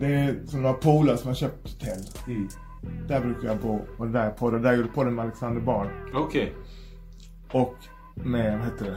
[0.00, 2.02] det är som några polare som har köpt hotell.
[2.26, 2.48] Mm.
[3.08, 3.80] Där brukar jag bo.
[3.98, 4.58] Och där på det.
[4.58, 5.88] Där gjorde på det med Alexander Bard.
[6.14, 6.54] Okej.
[7.52, 7.74] Och
[8.14, 8.96] med, vad heter det?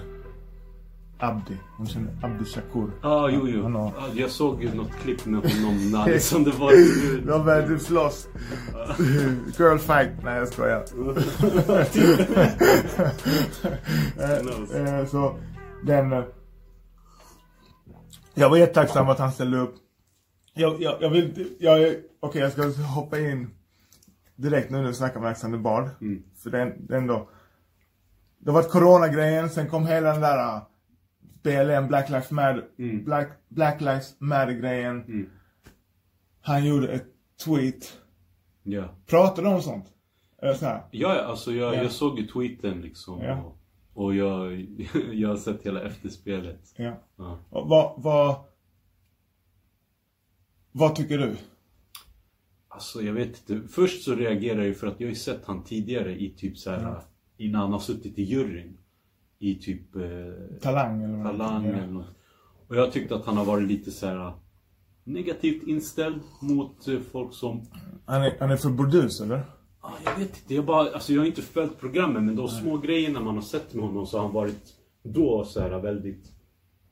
[1.18, 1.58] Abdi.
[1.78, 2.92] Hon känner Abdi Shakur.
[3.02, 3.64] Ja, ah, jo, jo.
[3.64, 6.72] Han har- Ah, jag såg ju något klipp med honom när liksom det var...
[7.28, 8.28] De började typ slåss.
[9.60, 10.10] Girl fight.
[10.24, 10.84] Nej jag skojar.
[14.20, 15.36] Eh, eh, Så
[15.84, 16.24] den...
[18.34, 19.76] Jag var jättetacksam att han ställde upp.
[20.54, 21.56] Jag, jag, jag vill...
[21.60, 23.50] Jag, Okej jag ska hoppa in
[24.36, 25.90] direkt nu när vi snackar med Alexander Bard.
[26.44, 27.30] För den, den då...
[28.40, 30.62] Det var coronagrejen, sen kom hela den där uh,
[31.44, 32.68] BLM, Black Lives Matter,
[33.04, 35.30] Black, Black Lives Matter grejen.
[36.42, 37.06] Han gjorde ett
[37.46, 37.94] tweet.
[38.64, 38.84] Ja.
[39.06, 39.86] Pratade de om sånt?
[40.42, 40.82] Eller så här.
[40.92, 41.82] Ja, ja, alltså jag, Ja.
[41.82, 43.22] jag såg ju tweeten liksom.
[43.22, 43.54] Ja.
[43.94, 44.54] Och, och jag,
[45.14, 46.74] jag har sett hela efterspelet.
[46.76, 46.94] Ja.
[47.16, 47.40] Ja.
[47.50, 48.36] Och vad, vad,
[50.74, 51.36] vad tycker du?
[52.68, 53.68] Alltså jag vet inte.
[53.68, 56.72] Först så reagerar jag för att jag har ju sett han tidigare i typ så
[56.72, 57.02] här
[57.38, 58.78] innan han har suttit i juryn.
[59.40, 60.02] I typ eh,
[60.62, 62.06] Talang eller vad Talang eller något.
[62.68, 64.34] Och jag tyckte att han har varit lite så här
[65.04, 67.62] negativt inställd mot eh, folk som
[68.06, 69.44] Han är, han är för burdus eller?
[69.82, 72.78] Ah, jag vet inte, jag, bara, alltså jag har inte följt programmen men de små
[72.78, 76.32] grejerna man har sett med honom så har han varit då så här väldigt...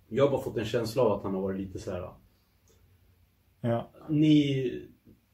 [0.09, 2.20] Jag har bara fått en känsla av att han har varit lite så här.
[3.61, 3.91] Ja.
[4.09, 4.87] Ni...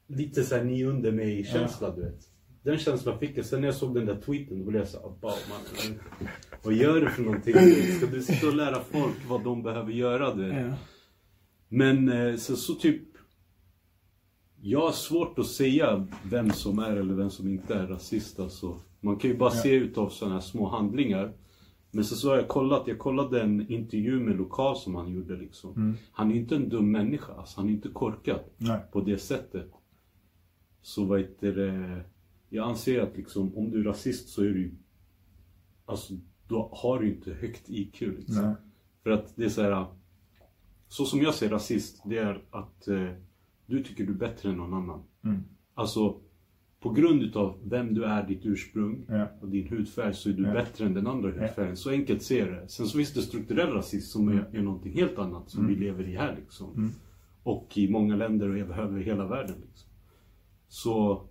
[0.06, 2.20] Lite så här, ni under mig känsla du vet.
[2.62, 3.44] Den känslan fick jag.
[3.44, 5.98] Sen när jag såg den där tweeten då blev jag såhär, man,
[6.62, 7.54] vad gör du för någonting?
[7.96, 10.66] Ska du sitta och lära folk vad de behöver göra du vet?
[10.66, 10.74] Ja.
[11.68, 13.02] Men eh, så, så typ
[14.60, 18.80] Jag har svårt att säga vem som är eller vem som inte är rasist alltså.
[19.00, 21.32] Man kan ju bara se utav sådana här små handlingar
[21.90, 25.36] Men så, så har jag kollat, jag kollade en intervju med Lokal som han gjorde
[25.36, 28.80] liksom Han är inte en dum människa, alltså, han är inte korkad Nej.
[28.92, 29.70] på det sättet
[30.82, 32.04] Så vad heter det
[32.48, 34.74] Jag anser att liksom om du är rasist så är du
[35.86, 36.14] Alltså
[36.48, 38.44] då har du inte högt IQ liksom.
[38.44, 38.54] Nej.
[39.02, 39.86] För att det är så här.
[40.88, 43.08] Så som jag ser rasist, det är att eh,
[43.66, 45.02] du tycker du är bättre än någon annan.
[45.24, 45.44] Mm.
[45.74, 46.20] Alltså,
[46.80, 49.26] på grund utav vem du är, ditt ursprung Ja.
[49.40, 50.52] och din hudfärg så är du Ja.
[50.52, 51.76] bättre än den andra hudfärgen.
[51.76, 52.68] Så enkelt ser det.
[52.68, 54.38] Sen så finns det strukturell rasism som Mm.
[54.52, 56.92] är, är någonting helt annat som vi lever i här liksom.
[57.42, 59.54] Och i många länder och över hela världen.
[59.68, 59.88] Liksom.
[60.68, 61.22] Så,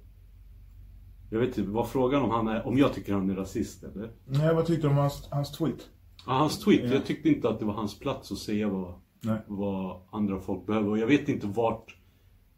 [1.32, 4.10] jag vet inte, vad frågan om han är, om jag tycker han är rasist eller?
[4.26, 5.90] Nej, vad tyckte du om hans, hans tweet?
[6.26, 6.84] Ja, hans tweet.
[6.84, 6.94] Ja.
[6.94, 9.38] Jag tyckte inte att det var hans plats att säga vad, Nej.
[9.48, 10.90] vad andra folk behöver.
[10.90, 11.96] Och jag vet inte vart,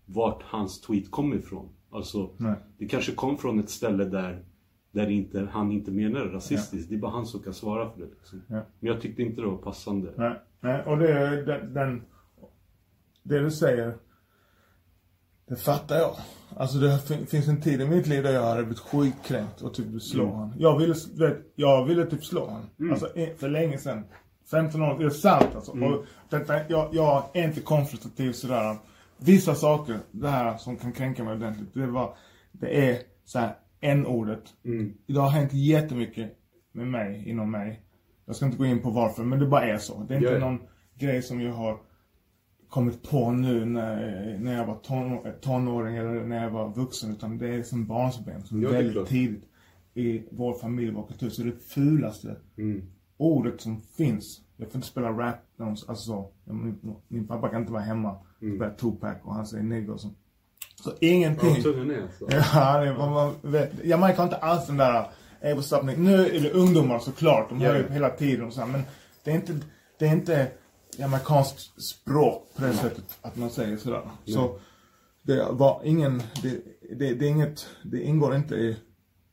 [0.05, 1.69] vart hans tweet kom ifrån.
[1.91, 2.55] Alltså, Nej.
[2.77, 4.43] det kanske kom från ett ställe där,
[4.91, 6.89] där inte, han inte menar rasistiskt.
[6.89, 8.07] Det är bara han som kan svara för det.
[8.07, 8.41] Liksom.
[8.47, 8.55] Ja.
[8.79, 10.13] Men jag tyckte inte det var passande.
[10.17, 12.01] Nej, nej, och det är den, den...
[13.23, 13.93] Det du säger,
[15.47, 16.15] det fattar jag.
[16.57, 19.73] Alltså det fin- finns en tid i mitt liv där jag hade blivit skitkränkt och
[19.73, 20.35] typ slå Mm.
[20.35, 20.53] han.
[20.57, 22.89] Jag ville, vet, jag ville typ slå han.
[22.91, 24.03] Alltså i- för länge sedan.
[24.51, 25.71] 15 år, det är sant alltså.
[25.71, 25.93] Mm.
[25.93, 28.77] Och detta, jag, jag är inte konfrontativ sådär.
[29.19, 32.15] Vissa saker, det här som kan kränka mig ordentligt, det var,
[32.51, 34.43] det är så här n-ordet.
[34.65, 34.93] Mm.
[35.07, 36.37] Det har hänt jättemycket
[36.71, 37.81] med mig, inom mig.
[38.25, 40.03] Jag ska inte gå in på varför, men det bara är så.
[40.03, 40.59] Det är inte någon
[40.99, 41.77] grej som jag har
[42.69, 47.11] kommit på nu när, när jag var ton, tonåring eller när jag var vuxen.
[47.11, 49.43] Utan det är som barnsben, som Ja, väldigt tidigt
[49.93, 51.29] i vår familj, vår kultur.
[51.29, 52.81] Så det fulaste Mm.
[53.17, 54.41] ordet som finns.
[54.57, 56.31] Jag får inte spela rap, alltså så.
[56.43, 58.55] Min, min pappa kan inte vara hemma, Mm.
[58.55, 60.09] spela Tupac och han säger nigger och så.
[60.83, 61.55] Så ingenting.
[61.55, 62.27] Ja, tungan är alltså.
[62.53, 63.85] Ja, det, man, man vet.
[63.85, 65.09] Jamaica har inte alls den där
[65.41, 65.97] Hey, what's up?
[65.97, 68.83] Nu är det ungdomar såklart, de hör ju hela tiden och så här, men
[69.23, 69.59] det är inte,
[69.99, 70.51] det är inte
[70.97, 74.01] jamaicanskt språk på det sättet att man säger sådär.
[74.25, 74.59] Så
[75.21, 76.61] det var ingen, det,
[76.97, 78.77] det, det är inget, det ingår inte i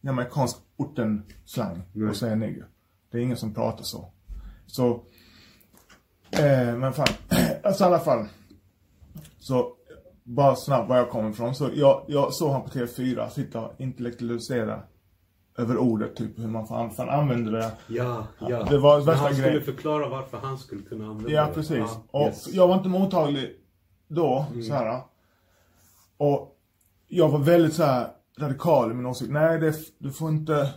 [0.00, 2.10] jamaicansk orten-slang Nej.
[2.10, 2.66] att säga nigger.
[3.10, 4.12] Det är ingen som pratar så.
[4.66, 5.04] Så,
[6.30, 7.06] eh, men fan,
[7.62, 8.26] alltså i alla fall.
[9.46, 9.72] Så,
[10.24, 11.54] bara snabbt var jag kommer ifrån.
[11.54, 14.82] Så jag, jag såg han på TV4 sitta och intellektualisera
[15.58, 17.72] över ordet, typ hur man fan, fan använder det.
[17.86, 18.64] Ja, ja.
[18.64, 19.64] Det var värsta han skulle grejen.
[19.64, 21.52] förklara varför han skulle kunna använda Ja, det.
[21.54, 21.76] precis.
[21.78, 22.54] Ja, och yes.
[22.54, 23.50] jag var inte mottaglig
[24.08, 25.00] då, så här.
[26.16, 26.56] Och
[27.08, 28.08] jag var väldigt så här
[28.38, 29.30] radikal i min åsikt.
[29.32, 30.74] Nej, det, du får inte,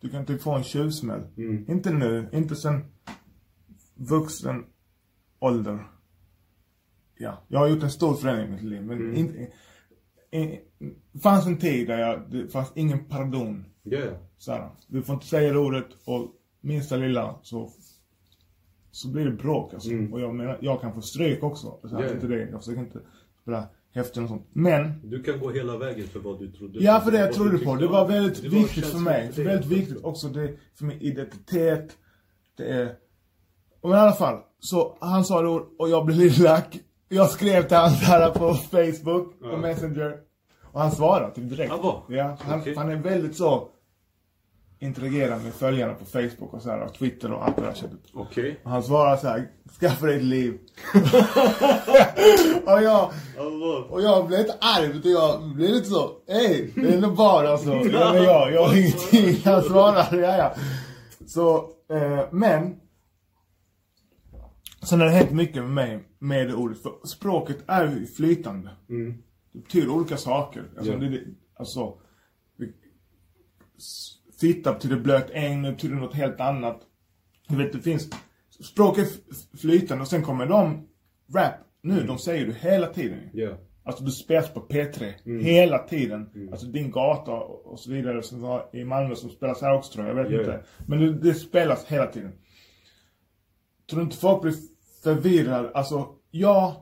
[0.00, 1.22] du kan inte få en tjuvsmäll.
[1.36, 1.70] Mm.
[1.70, 2.84] Inte nu, inte sen
[3.94, 4.64] vuxen
[5.38, 5.78] ålder.
[7.20, 9.16] Ja, jag har gjort en stor förändring i mitt liv, men Mm.
[9.16, 9.38] inte,
[10.38, 10.60] i,
[11.12, 13.64] det fanns en tid där jag, det fanns ingen pardon.
[14.38, 16.26] Så här, du får inte säga det ordet och
[16.60, 17.70] minsta lilla så
[18.92, 19.90] så blir det bråk alltså.
[19.90, 20.12] Mm.
[20.12, 21.78] Och jag menar, jag kan få stryk också.
[21.82, 22.10] Så här, ja.
[22.14, 22.48] inte det.
[22.50, 23.00] Jag försöker inte
[23.42, 24.46] spela häftigt och sånt.
[24.52, 27.58] Men, Du kan gå hela vägen för vad du trodde ja för det jag trodde
[27.58, 27.74] på.
[27.74, 29.30] Det var väldigt Det var viktigt för mig.
[29.36, 29.44] dig.
[29.44, 31.96] Väldigt viktigt också det, för min identitet.
[32.56, 32.94] Det är...
[33.82, 36.78] Men i alla fall, så han sa det och jag blev lite lack.
[37.12, 39.56] Jag skrev till honom här på Facebook, Ja.
[39.56, 40.16] Messenger.
[40.72, 41.72] Och han svarade typ direkt.
[41.82, 42.02] Vad?
[42.08, 42.74] Ja, han, Okej.
[42.76, 43.68] han är väldigt så
[44.78, 48.00] interagerar med följarna på Facebook och så här, och Twitter och allt det där sättet.
[48.14, 48.60] Okej.
[48.64, 49.48] Och han svarar så här,
[49.80, 50.58] skaffa dig ett liv.
[52.66, 53.10] och jag,
[53.90, 57.50] och jag blev lite arg, utan jag blev lite så, hej, det är nog bara
[57.50, 57.70] alltså.
[57.70, 59.42] Ja, men jag, jag har ingenting.
[59.44, 60.54] Han svarar, ja ja.
[61.26, 61.56] Så,
[61.94, 62.76] eh, men.
[64.82, 66.82] Sen har det hänt mycket med mig med det ordet.
[66.82, 68.70] För språket är ju flytande.
[68.88, 69.22] Mm.
[69.52, 70.64] Det betyder olika saker.
[70.76, 70.98] Alltså, Ja.
[70.98, 71.24] det,
[71.54, 71.98] alltså
[74.40, 76.80] Fitta betyder blöt äng, det betyder något helt annat.
[77.48, 78.10] Du vet, det finns...
[78.64, 80.88] Språket är flytande och sen kommer de
[81.34, 83.18] rap nu, de säger du hela tiden.
[83.32, 83.58] Ja.
[83.82, 86.48] Alltså du spelas på P3 hela tiden.
[86.50, 90.06] Alltså din gata och så vidare som var i Malmö som spelas här också tror
[90.06, 90.64] jag, jag vet Ja, inte.
[90.86, 92.32] Men det, det spelas hela tiden.
[93.90, 94.54] Tror du inte folk blir
[95.02, 95.70] förvirrade?
[95.74, 96.74] Alltså, jag...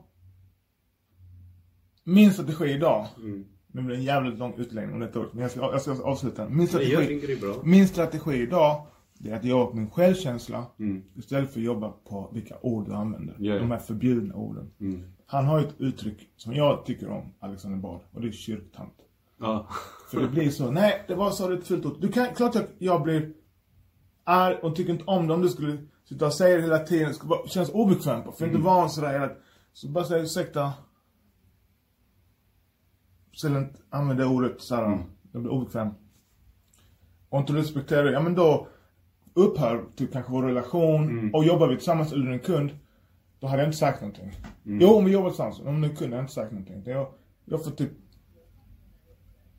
[2.05, 3.45] Min strategi idag, Mm.
[3.67, 6.03] nu blir det en jävligt lång utläggning om detta ordet, men jag ska, jag ska
[6.03, 6.49] avsluta.
[6.49, 8.87] Min jag strategi, min strategi idag,
[9.19, 11.03] det är att jobba på min självkänsla Mm.
[11.15, 13.37] istället för att jobba på vilka ord du använder.
[13.39, 13.59] Ja.
[13.59, 14.71] De här förbjudna orden.
[14.81, 15.03] Mm.
[15.27, 18.95] Han har ett uttryck som jag tycker om, Alexander Bard, och det är kyrktant.
[19.41, 19.69] Ja.
[20.11, 21.97] För det blir så, nej, det var så det ett fult ord.
[22.01, 23.33] Du kan, klart att jag blir
[24.25, 25.79] arg och tycker inte om det om du skulle
[26.09, 27.15] sitta och säga det hela tiden.
[27.15, 28.25] Skulle bara kännas obekvämt.
[28.37, 28.57] För Mm.
[28.57, 29.31] inte van sådär hela
[29.73, 30.73] Så bara säga ursäkta.
[33.33, 34.99] Så inte använda ordet såhär, Mm.
[35.33, 35.89] jag blir obekväm.
[37.29, 38.69] Och inte respekterar det, ja men då
[39.35, 41.35] upphör typ kanske vår relation Mm.
[41.35, 42.71] och jobbar vi tillsammans eller en kund.
[43.41, 44.33] Då hade jag inte sagt någonting.
[44.67, 44.81] Mm.
[44.81, 45.61] Jo, om vi jobbar tillsammans.
[45.61, 46.83] Om du kunde jag inte sagt någonting.
[46.87, 47.13] Jag,
[47.45, 47.91] jag får typ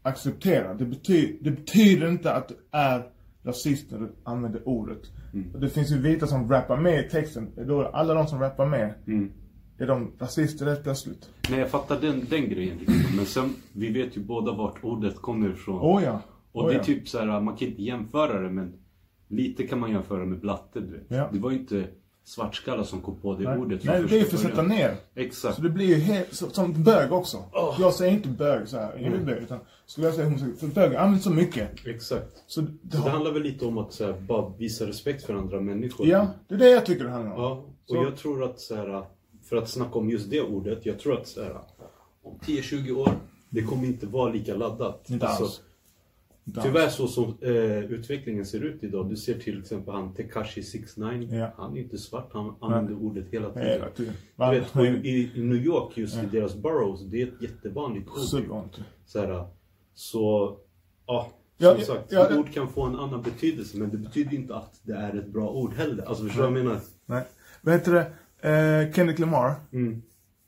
[0.02, 0.74] acceptera.
[0.74, 3.12] Det, betyder det betyder inte att du är
[3.44, 5.02] rasist när du använder ordet.
[5.34, 5.52] Mm.
[5.54, 7.50] Och Det finns ju vita som rappar med i texten.
[7.68, 9.32] Då alla de som rappar med, Mm.
[9.78, 11.30] är de rasister rätt plötsligt?
[11.50, 12.78] Nej, jag fattar den, den grejen.
[12.78, 13.16] Liksom.
[13.16, 15.82] Men sen, vi vet ju båda vart ordet kommer ifrån.
[15.82, 16.22] Oh ja.
[16.52, 16.84] Och oh, det är ja.
[16.84, 18.74] typ så här, man kan inte jämföra det men
[19.28, 21.06] lite kan man jämföra med blatte du vet.
[21.08, 21.30] Ja.
[21.34, 21.88] Det var ju inte
[22.30, 24.96] svartskallar som kom på det Nej, ordet Nej det är för att sätta ner.
[25.16, 25.56] Exakt.
[25.56, 27.38] Så det blir ju helt, så, som bög också.
[27.38, 27.78] Oh.
[27.80, 30.96] Jag säger inte bög så här, är bög, utan skulle jag säga homosexuell, för bög
[30.96, 31.86] används så mycket.
[31.88, 32.44] Exakt.
[32.48, 35.34] Så det, Så det handlar väl lite om att så här, bara visa respekt för
[35.34, 36.08] andra människor.
[36.08, 37.42] ja, det är det jag tycker det handlar om.
[37.42, 39.04] Ja, och Så- jag tror att så här,
[39.50, 41.58] för att snacka om just det ordet, jag tror att så här,
[42.24, 43.12] om 10-20 år,
[43.50, 45.10] det kommer inte vara lika laddat.
[45.10, 45.52] Inte Alltså, alls.
[45.52, 45.62] Alls.
[46.64, 49.10] Tyvärr så som eh, utvecklingen ser ut idag.
[49.10, 51.52] Du ser till exempel han Tekashi 69 Ja.
[51.58, 53.68] Han är inte svart, han använder ordet hela tiden.
[53.68, 54.14] Hela tiden.
[54.38, 58.10] Du vet, och i, i New York just i deras boroughs, det är ett jättevanligt
[58.10, 58.18] ord.
[58.20, 58.80] Supervanligt.
[59.06, 59.46] Så, här,
[59.94, 60.58] så
[61.06, 61.24] ja,
[61.58, 62.40] som Ja, ja, sagt, ja, ett ja.
[62.40, 65.50] ord kan få en annan betydelse men det betyder inte att det är ett bra
[65.50, 66.04] ord heller.
[66.04, 66.80] Alltså förstår du vad jag menar?
[67.06, 67.24] Nej.
[67.62, 68.12] Vad heter det?
[68.50, 70.02] Eh, Kendrick Lamar, Mm.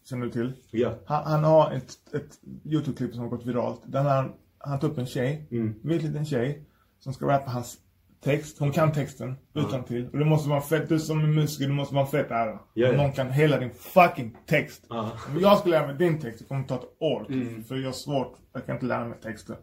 [0.09, 0.53] känner du till?
[0.71, 0.93] Ja.
[1.05, 3.81] Han, han har ett, ett YouTube-klipp som har gått viralt.
[3.85, 4.31] Där han,
[4.63, 5.73] han tar upp en tjej, Mm.
[5.83, 6.65] vit liten tjej,
[6.99, 7.77] som ska rappa hans
[8.23, 8.59] text.
[8.59, 10.09] Hon kan texten utan till.
[10.09, 12.59] Och det måste vara fett, du som är musiker, det måste vara fett ära.
[12.91, 14.85] Om Någon kan hela din fucking text.
[14.89, 15.11] Ja.
[15.29, 17.25] Om jag skulle lära mig din text, det kommer ta ett år.
[17.29, 17.63] Mm.
[17.63, 19.57] För jag har svårt, jag kan inte lära mig texter.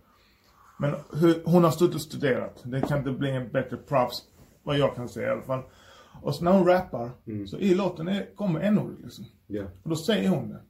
[0.78, 2.62] Men hur, hon har stått och studerat.
[2.64, 4.16] Det kan inte bli en bättre props,
[4.62, 5.62] vad jag kan säga i alla fall.
[6.22, 7.46] Och så när hon rappar, Mm.
[7.46, 9.24] så i låten är, kommer n-ordet liksom.
[9.46, 9.62] Ja.
[9.82, 10.60] Och då säger hon det.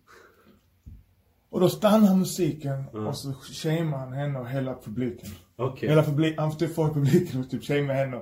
[1.50, 3.06] Och då stannar musiken Mm.
[3.06, 5.28] och så shamear han henne och hela publiken.
[5.56, 5.88] Okej.
[5.88, 8.20] Hela publik, han typ får publiken och typ shamea henne.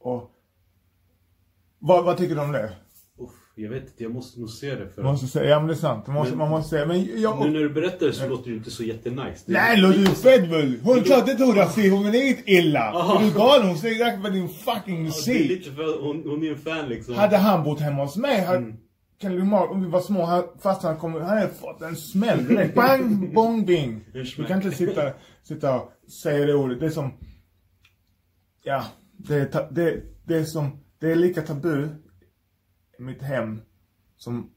[0.00, 0.30] Och...
[1.78, 2.72] Vad, vad tycker du om det?
[3.20, 5.68] Uff, jag vet inte, jag måste nog se det för Man måste säga, ja men
[5.68, 6.06] det är sant.
[6.06, 7.40] Man måste, Men- man måste säga, men jag...
[7.40, 9.42] Nu när du berättar det så låter det inte så jättenice.
[9.46, 10.78] Det- Nej, låter du fett väl?
[10.82, 12.80] Hon är klart inte hon rasist, hon är inget illa.
[12.92, 13.20] Aha.
[13.20, 13.68] Är du galen?
[13.68, 15.48] Hon säger rakt på din fucking Ja, det är musik.
[15.48, 17.14] lite för, hon, hon är en fan liksom.
[17.14, 18.76] Hade han bott hemma hos mig, hade Mm.
[19.22, 22.44] Kendrick Lamar, om vi var små, han, fast han kom, han hade fått en smäll
[22.46, 22.74] direkt.
[22.76, 24.04] Bang, bong, bing.
[24.12, 25.12] Du kan inte sitta,
[25.42, 26.80] sitta och säga det ordet.
[26.80, 27.12] Det är som,
[28.62, 28.84] ja,
[29.16, 31.88] det är, det, det är som, det är lika tabu
[32.98, 33.60] i mitt hem
[34.16, 34.50] som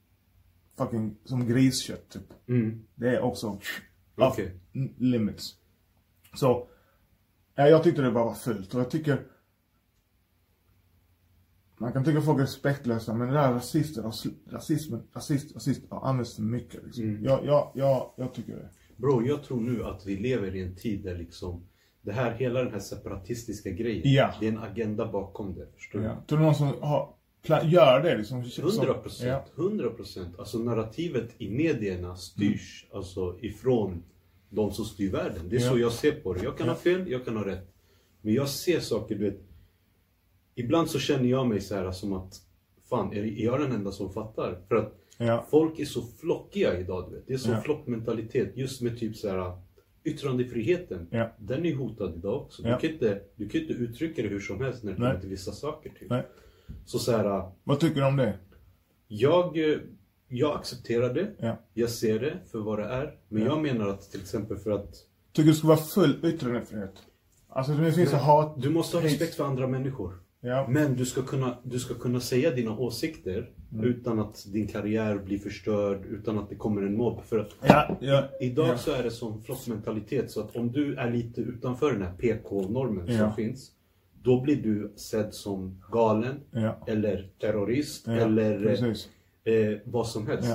[0.78, 2.48] fucking, som griskött typ.
[2.48, 2.86] Mm.
[2.96, 3.60] Det är också
[4.18, 4.40] off
[4.98, 5.56] limits.
[6.34, 6.68] Så,
[7.56, 9.20] ja, jag tyckte det bara var fult och jag tycker
[11.78, 14.04] man kan tycka folk är respektlösa men det där rasister
[14.52, 17.04] rasismen, rasist, rasist ja, används för mycket liksom.
[17.04, 17.24] Mm.
[17.24, 18.70] Jag, jag, jag, jag tycker det.
[18.98, 21.66] Bro, jag tror nu att vi lever i en tid där liksom
[22.02, 24.34] det här, hela den här separatistiska grejen, Ja.
[24.40, 25.68] det är en agenda bakom det.
[25.76, 26.06] Förstår du?
[26.06, 26.24] Ja.
[26.28, 27.16] Tror du någon som har
[27.64, 28.44] gör det liksom.
[28.58, 29.44] 100 procent.
[29.56, 29.64] Ja.
[29.64, 30.40] 100 procent.
[30.40, 34.04] Alltså narrativet i medierna styrs alltså ifrån
[34.50, 35.50] de som styr världen.
[35.50, 35.70] Det är Ja.
[35.72, 36.44] så jag ser på det.
[36.44, 37.72] Jag kan ha fel, jag kan ha rätt.
[38.22, 39.40] Men jag ser saker, du vet.
[40.56, 42.42] Ibland så känner jag mig så här som att
[42.90, 44.58] Fan, är jag den enda som fattar?
[44.68, 45.46] För att Ja.
[45.50, 47.28] folk är så flockiga idag, du vet.
[47.28, 47.62] Det är så Ja.
[47.62, 48.58] flockmentalitet.
[48.58, 49.58] Just med typ så här
[50.04, 51.08] yttrandefriheten.
[51.12, 51.30] Ja.
[51.38, 52.64] Den är hotad idag också.
[52.64, 55.08] Du, kan inte, du kan inte uttrycka det hur som helst när det Nej.
[55.10, 55.90] kommer till vissa saker.
[56.00, 56.10] Typ.
[56.10, 56.24] Nej.
[56.86, 58.34] Så så här, Vad tycker du om det?
[59.08, 59.78] jag, eh,
[60.28, 61.32] jag accepterar det.
[61.40, 61.58] Ja.
[61.74, 63.18] Jag ser det för vad det är.
[63.30, 63.48] Men Ja.
[63.50, 64.94] jag menar att till exempel för att
[65.32, 66.94] Tycker du det ska vara full yttrandefrihet?
[67.50, 68.62] Alltså det finns så hat...
[68.62, 70.14] du måste ha respekt för andra människor.
[70.46, 70.68] Ja.
[70.70, 73.86] Men du ska kunna, du ska kunna säga dina åsikter Mm.
[73.86, 77.22] utan att din karriär blir förstörd, utan att det kommer en mobb.
[77.26, 80.32] För att Ja, ja, idag så är det som flockmentalitet.
[80.32, 83.72] Så att om du är lite utanför den här PK-normen som finns.
[84.22, 86.40] Då blir du sedd som galen,
[86.88, 89.10] eller terrorist, eller precis.
[89.44, 90.50] eh, vad som helst.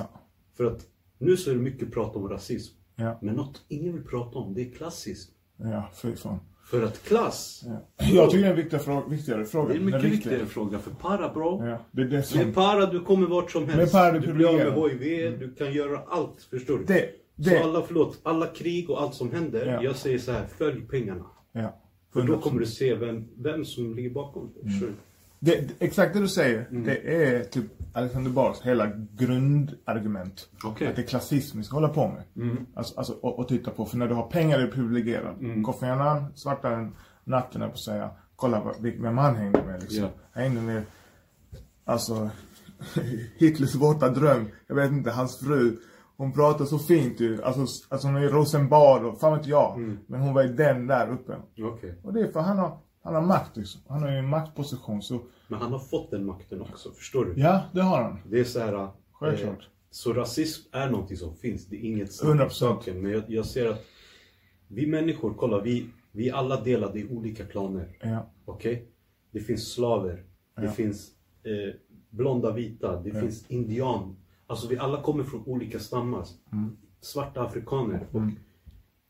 [0.57, 0.81] För att
[1.17, 2.75] nu så är det mycket prat om rasism.
[3.21, 5.31] Men något ingen vill prata om, det är klassism.
[5.57, 6.39] Ja, fy fan.
[6.71, 7.81] För att klass, Ja.
[8.13, 9.07] Jag tycker det är en viktigare fråga.
[9.07, 9.67] Viktigare fråga.
[9.67, 10.79] det är en mycket Den viktigare fråga.
[10.79, 12.53] För para bro, Ja, det är det med som...
[12.53, 13.77] para du kommer vart som helst.
[13.77, 14.91] Med para du du blir av med.
[14.91, 16.47] HIV, du kan göra allt.
[16.49, 16.83] Förstår du?
[16.83, 17.09] Det,
[17.43, 19.65] Så det, alla, förlåt, alla krig och allt som händer.
[19.65, 19.83] Ja.
[19.83, 21.25] Jag säger så här, följ pengarna.
[21.51, 21.77] ja.
[22.13, 22.41] För då 100%.
[22.41, 24.69] kommer du se vem, vem som ligger bakom det.
[25.43, 26.83] Det, exakt det du säger, Mm.
[26.83, 30.49] det är typ Alexander Bars hela grundargument.
[30.63, 30.87] Okej.
[30.87, 32.23] Att det är klassism vi ska hålla på med.
[32.35, 32.65] Mm.
[32.75, 33.85] Alltså, alltså och, och titta på.
[33.85, 35.63] För när du har pengar är du privilegierad.
[35.65, 38.09] Kofi Annan, svartare än natten, på att säga.
[38.35, 40.03] Kolla vem han hängde med liksom.
[40.03, 40.09] Ja.
[40.31, 40.83] Han hängde med,
[41.85, 42.29] alltså,
[43.37, 44.47] Hitlers våta dröm.
[44.67, 45.77] Jag vet inte, hans fru.
[46.17, 47.43] Hon pratar så fint ju.
[47.43, 49.75] Alltså, alltså hon är i Rosenbad och fan vet jag.
[49.77, 49.97] Mm.
[50.07, 51.35] Men hon var ju den där uppe.
[51.61, 51.99] Okej.
[52.03, 53.81] Och det är för han har, han har makt liksom.
[53.87, 56.91] Han har ju en maktposition så, Men han har fått den makten också.
[56.91, 57.33] Förstår du?
[57.41, 58.17] ja det har han.
[58.29, 58.87] Det är så här...
[59.11, 59.69] Självklart.
[59.89, 61.65] så rasism är någonting som finns.
[61.65, 62.49] Det är inget snack om 100%.
[62.49, 63.01] saken.
[63.01, 63.85] Men jag, jag ser att
[64.67, 67.97] vi människor, kolla, vi, vi är alla delade i olika klaner.
[68.01, 68.31] Ja.
[68.45, 68.87] Okej?
[69.31, 70.23] Det finns slaver.
[70.55, 70.71] Det Ja.
[70.71, 71.11] finns
[71.43, 71.73] eh,
[72.09, 73.01] blonda vita.
[73.01, 74.15] Det finns indian.
[74.47, 76.25] Alltså vi alla kommer från olika stammar.
[76.51, 76.77] Mm.
[77.01, 78.07] Svarta afrikaner.
[78.11, 78.21] Och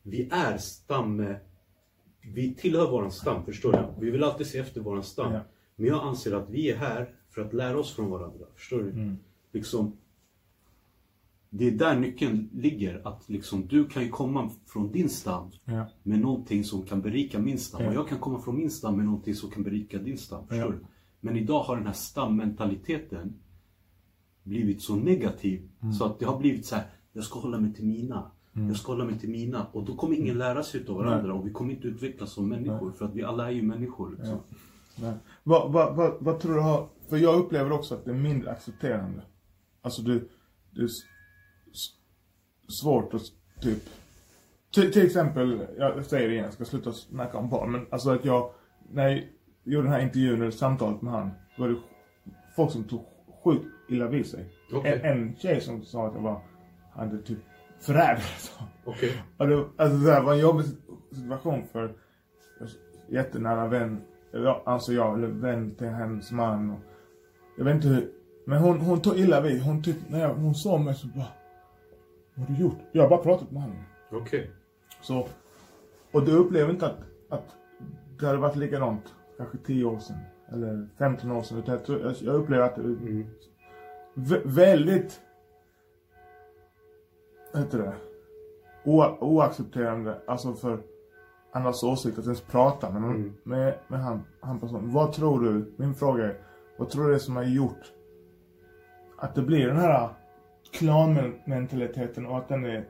[0.04, 1.34] vi är stam...
[2.22, 4.06] Vi tillhör våran stam, förstår du?
[4.06, 5.34] Vi vill alltid se efter våran stam.
[5.34, 5.42] Ja.
[5.76, 8.46] Men jag anser att vi är här för att lära oss från varandra.
[8.56, 8.90] Förstår du?
[8.90, 9.18] Mm.
[9.52, 9.98] Liksom,
[11.50, 13.08] det är där nyckeln ligger.
[13.08, 15.86] Att liksom, du kan ju komma från din stam Ja.
[16.04, 17.84] med någonting som kan berika min stam.
[17.84, 17.90] Ja.
[17.90, 20.48] Och jag kan komma från min stam med någonting som kan berika din stam.
[20.48, 20.80] Förstår du?
[21.20, 23.34] Men idag har den här stammentaliteten
[24.44, 25.70] blivit så negativ.
[25.82, 25.94] Mm.
[25.94, 26.86] Så att det har blivit så här.
[27.14, 28.32] Jag ska hålla mig till mina.
[28.54, 29.66] Jag ska hålla mig till mina.
[29.72, 31.34] Och då kommer ingen lära sig utav varandra.
[31.34, 32.92] Och vi kommer inte utvecklas som människor.
[32.92, 34.16] För att vi alla är ju människor.
[34.18, 34.40] Liksom.
[34.96, 35.14] Nej.
[35.44, 36.88] Vad, vad, vad, vad tror du har...
[37.10, 39.22] För jag upplever också att det är mindre accepterande.
[39.82, 40.30] Alltså du...
[40.72, 40.90] Det är
[42.68, 43.22] svårt att
[43.62, 43.84] typ...
[44.74, 47.72] Till, till exempel, jag säger det igen, jag ska sluta snacka om barn.
[47.72, 48.52] Men alltså att jag,
[48.92, 49.24] när jag
[49.64, 51.32] gjorde den här intervjun eller samtalet med han.
[51.58, 51.76] Var det
[52.56, 53.06] folk som tog
[53.44, 54.46] sjukt illa vid sig.
[54.74, 55.02] Okej.
[55.04, 56.42] En, en tjej som sa att jag var,
[56.92, 57.40] hade typ
[57.82, 58.22] förrädare.
[58.86, 59.24] Okej.
[59.38, 60.66] Det, alltså det här var en jobbig
[61.16, 61.94] situation för
[63.08, 64.02] jättenära vän,
[64.66, 66.72] alltså jag, eller vän till hennes man.
[66.72, 66.80] Och,
[67.58, 68.12] jag vet inte hur,
[68.46, 69.62] men hon, hon tog illa vid.
[69.62, 71.28] Hon tyckte, när jag, hon såg mig så bara,
[72.36, 72.78] vad har du gjort?
[72.92, 73.78] Jag har bara pratat med honom.
[74.12, 74.52] Okej.
[75.02, 75.28] Så,
[76.12, 76.98] och du upplever inte att,
[77.30, 77.46] att
[78.20, 80.18] det hade varit likadant kanske 10 år sedan.
[80.52, 81.64] Eller 15 år sedan.
[82.22, 83.26] Jag, upplever att det Mm.
[84.16, 85.22] vä- väldigt,
[87.60, 87.94] heter det,
[88.86, 90.80] o, oaccepterande, alltså för
[91.52, 93.34] andras åsikt att ens prata med, Mm.
[93.44, 94.92] med, med han, han person.
[94.94, 96.38] Vad tror du, min fråga är,
[96.78, 97.92] vad tror du det är som har gjort
[99.18, 100.10] att det blir den här
[100.74, 102.86] klanmentaliteten och att den är,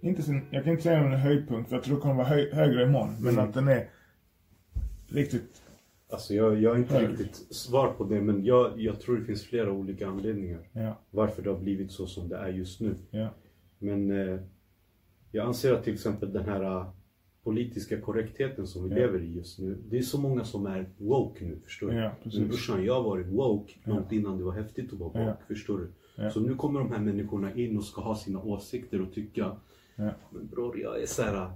[0.00, 2.50] inte sin, jag kan inte säga en höjdpunkt för jag tror det kommer vara höj,
[2.52, 3.44] högre imorgon, men Mm.
[3.48, 3.88] att den är
[5.08, 5.62] riktigt,
[6.12, 7.08] Alltså jag, jag har inte Hög.
[7.10, 10.58] riktigt svar på det men jag, jag tror det finns flera olika anledningar.
[10.72, 12.94] ja, Varför det har blivit så som det är just nu.
[13.10, 13.28] ja,
[13.82, 14.40] Men eh,
[15.32, 16.90] jag anser att till exempel den här eh,
[17.42, 18.96] politiska korrektheten som vi Ja.
[18.96, 19.78] lever i just nu.
[19.88, 21.94] Det är så många som är woke nu, förstår du?
[21.96, 22.12] Ja.
[22.24, 23.90] Men brorsan, jag har varit woke Ja.
[23.94, 25.36] långt innan det var häftigt att vara woke, Ja.
[25.48, 25.88] förstår du?
[26.16, 26.30] Ja.
[26.30, 29.56] Så nu kommer de här människorna in och ska ha sina åsikter och tycka
[30.30, 31.50] Men bror, jag är såhär...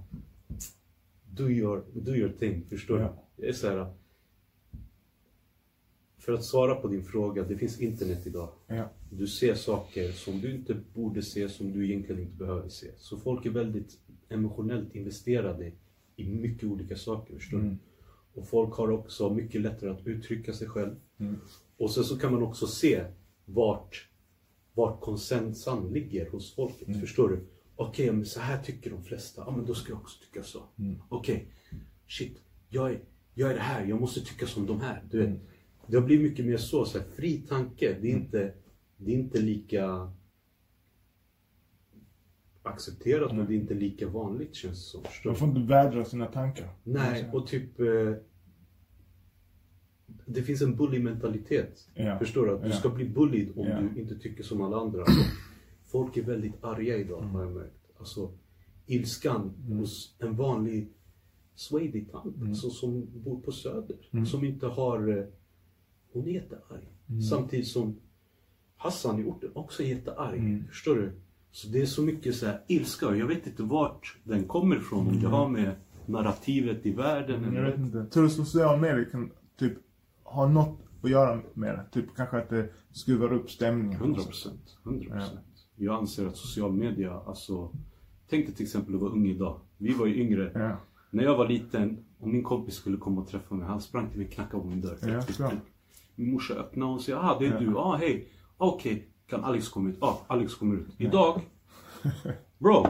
[1.31, 3.07] Do your, do your thing, förstår du?
[3.37, 3.93] Jag är såhär...
[6.25, 8.49] För att svara på din fråga, det finns internet idag.
[8.67, 12.87] ja, Du ser saker som du inte borde se, som du egentligen inte behöver se.
[12.97, 15.71] Så folk är väldigt emotionellt investerade
[16.15, 17.69] i mycket olika saker, förstår Mm.
[17.69, 17.77] du?
[18.41, 20.95] Och folk har också mycket lättare att uttrycka sig själv.
[21.17, 21.35] Mm.
[21.77, 23.05] Och sen så kan man också se
[23.45, 24.07] vart,
[24.73, 26.87] vart konsensan ligger hos folket.
[26.87, 26.99] Mm.
[27.01, 27.39] Förstår du?
[27.75, 29.43] Okej, men så här tycker de flesta.
[29.47, 30.63] Ja, men då ska jag också tycka så.
[30.79, 30.95] Mm.
[31.09, 31.47] Okej,
[32.07, 32.37] shit.
[32.69, 32.99] Jag är,
[33.33, 33.85] jag är det här.
[33.85, 35.03] Jag måste tycka som de här.
[35.11, 35.39] Du vet.
[35.87, 35.91] Mm.
[35.91, 36.85] Det har blivit mycket mer så.
[36.85, 37.97] så här, fri tanke.
[38.01, 38.53] Det är, inte,
[38.97, 40.11] det är inte lika
[42.63, 45.01] accepterat men det är inte lika vanligt känns det som.
[45.25, 45.39] Man du?
[45.39, 46.69] får inte vädra sina tankar.
[46.83, 47.79] Nej, och typ...
[47.79, 48.13] Eh,
[50.25, 51.87] det finns en bully-mentalitet.
[51.93, 52.19] Ja.
[52.19, 52.55] Förstår du?
[52.55, 52.75] Att du Ja.
[52.75, 53.79] ska bli bullied om Ja.
[53.93, 55.03] du inte tycker som alla andra.
[55.85, 57.91] Folk är väldigt arga idag har jag märkt.
[57.97, 58.31] Alltså
[58.85, 59.77] ilskan Mm.
[59.77, 60.87] hos en vanlig
[61.55, 63.97] swahili-tant alltså, som bor på Söder.
[64.11, 64.25] Mm.
[64.25, 65.27] Som inte har...
[66.15, 66.81] Hon är jättearg.
[67.29, 67.95] Samtidigt som
[68.77, 70.39] Hassan i orten också är jättearg.
[70.39, 70.67] Mm.
[70.67, 71.11] Förstår du?
[71.51, 74.75] Så det är så mycket så här ilska och jag vet inte vart den kommer
[74.75, 75.07] ifrån.
[75.07, 77.71] Om det har med narrativet i världen Jag eller...
[77.71, 78.05] vet inte.
[78.05, 79.73] Tror du sociala medier kan typ
[80.23, 81.85] ha något att göra med det?
[81.91, 84.01] Typ kanske att det skruvar upp stämningen.
[84.01, 84.77] 100 procent.
[84.83, 85.39] 100 procent.
[85.75, 87.71] Jag anser att social media, alltså...
[88.29, 89.59] Tänk dig till exempel att vara ung idag.
[89.77, 90.51] Vi var ju yngre.
[90.53, 90.77] Ja.
[91.09, 94.17] När jag var liten och min kompis skulle komma och träffa mig, han sprang till
[94.17, 94.97] mig och knackade på min dörr.
[95.39, 95.51] Ja.
[96.15, 98.27] Min morsa öppnade och sa, ah det är du, ah hej.
[98.57, 99.97] Okej, kan Alex komma ut?
[100.01, 100.87] Ja, ah, Alex kommer ut.
[100.97, 101.41] Idag,
[102.57, 102.87] bro.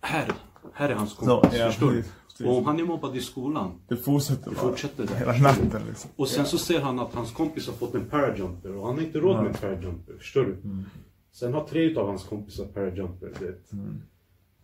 [0.00, 0.32] Här,
[0.72, 2.04] här är hans kompis, ja, förstår du?
[2.46, 5.16] Och om han är mobbad i skolan, Det fortsätter det fortsätter det.
[5.16, 6.10] Hela natten liksom.
[6.16, 9.02] Och sen så ser han att hans kompis har fått en parajumper och han har
[9.02, 10.52] inte råd med en parajumper, förstår du?
[10.52, 10.84] Mm.
[11.32, 13.72] Sen har tre av hans kompisar parajumper, du vet.
[13.72, 14.02] Mm.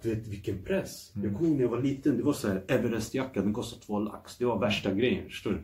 [0.02, 1.12] Du vet vilken press.
[1.14, 3.98] Jag kommer ihåg när jag var liten, det var så här Everest-jacka, den kostade två
[3.98, 4.36] lax.
[4.36, 5.58] Det var värsta grejen, förstår du?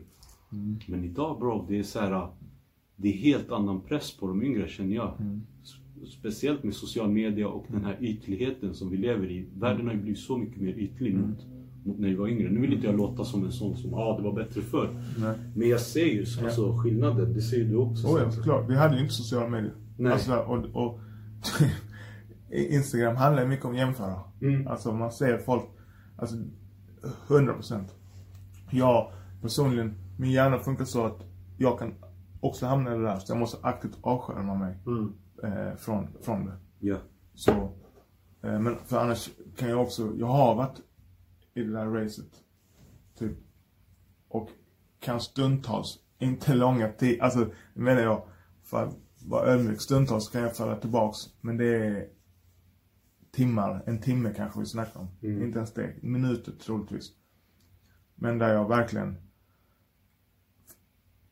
[0.53, 0.79] Mm.
[0.87, 2.27] Men idag bro, det är så här.
[2.95, 5.13] Det är helt annan press på de yngre känner jag.
[5.19, 5.41] Mm.
[6.19, 9.45] Speciellt med social media och den här ytligheten som vi lever i.
[9.55, 11.29] Världen har ju blivit så mycket mer ytlig Mm.
[11.29, 11.39] mot,
[11.83, 12.49] mot när vi var yngre.
[12.49, 14.89] Nu vill inte jag låta som en sån som, ja ah, det var bättre förr.
[15.17, 15.35] Nej.
[15.55, 18.07] Men jag ser ju alltså, skillnaden, det ser ju du också.
[18.07, 18.69] Oh ja, såklart.
[18.69, 19.73] Vi hade ju inte sociala medier.
[19.97, 20.11] Nej.
[20.11, 20.99] Alltså, och, och
[22.51, 24.19] Instagram handlar mycket om att jämföra.
[24.41, 24.67] Mm.
[24.67, 25.63] Alltså man ser folk,
[26.17, 26.35] alltså
[27.29, 27.95] 100 procent.
[28.71, 29.11] Jag
[29.41, 31.21] personligen, min hjärna funkar så att
[31.57, 31.93] jag kan
[32.39, 33.19] också hamna i det där.
[33.19, 35.13] Så jag måste aktivt avskärma mig Mm.
[35.43, 36.57] eh, från, från det.
[36.79, 36.97] Ja.
[37.33, 37.51] Så,
[38.43, 40.79] eh, men för annars kan jag också, jag har varit
[41.53, 42.43] i det där racet.
[43.17, 43.37] Typ.
[44.27, 44.49] Och
[44.99, 48.23] kan stundtals, inte långa tid, alltså menar jag,
[48.63, 48.95] för att
[49.25, 51.17] vara ödmjuk, stundtals kan jag falla tillbaks.
[51.41, 52.07] Men det är
[53.31, 55.07] timmar, en timme kanske vi snackar om.
[55.21, 55.43] Mm.
[55.43, 57.11] Inte ens det, minuter troligtvis.
[58.15, 59.17] Men där jag verkligen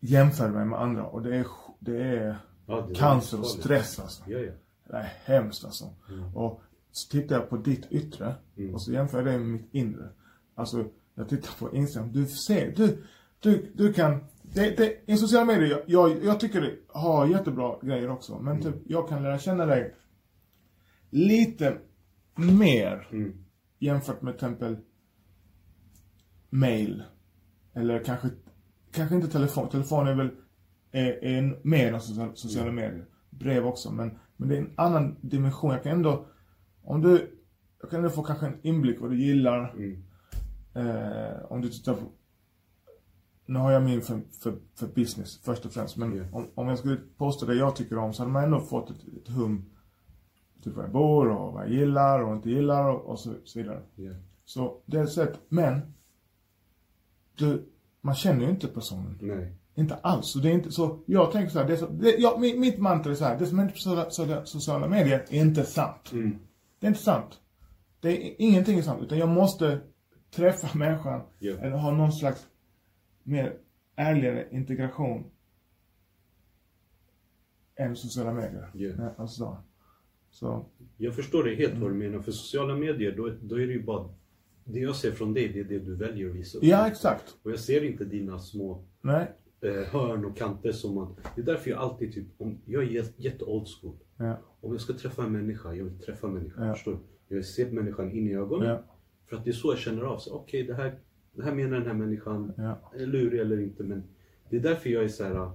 [0.01, 1.45] jämför mig med andra och det är,
[1.79, 4.23] det är Ja, det är cancer och stress alltså.
[4.27, 4.51] Ja, ja.
[4.87, 5.93] Det är hemskt alltså.
[6.35, 6.61] Och
[6.91, 8.73] så tittar jag på ditt yttre Mm.
[8.73, 10.09] och så jämför jag det med mitt inre.
[10.55, 10.85] Alltså,
[11.15, 12.11] jag tittar på Instagram.
[12.11, 13.03] Du ser, du,
[13.39, 14.23] du, du kan...
[14.41, 18.39] Det, det, I sociala medier, jag, jag, jag tycker det har jättebra grejer också.
[18.39, 18.73] Men Mm.
[18.73, 19.95] typ, jag kan lära känna dig
[21.09, 21.77] lite
[22.35, 23.33] mer Mm.
[23.79, 24.77] jämfört med till exempel
[26.49, 27.03] mail.
[27.73, 28.29] Eller kanske,
[28.91, 29.69] kanske inte telefon.
[29.69, 30.30] Telefon är väl
[30.91, 33.06] är, är en, mer än sociala, sociala medier.
[33.30, 33.91] Brev också.
[33.91, 35.71] Men, men det är en annan dimension.
[35.71, 36.25] Jag kan ändå,
[36.84, 37.39] om du,
[37.82, 39.73] jag kan ändå få kanske en inblick vad du gillar.
[39.77, 40.04] Mm.
[40.73, 42.01] Eh, om du tittar på,
[43.45, 45.97] nu har jag min för, för, för business först och främst.
[45.97, 46.23] Men Ja.
[46.32, 49.04] om, om jag skulle posta det jag tycker om så hade man ändå fått ett,
[49.21, 49.65] ett hum.
[50.63, 53.60] Typ var jag bor och vad jag gillar och inte gillar och, och så, så
[53.60, 53.82] vidare.
[53.95, 54.12] Ja.
[54.45, 55.93] Så det är ett sätt, men
[57.36, 59.17] du, man känner ju inte personen.
[59.21, 59.53] Nej.
[59.75, 60.27] Inte alls.
[60.27, 63.11] Så det är inte så, jag tänker så här, det så, det, ja, mitt, mantra
[63.11, 66.11] är så här, det som händer på sociala, sociala, medier är inte sant.
[66.11, 66.39] Mm.
[66.79, 67.39] Det är inte sant.
[67.99, 69.79] Det är ingenting är sant, utan jag måste
[70.35, 71.53] träffa människan Ja.
[71.53, 72.47] eller ha någon slags
[73.23, 73.53] mer
[73.95, 75.23] ärligare integration
[77.75, 78.69] än sociala medier.
[78.73, 79.57] Nej, alltså
[80.31, 80.65] så.
[80.97, 82.19] Jag förstår det helt vad du menar.
[82.19, 84.09] För sociala medier, då, då är det ju bara...
[84.73, 86.63] Det jag ser från dig, det är det du väljer att visa upp.
[86.63, 87.36] Ja, exakt.
[87.43, 89.31] Och jag ser inte dina små Nej.
[89.62, 91.15] eh, hörn och kanter som man...
[91.36, 92.25] Det är därför jag alltid typ...
[92.38, 93.95] Om, jag är jätte, old school.
[94.17, 94.38] Ja.
[94.62, 96.67] Om jag ska träffa en människa, jag vill träffa människan.
[96.67, 96.73] Ja.
[96.73, 96.97] Förstår du?
[97.27, 98.69] Jag vill se människan in i ögonen.
[98.69, 98.84] Ja.
[99.25, 100.19] För att det är så jag känner av.
[100.31, 100.99] Okej, det, här,
[101.36, 102.53] det här menar den här människan.
[102.57, 102.91] Ja.
[102.95, 103.84] Är lurig eller inte.
[103.84, 104.03] Men
[104.49, 105.51] det är därför jag är så här.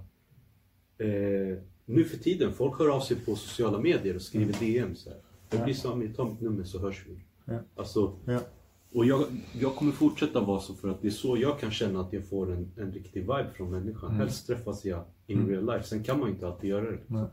[0.98, 5.10] Eh, nu för tiden, folk hör av sig på sociala medier och skriver DM så
[5.10, 5.18] här.
[5.50, 5.64] Det Ja.
[5.64, 7.18] blir så, "Men ta mitt nummer så hörs vi.
[7.44, 7.58] Ja.
[7.76, 8.40] Alltså, Ja.
[8.92, 9.24] Och jag,
[9.60, 12.28] jag kommer fortsätta vara så för att det är så jag kan känna att jag
[12.28, 14.10] får en, en riktig vibe från människan.
[14.14, 15.82] Helst träffas jag in real life.
[15.86, 16.98] Sen kan man inte alltid göra det.
[17.06, 17.24] Nej.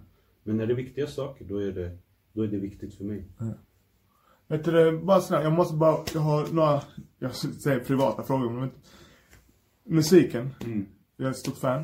[0.44, 1.98] Men när det är viktiga saker, då är det,
[2.34, 3.26] då är det viktigt för mig.
[4.48, 6.82] Vet du bara snabbt, jag måste bara, jag har några,
[7.20, 8.70] jag säger privata frågor men.
[9.84, 10.86] Musiken, Mm.
[11.18, 11.84] jag är ett stort fan.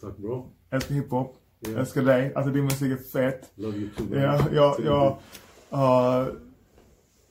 [0.00, 0.52] Tack bro.
[0.70, 1.36] Älskar hiphop.
[1.60, 1.78] Ja.
[1.78, 2.34] Älskar dig.
[2.34, 3.52] Alltså din musik är fet.
[3.54, 4.06] Love you too.
[4.18, 5.18] Ja, ja, ja.
[5.70, 6.26] ja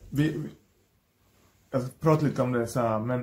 [0.09, 0.49] vi, vi,
[1.73, 3.21] jag ska prata lite om det så här, men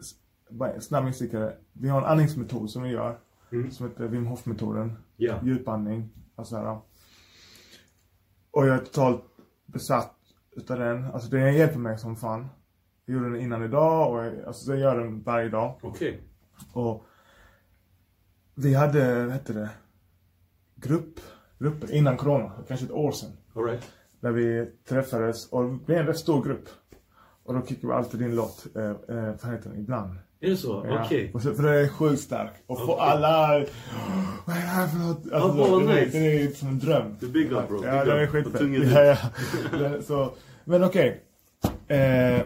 [0.00, 0.14] s-
[0.50, 1.56] bara en snabb instickare.
[1.72, 3.18] Vi har en andningsmetod som vi gör.
[3.52, 3.70] Mm.
[3.70, 4.92] Som heter Wim Hof-metoden.
[5.16, 5.34] Ja.
[5.44, 6.10] Djupandning.
[6.34, 6.78] Och så här.
[8.50, 9.24] Och jag är totalt
[9.66, 10.16] besatt
[10.56, 11.04] utav den.
[11.04, 12.48] Alltså den hjälper mig som fan.
[13.04, 15.78] Jag gjorde den innan idag och jag, alltså, jag gör den varje dag.
[15.82, 16.20] Okej.
[16.72, 17.04] Och
[18.54, 19.70] vi hade, vad hette det,
[20.76, 21.20] grupp,
[21.58, 23.30] grupper innan corona, kanske ett år sedan.
[23.54, 23.90] Alright.
[24.20, 26.68] Där vi träffades och det blev en rätt stor grupp.
[27.50, 28.94] Och då kickade vi alltid din låt, eh, eh,
[29.42, 30.10] vad heter den, ibland.
[30.40, 30.86] Är det så?
[30.88, 31.02] Ja.
[31.04, 31.32] Okej.
[31.32, 32.52] Så, för det är sjukt stark.
[32.66, 32.96] Och få Okej.
[32.98, 33.64] alla,
[34.46, 35.32] vad är det här för något?
[35.32, 36.18] Alltså, vad det, är- nice.
[36.18, 37.16] det är som en dröm.
[37.20, 37.84] The big up, bro.
[37.84, 38.92] Ja, den är skitfett.
[38.92, 39.16] Ja,
[39.80, 40.02] ja.
[40.02, 40.32] Så,
[40.64, 41.24] men okej.
[41.88, 42.40] Eh,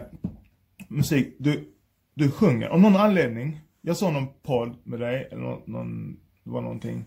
[0.87, 1.73] musik, du,
[2.13, 2.67] du sjunger.
[2.67, 6.13] Av någon anledning, jag såg någon podd med dig, eller någon, någon
[6.43, 7.05] det var någonting.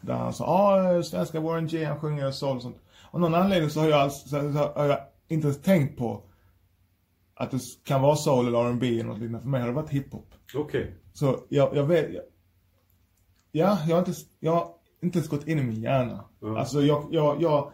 [0.00, 2.76] Där han sa, ja, ah, svenska Warren G, han sjunger soul och sånt.
[3.10, 6.22] Av någon anledning så har jag, så, så har jag inte ens tänkt på
[7.40, 9.40] att det kan vara soul eller R&B eller något liknande.
[9.42, 10.34] För mig har det varit hiphop.
[10.54, 10.94] Okej.
[11.12, 12.22] Så jag, jag vet, jag,
[13.52, 16.24] ja, jag har inte, jag har inte ens gått in i min hjärna.
[16.40, 16.58] Ja.
[16.58, 17.72] Alltså jag, jag, jag,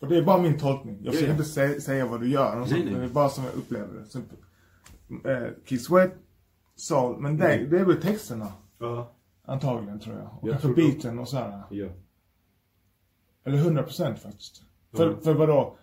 [0.00, 0.98] och det är bara min tolkning.
[1.02, 1.38] Jag försöker ja.
[1.38, 2.92] inte säga, säga vad du gör, och Nej, sånt, nej.
[2.92, 4.06] men det är bara som jag upplever det.
[4.06, 4.18] Så,
[5.28, 6.12] eh, Keith Sweat,
[6.74, 9.14] Soul, men det, det är väl texterna Ja.
[9.44, 10.38] antagligen tror jag.
[10.40, 11.62] Och Jag kanske beaten och sådär.
[11.70, 11.88] Ja.
[13.44, 14.62] Eller 100% faktiskt.
[14.90, 14.96] Ja.
[14.96, 15.78] För, för vadå?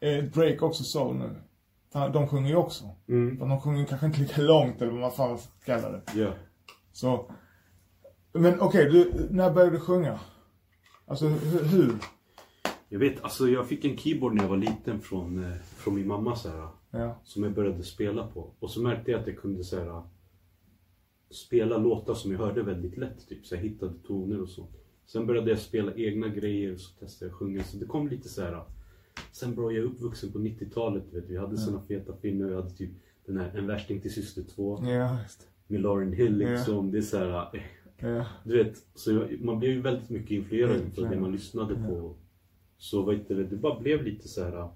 [0.00, 1.40] Är Drake också soul nu?
[1.94, 2.84] De sjunger ju också.
[3.08, 3.38] Mm.
[3.38, 6.02] De sjunger kanske inte lika långt eller vad man fan ska kalla det.
[6.14, 6.32] Ja.
[6.92, 7.30] Så.
[8.32, 10.20] Men okej, du, när började du sjunga?
[11.06, 11.92] Alltså hur?
[12.88, 16.06] Jag vet, alltså jag fick en keyboard när jag var liten från, eh, från min
[16.06, 16.68] mamma så här.
[16.90, 17.20] Ja.
[17.24, 18.54] Som jag började spela på.
[18.58, 20.02] Och så märkte jag att jag kunde så här,
[21.30, 23.28] spela låtar som jag hörde väldigt lätt.
[23.28, 24.70] Typ, så jag hittade toner och sånt.
[25.06, 27.64] Sen började jag spela egna grejer och så testade jag sjunga.
[27.64, 28.64] Så det kom lite så här.
[29.34, 31.02] Sen bro, jag är uppvuxen på 90-talet.
[31.12, 31.32] Vet, du.
[31.32, 32.48] vi hade såna feta filmer.
[32.48, 32.90] Vi hade typ
[33.26, 34.78] den här En värsting till syster 2.
[34.82, 36.90] Ja, just Med Lauren Hill liksom.
[36.90, 37.62] Det är så här, eh,
[38.00, 38.08] det.
[38.08, 38.26] Ja.
[38.44, 42.16] du vet, så man blev ju väldigt mycket influerad Mm, av det man lyssnade på.
[42.78, 44.68] Så vad heter det, det bara blev lite så här.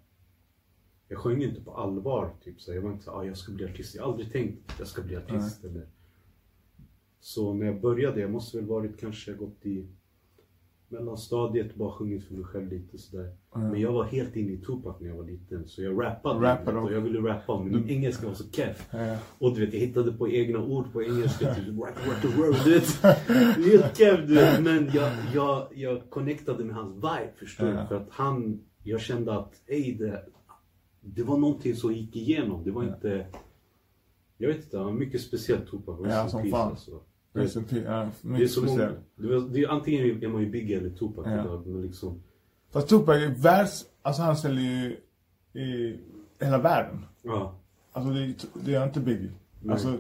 [1.08, 2.34] Jag sjöng inte på allvar.
[2.44, 3.94] Typ, så jag var inte så här, ah, jag ska bli artist.
[3.94, 5.64] Jag har aldrig tänkt att jag ska bli artist.
[5.64, 5.86] Eller.
[7.20, 9.86] Så när jag började, jag måste väl varit kanske gått i
[10.88, 13.32] mellanstadiet bara sjungit för mig själv lite sådär.
[13.56, 13.70] Mm.
[13.70, 15.68] Men jag var helt inne i Tupac när jag var liten.
[15.68, 16.40] Så jag rappade.
[16.40, 18.88] Rappade och jag ville rappa men min engelska var så keff.
[18.90, 19.16] Ja.
[19.38, 21.54] Och du vet, jag hittade på egna ord på engelska.
[21.54, 23.02] Typ, what, what the world, du vet.
[23.72, 24.62] Helt keff, du vet.
[24.62, 27.86] Men jag, jag, jag connectade med hans vibe, förstår du?
[27.88, 30.24] För att han, jag kände att, ey, det,
[31.00, 32.64] det var någonting som gick igenom.
[32.64, 33.26] Det var inte,
[34.38, 35.98] jag vet inte, han var mycket speciellt Tupac.
[36.04, 36.70] Ja, som fan.
[36.70, 37.00] Alltså.
[37.32, 37.84] Rest in peace.
[37.86, 38.94] Ja, Det är så många, speciell.
[39.16, 41.40] det var, det är, antingen är man ju Biggie eller Tupac Ja.
[41.44, 41.66] idag.
[41.66, 42.22] Men liksom,
[42.70, 43.86] Fast Tupac är världs...
[44.02, 44.96] Alltså han säljer ju
[45.62, 45.98] i
[46.40, 47.04] hela världen.
[47.22, 47.54] ja.
[47.92, 49.32] Alltså det, det är inte Biggie.
[49.60, 49.72] Nej.
[49.72, 49.98] Alltså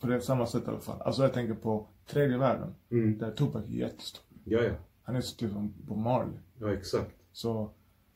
[0.00, 1.00] på det samma sätt i alla fall.
[1.02, 2.74] Alltså jag tänker på tredje världen.
[2.90, 3.18] Mm.
[3.18, 4.22] Där Tupac är jättestor.
[4.44, 4.72] Ja, ja.
[5.02, 6.34] Han är så typ som på Marley.
[6.60, 7.10] Ja, exakt.
[7.32, 7.70] Så,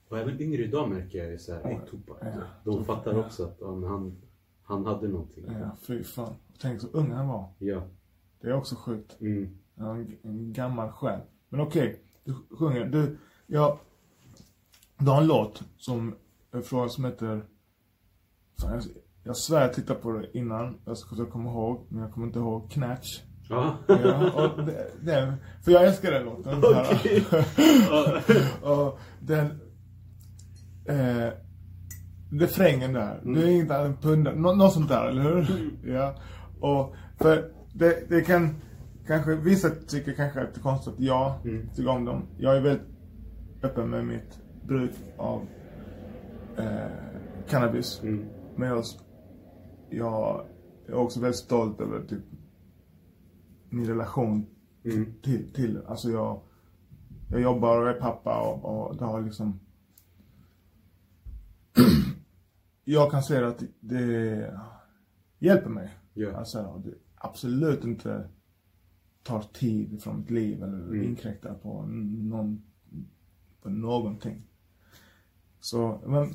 [0.09, 1.81] Och även yngre idag märker jag är såhär, Ja.
[1.90, 2.16] Tupac.
[2.20, 2.29] Ja.
[2.64, 3.18] De Tupac, fattar ja.
[3.27, 4.16] också att han,
[4.62, 5.44] han hade någonting.
[5.61, 6.35] ja, fy fan.
[6.61, 7.49] Tänk så ung han var.
[7.59, 7.83] Ja.
[8.40, 9.20] Det är också sjukt.
[9.20, 9.59] Mm.
[9.77, 11.20] En, en gammal själ.
[11.49, 12.85] Men okej, du sjunger.
[12.85, 13.79] Du, jag,
[14.99, 16.14] du har en låt som,
[16.64, 17.44] fråga som heter...
[18.61, 18.83] Fan, jag,
[19.25, 20.79] jag svär jag tittade på det innan.
[20.85, 22.70] Jag ska komma ihåg, men jag kommer inte ihåg.
[22.70, 23.22] Knatch.
[23.49, 23.77] Ja.
[23.87, 26.59] Ja, det, det, för jag älskar den låten.
[26.59, 27.25] Okej.
[28.62, 29.61] och den...
[30.88, 31.33] Eh,
[32.31, 33.20] refrängen där.
[33.25, 34.35] Du är inget annat än pundare.
[34.35, 35.70] Nå, något sånt där, eller hur?
[35.85, 36.14] Ja.
[36.61, 38.55] Och för det, det kan
[39.07, 41.69] kanske, vissa tycker kanske att det är konstigt att jag Mm.
[41.69, 42.23] tycker om dem.
[42.39, 42.87] Jag är väldigt
[43.62, 45.47] öppen med mitt bruk av
[46.57, 46.87] eh,
[47.49, 48.01] cannabis.
[48.03, 48.27] Mm.
[48.57, 48.85] Men jag,
[49.91, 50.47] jag
[50.87, 52.25] är också väldigt stolt över typ
[53.71, 54.47] min relation
[54.85, 55.15] Mm.
[55.23, 56.41] till, till alltså jag,
[57.31, 59.61] jag jobbar och är pappa och, och det har liksom
[62.85, 64.55] jag kan säga att det
[65.39, 65.91] hjälper mig.
[66.15, 66.37] Ja.
[66.37, 68.29] Alltså, det absolut inte
[69.23, 71.03] tar tid från mitt liv eller Mm.
[71.05, 72.63] inkräktar på någon,
[73.63, 74.43] på någonting.
[75.61, 76.29] Så, men,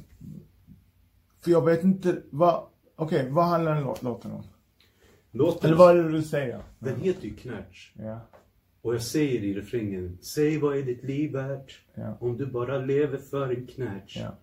[1.41, 2.63] för jag vet inte vad,
[2.95, 4.43] okej, vad handlar låt, låten om?
[5.31, 6.61] Låten, Eller vad är det du säga?
[6.79, 7.91] den heter ju Knatch.
[7.95, 8.19] Ja,
[8.81, 11.79] Och jag säger i refrängen, säg vad är ditt liv värt?
[11.95, 14.17] ja, Om du bara lever för en knatch.
[14.17, 14.37] ja.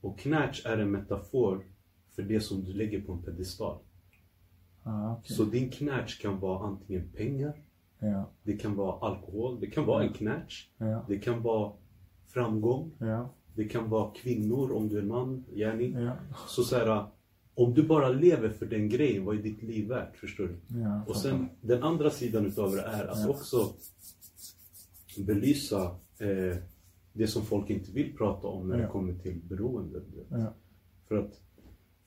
[0.00, 1.64] Och knatch är en metafor
[2.16, 3.78] för det som du lägger på en pedestal.
[4.84, 5.36] Ah, okej.
[5.36, 7.54] Så din knatch kan vara antingen pengar,
[7.98, 8.30] Ja.
[8.42, 10.68] Det kan vara alkohol, det kan vara en knatch.
[10.78, 11.04] Ja.
[11.08, 11.72] Det kan vara
[12.26, 12.90] framgång.
[12.98, 13.34] Ja.
[13.54, 15.44] Det kan vara kvinnor om du är man.
[15.54, 15.72] Ja.
[16.48, 17.06] Så så här,
[17.54, 20.16] om du bara lever för den grejen, vad är ditt liv värt?
[20.16, 20.56] Förstår du?
[21.06, 23.72] Och sen den andra sidan utav det är att också
[25.18, 25.82] belysa
[26.18, 26.56] eh,
[27.12, 30.00] det som folk inte vill prata om när det kommer till beroende.
[31.08, 31.40] För att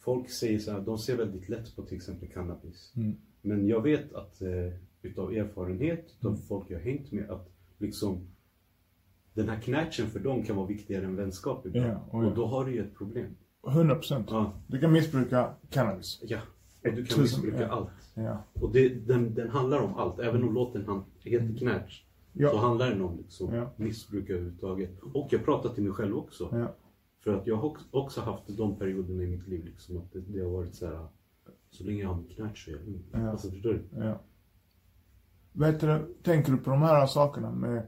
[0.07, 2.93] folk säger så här, de ser väldigt lätt på till exempel cannabis.
[2.95, 3.15] Mm.
[3.41, 6.43] Men jag vet att eh, utav erfarenhet, utav Mm.
[6.43, 8.27] folk jag har hängt med, att liksom
[9.33, 11.87] den här knatchen för dem kan vara viktigare än vänskap ibland.
[11.87, 12.29] Ja, oh ja.
[12.29, 13.35] Och då har du ju ett problem.
[13.67, 14.27] 100 procent.
[14.29, 16.19] Ja, Du kan missbruka cannabis.
[16.23, 16.39] ja.
[16.85, 17.89] Och du kan missbruka allt.
[18.13, 18.43] Ja.
[18.53, 20.19] Och det, den, den handlar om allt.
[20.19, 22.03] Även om låten heter Knatch.
[22.33, 22.49] Ja.
[22.49, 24.99] Så handlar den om liksom, missbruk överhuvudtaget.
[25.13, 26.49] Och jag pratar till mig själv också.
[27.19, 29.65] För att jag har också- haft de perioderna i mitt liv.
[29.65, 31.08] Liksom, att det, det har varit så här.
[31.69, 33.03] Så länge jag har min knatch så är jag lugn.
[33.12, 33.30] Ja.
[33.30, 33.84] Alltså förstår du?
[34.03, 34.19] Ja.
[35.51, 37.88] Vet du, tänker du på de här sakerna med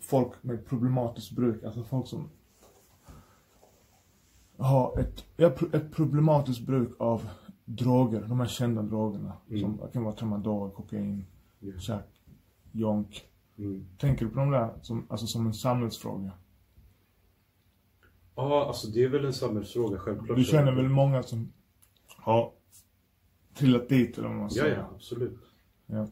[0.00, 1.64] folk med problematiskt bruk?
[1.64, 2.28] Alltså folk som
[4.58, 5.24] har ett,
[5.74, 7.28] ett problematiskt bruk av
[7.64, 9.32] droger, de här kända drogerna.
[9.48, 9.60] Mm.
[9.60, 11.26] Som kan vara tramadol, kokain,
[11.58, 11.72] Ja.
[11.78, 12.22] chack,
[12.72, 13.24] jonk.
[13.58, 13.86] Mm.
[13.98, 16.30] Tänker du på de där som, alltså som en samhällsfråga?
[18.36, 20.38] Ja, alltså det är väl en samhällsfråga självklart.
[20.38, 21.52] Du känner väl många som
[22.08, 22.52] har
[23.54, 24.76] trillat dit eller vad man Ja, säger?
[24.76, 25.38] ja, absolut.
[25.86, 26.08] Ja.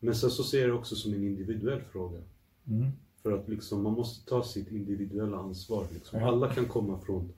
[0.00, 2.18] Men sen så ser jag det också som en individuell fråga.
[2.66, 2.90] Mm.
[3.22, 5.86] För att liksom, man måste ta sitt individuella ansvar.
[5.92, 6.20] Liksom.
[6.20, 6.28] Ja.
[6.28, 7.32] Alla kan komma från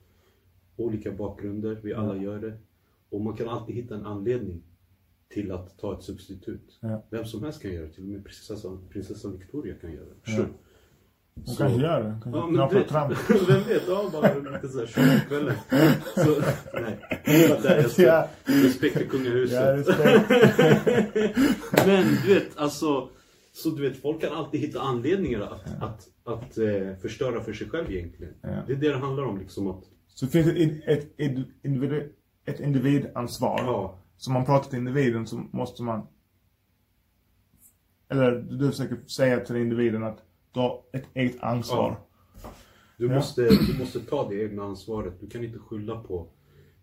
[0.75, 2.57] olika bakgrunder, vi alla gör det.
[3.09, 4.63] Och man kan alltid hitta en anledning
[5.27, 6.77] till att ta ett substitut.
[6.79, 7.03] Ja.
[7.09, 10.31] Vem som helst kan göra det, till och med prinsessan, prinsessan Victoria kan göra det.
[10.31, 10.37] Ja.
[10.37, 10.47] du?
[11.45, 12.15] Hon kanske gör det.
[12.23, 13.09] Kanske Ja, men du fram.
[13.09, 15.55] vet, vem vet, ja, bara lite såhär tjock på kvällen.
[16.15, 16.41] Så,
[16.73, 18.27] nej, var där jag ska, Ja.
[18.45, 19.55] respekt för kungahuset.
[19.55, 20.29] Ja, respekt.
[21.87, 23.09] Men du vet, alltså,
[23.53, 27.69] så du vet, folk kan alltid hitta anledningar att, att, att eh, förstöra för sig
[27.69, 28.33] själv egentligen.
[28.41, 28.49] Ja.
[28.67, 32.03] Det är det det handlar om, liksom att, Så finns det ett, ett, ett, individ,
[32.45, 33.59] ett individansvar.
[33.63, 36.07] ja, Så om man pratar till individen så måste man...
[38.09, 40.24] Eller du försöker säga till individen att
[40.55, 41.97] du har ett eget ansvar.
[42.97, 43.15] du, Ja.
[43.15, 45.13] måste, du måste ta det egna ansvaret.
[45.19, 46.27] Du kan inte skylla på,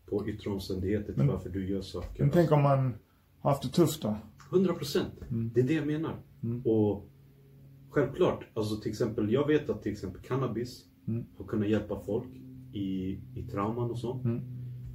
[0.07, 2.23] på yttre omständigheter till varför du gör saker.
[2.23, 2.95] Men tänk om man
[3.41, 4.17] har haft det tufft då?
[4.53, 5.13] 100 procent.
[5.55, 6.17] Det är det jag menar.
[6.65, 7.09] Och
[7.91, 10.85] självklart, alltså till exempel, jag vet att till exempel cannabis
[11.39, 12.29] har kunnat hjälpa folk
[12.73, 14.23] i, i trauman och sånt.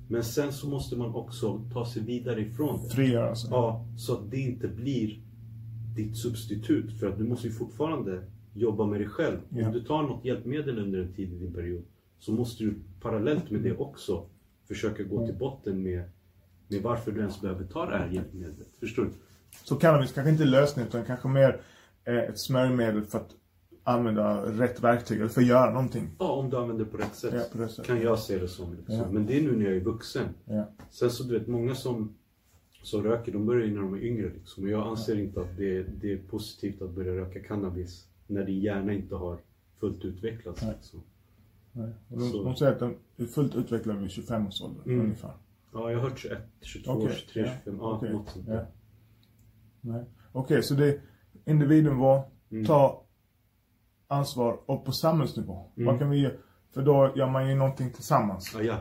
[0.09, 2.89] Men sen så måste man också ta sig vidare ifrån det.
[2.89, 3.49] Frigöra sig.
[3.51, 5.19] Ja, så att det inte blir
[5.95, 6.99] ditt substitut.
[6.99, 8.23] För att du måste ju fortfarande
[8.59, 9.37] jobba med dig själv.
[9.49, 9.67] Ja.
[9.67, 11.83] Om du tar något hjälpmedel under en tid i din period
[12.19, 14.25] så måste du parallellt med det också
[14.67, 16.03] försöka gå till botten med,
[16.67, 18.67] med varför du ens behöver ta det här hjälpmedlet.
[18.79, 19.09] Förstår du?
[19.63, 21.61] Så cannabis kanske inte är lösningen utan kanske mer
[22.03, 23.35] eh, ett smörjmedel för att
[23.83, 26.09] använda rätt verktyg eller för att göra någonting.
[26.19, 27.33] Ja, om du använder det på rätt sätt.
[27.33, 27.85] Ja, på rätt sätt.
[27.85, 28.75] Kan jag se det som.
[28.75, 28.95] Liksom.
[28.95, 29.07] Ja.
[29.11, 30.25] Men det är nu när jag är vuxen.
[30.45, 30.69] Ja.
[30.89, 32.15] Sen så du vet, många som,
[32.83, 34.29] som röker, de börjar ju när de är yngre.
[34.33, 34.63] Liksom.
[34.63, 38.59] Och jag anser inte att det, det är positivt att börja röka cannabis när din
[38.59, 39.39] hjärna inte har
[39.79, 40.61] fullt utvecklats.
[40.61, 40.73] Nej.
[40.75, 41.03] Liksom.
[41.71, 41.93] Nej.
[42.09, 44.99] Och De, Så- de säger att de är fullt utvecklade vid 25 års ålder Mm.
[45.01, 45.31] ungefär.
[45.73, 48.47] Ja, jag har hört 21, 22, Okej, 23, ja, 25, ja, okej, något sånt
[49.81, 50.03] ja.
[50.31, 51.01] Okej, så det är
[51.45, 52.65] individnivå, Mm.
[52.65, 53.03] ta
[54.07, 55.65] ansvar och på samhällsnivå.
[55.75, 55.85] Mm.
[55.87, 56.33] Vad kan vi göra?
[56.73, 58.51] För då gör man ju någonting tillsammans.
[58.55, 58.77] Ja, ja.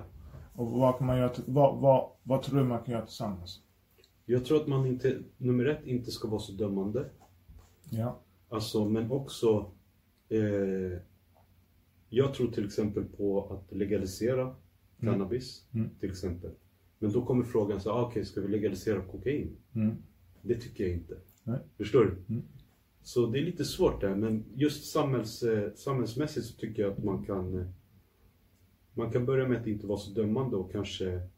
[0.54, 3.60] Och vad kan man göra, vad, vad, vad tror du man kan göra tillsammans?
[4.24, 7.04] Jag tror att man inte, nummer ett, inte ska vara så dömande.
[7.90, 8.18] Ja.
[8.48, 9.70] Alltså, men också...
[10.28, 10.98] Eh,
[12.08, 14.54] jag tror till exempel på att legalisera
[15.00, 15.64] cannabis.
[15.74, 15.90] Mm.
[16.00, 16.50] Till exempel.
[16.98, 19.56] Men då kommer frågan så ah, okej, ska vi legalisera kokain?
[19.74, 19.96] Mm.
[20.42, 21.16] Det tycker jag inte.
[21.42, 21.58] Nej.
[21.76, 22.34] Förstår du?
[22.34, 22.42] Mm.
[23.02, 27.04] Så det är lite svårt där, men just samhälls, eh, samhällsmässigt så tycker jag att
[27.04, 27.66] man kan eh,
[28.94, 31.28] Man kan börja med att inte vara så dömande och kanske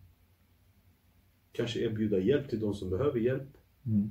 [1.53, 3.49] Kanske erbjuda hjälp till de som behöver hjälp.
[3.87, 4.11] Mm.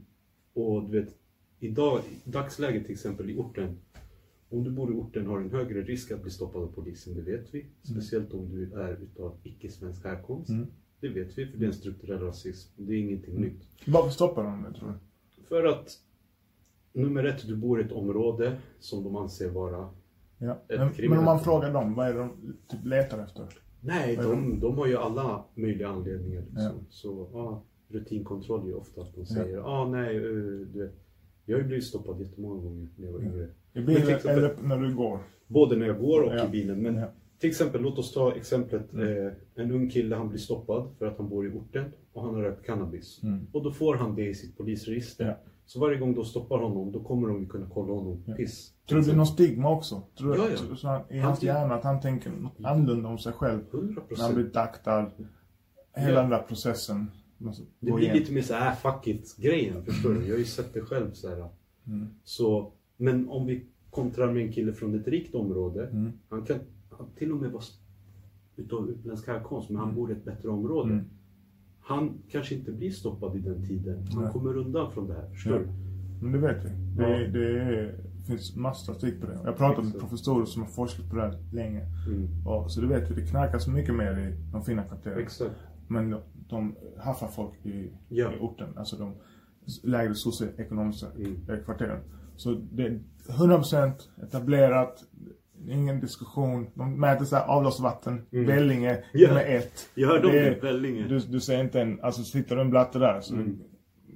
[0.54, 1.16] Och du vet,
[1.60, 3.78] idag, i dagsläget till exempel i orten.
[4.50, 7.16] Om du bor i orten har du en högre risk att bli stoppad av polisen,
[7.16, 7.66] det vet vi.
[7.84, 10.50] Speciellt om du är utav icke-svensk härkomst.
[10.50, 10.68] Mm.
[11.00, 12.72] Det vet vi, för det är en strukturell rasism.
[12.76, 13.62] Det är ingenting nytt.
[13.88, 14.96] Varför stoppar de det tror du?
[15.48, 16.00] För att
[16.94, 19.90] nummer ett, du bor i ett område som de anser vara...
[20.38, 20.62] Ja.
[20.68, 23.48] Men, men om man frågar dem, vad är det de typ letar efter?
[23.82, 26.42] Nej, de, de har ju alla möjliga anledningar.
[26.42, 26.62] Liksom.
[26.62, 26.86] Ja.
[26.90, 31.07] Så ja, rutinkontroll är ju ofta att de säger, ja ah, nej, eh, du vet.
[31.50, 33.48] Jag har ju blivit stoppad jättemånga gånger när jag var yngre.
[33.74, 35.20] I bilen exempel- eller när du går?
[35.48, 36.46] Både när jag går och Ja.
[36.46, 36.82] i bilen.
[36.82, 37.08] Men Ja.
[37.40, 38.94] till exempel, låt oss ta exemplet.
[38.94, 39.28] Mm.
[39.28, 42.36] Eh, en ung kille, han blir stoppad för att han bor i orten och han
[42.36, 43.20] har rökt cannabis.
[43.24, 43.48] Mm.
[43.52, 45.26] Och då får han det i sitt polisregister.
[45.28, 45.34] Ja.
[45.66, 48.74] Så varje gång de stoppar honom, då kommer de kunna kolla honom piss.
[48.90, 50.02] Tror du det blir någon stigma också?
[50.18, 50.76] Tror du, Ja, ja.
[50.76, 52.32] Så han, I Han hans hjärna att han tänker
[52.64, 53.60] annorlunda om sig själv.
[53.72, 55.12] 100 När han blir daktad.
[55.96, 56.22] Hela Ja.
[56.22, 57.12] den där processen.
[57.38, 58.20] Måste Det blir igenom.
[58.20, 59.84] lite mer såhär, äh, fuck it-grejen.
[59.86, 60.22] Förstår du?
[60.26, 61.50] Jag har ju sett det själv så här.
[61.88, 62.08] Mm.
[62.24, 65.88] Så, men om vi kontrar med en kille från ett rikt område.
[65.88, 66.12] Mm.
[66.30, 67.64] Han kan han till och med vara
[68.56, 70.94] utav utländsk härkomst, men han bor i ett bättre område.
[70.94, 71.06] Mm.
[71.80, 74.08] Han kanske inte blir stoppad i den tiden.
[74.14, 74.32] Han Nej.
[74.34, 75.30] kommer undan från det här.
[75.30, 75.68] Förstår du?
[76.22, 76.70] Men det vet vi.
[76.70, 77.28] Det, Ja.
[77.28, 77.96] det
[78.28, 79.34] finns massor statistik på det.
[79.34, 81.82] Jag har pratat med professorer som har forskat på det här länge.
[82.08, 82.48] Mm.
[82.48, 83.16] Och, så det vet.
[83.16, 85.20] Det knarkas mycket mer i de fina kvarteren.
[85.20, 85.56] Exakt.
[85.88, 86.16] Men
[86.50, 88.34] de, haffar folk i, Ja.
[88.34, 88.78] i orten.
[88.78, 89.14] Alltså de
[89.84, 91.42] lägre socioekonomiska Mm.
[91.50, 92.00] eh, kvarteren.
[92.36, 95.04] Så det är 100% etablerat.
[95.68, 96.68] Ingen diskussion.
[96.74, 98.22] De mäter så här avloppsvatten.
[98.32, 99.04] Vellinge Mm.
[99.14, 99.34] Ja.
[99.34, 99.90] med ett.
[99.96, 101.08] Jag hörde om Det Vellinge.
[101.08, 103.48] Du, du säger inte en, alltså sitter du en blatte där så Mm.
[103.48, 103.52] är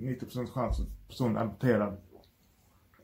[0.06, 1.98] det 90% chans att personen är adopterad.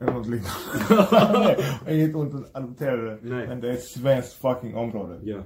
[0.00, 1.56] Eller något liknande.
[1.94, 3.18] Inget ont att adoptera det.
[3.22, 5.18] Men det är ett svenskt fucking område.
[5.22, 5.38] Ja.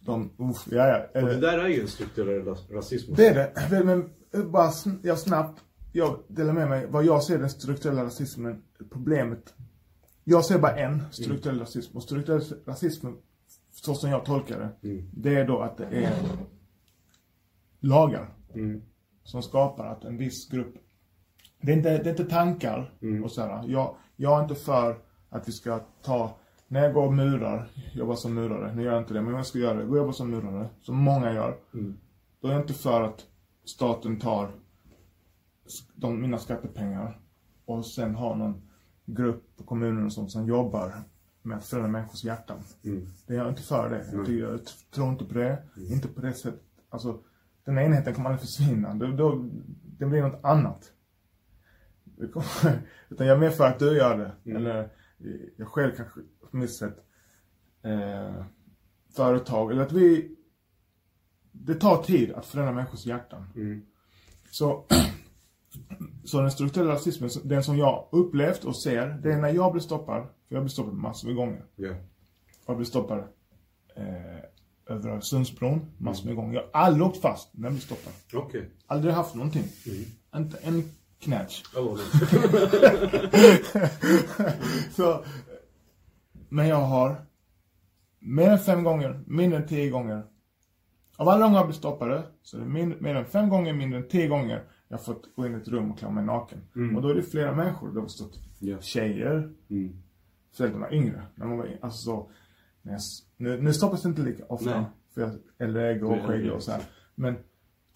[0.00, 1.20] De, uff, ja ja.
[1.20, 3.14] Och det där är ju en strukturell ras- rasism.
[3.14, 3.84] Det är det.
[3.84, 4.70] Men, eh, bara
[5.02, 9.54] jag snabbt, jag delar med mig vad jag ser den strukturella rasismen, problemet.
[10.24, 11.96] Jag ser bara en strukturell rasism.
[11.96, 13.06] Och strukturell rasism,
[13.72, 15.10] så som jag tolkar det, Mm.
[15.12, 16.12] det är då att det är
[17.80, 18.82] lagar Mm.
[19.24, 20.74] som skapar att en viss grupp
[21.62, 23.24] det är inte, det är inte tankar Mm.
[23.24, 23.64] och sådär.
[23.66, 26.38] Jag, jag är inte för att vi ska ta,
[26.70, 29.46] när jag går och murar, jobbar som murare, nu gör jag inte det, men jag
[29.46, 31.58] ska göra det, gå och jobba som murare, som många gör.
[31.74, 31.96] Mm.
[32.40, 33.26] Då är jag inte för att
[33.64, 34.50] staten tar
[35.94, 37.20] de, mina skattepengar
[37.64, 38.62] och sen har någon
[39.04, 40.92] grupp på kommunen och sånt som jobbar
[41.42, 42.62] med att förändra människors hjärtan.
[42.84, 43.06] Mm.
[43.26, 44.06] Det är jag inte för det.
[44.12, 45.62] Jag, tycker, jag t- tror inte på det.
[45.76, 45.92] Mm.
[45.92, 46.62] Inte på det sättet.
[46.88, 47.18] Alltså,
[47.64, 48.94] den enheten kommer aldrig försvinna.
[48.94, 49.44] Då, då,
[49.98, 50.92] det blir något annat.
[52.32, 54.50] Kommer, utan jag är mer för att du gör det.
[54.50, 54.56] Mm.
[54.56, 54.90] Eller
[55.56, 56.96] jag själv kanske på mitt sätt.
[57.82, 58.44] Eh,
[59.16, 59.70] företag.
[59.70, 60.36] Eller att vi...
[61.52, 63.46] Det tar tid att förändra människors hjärtan.
[63.56, 63.82] Mm.
[64.50, 64.84] Så,
[66.24, 69.82] så den strukturella rasismen, den som jag upplevt och ser, det är när jag blir
[69.82, 70.26] stoppad.
[70.48, 71.64] För jag blir stoppad massor med gånger.
[71.76, 71.94] Ja.
[72.66, 73.18] Jag blev stoppad
[73.96, 74.36] eh,
[74.86, 76.54] över Öresundsbron massor med gånger.
[76.54, 78.12] Jag har aldrig åkt fast när jag blev stoppad.
[78.34, 78.70] Okej.
[78.86, 79.64] Aldrig haft någonting.
[79.86, 80.04] Mm.
[80.36, 81.62] Inte en knätch.
[84.96, 85.24] Så,
[86.50, 87.26] men jag har
[88.18, 90.22] mer än fem gånger, mindre än tio gånger.
[91.16, 93.98] Av alla gånger jag blivit stoppade så är det min, mer än fem gånger, mindre
[93.98, 96.58] än tio gånger jag har fått gå in i ett rum och klä mig naken.
[96.96, 97.92] Och då är det flera människor.
[97.94, 98.80] Det har stått Ja.
[98.80, 99.92] tjejer, Mm.
[100.58, 101.22] När man var yngre.
[101.34, 102.30] När man var, in- alltså så,
[102.82, 103.00] när jag,
[103.36, 104.80] nu, nu stoppas det inte lika ofta.
[104.80, 104.84] Nej.
[105.14, 106.82] För jag är är gråskäggig äldre, och så här.
[107.14, 107.36] Men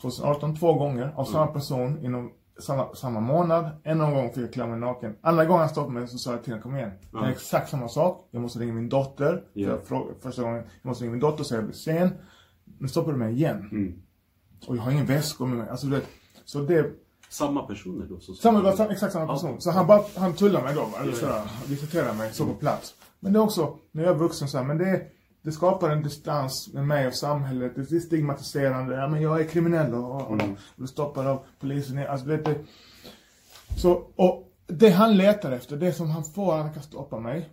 [0.01, 3.71] 2018 två gånger av samma person inom samma, samma månad.
[3.83, 5.17] En gång fick jag klä mig naken.
[5.21, 6.91] Andra gången han stoppade mig så sa jag till honom, kom igen.
[7.13, 8.29] Det är exakt samma sak.
[8.31, 9.43] Jag måste ringa min dotter.
[9.53, 9.79] Ja.
[9.85, 12.11] För första gången, jag måste ringa min dotter så jag blir sen.
[12.79, 13.69] Nu stoppade du mig igen.
[13.73, 14.03] Mm.
[14.67, 15.69] Och jag har ingen väskor med mig.
[15.69, 16.09] Alltså du vet,
[16.45, 16.91] så det,
[17.29, 18.21] Samma personer då?
[18.21, 19.51] Så samma, det var exakt samma person.
[19.55, 19.61] Ja.
[19.61, 22.55] Så han bara, han tullar mig då, eller Ja, sådär, visiterar mig, så Mm.
[22.55, 22.95] på plats.
[23.21, 25.03] Men det är också, när jag är vuxen så här, men det,
[25.45, 27.73] det skapar en distans med mig och samhället.
[27.75, 28.95] Det är stigmatiserande.
[28.95, 30.53] Ja, men jag är kriminell och, och, Mm.
[30.53, 31.99] och blir stoppad av polisen.
[31.99, 32.59] Alltså, det, det,
[33.77, 37.49] så, och det han letar efter, det som han får han kan stoppa mig,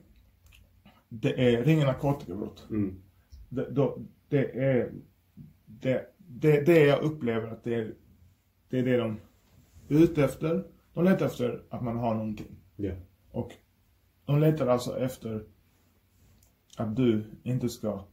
[1.09, 2.67] det är ringa narkotikabrott.
[2.69, 3.01] Mm.
[3.49, 3.97] Det, då,
[4.29, 4.91] det är
[5.65, 7.93] det, det, det jag upplever att det är,
[8.69, 9.19] det är det de
[9.89, 10.63] är ute efter.
[10.93, 12.55] De letar efter att man har någonting.
[12.75, 12.93] Ja.
[13.31, 13.51] Och
[14.25, 15.43] de letar alltså efter
[16.81, 18.03] att du inte ska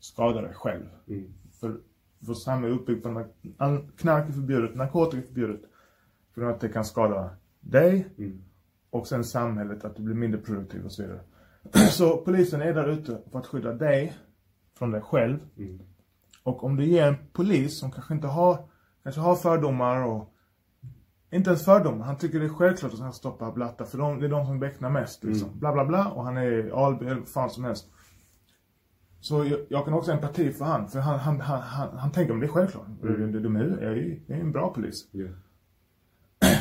[0.00, 0.84] skada dig själv.
[1.06, 1.34] Mm.
[1.60, 1.80] För
[2.18, 3.24] vårt samhälle är uppbyggt på
[3.58, 5.60] att knark är förbjudet, narkotika är förbjudet.
[6.34, 8.42] För att det kan skada dig Mm.
[8.90, 11.20] och sen samhället, att du blir mindre produktiv och så vidare.
[11.90, 14.16] Så polisen är där ute för att skydda dig
[14.78, 15.38] från dig själv.
[15.56, 15.80] Mm.
[16.42, 18.58] Och om du ger en polis som kanske inte har,
[19.02, 20.34] kanske har fördomar och
[21.30, 22.06] inte ens fördomar.
[22.06, 24.46] Han tycker det är självklart att han ska stoppa Blatta för de, det är de
[24.46, 25.58] som becknar mest liksom.
[25.58, 27.90] Bla bla bla och han är Alby eller vad fan som helst.
[29.20, 32.12] Så jag, jag kan också ha empati för han, för han, han, han, han, han
[32.12, 32.86] tänker om det är självklart.
[33.02, 33.32] Mm.
[33.32, 35.08] De, de är, jag, är, jag är en bra polis.
[35.10, 35.26] Ja.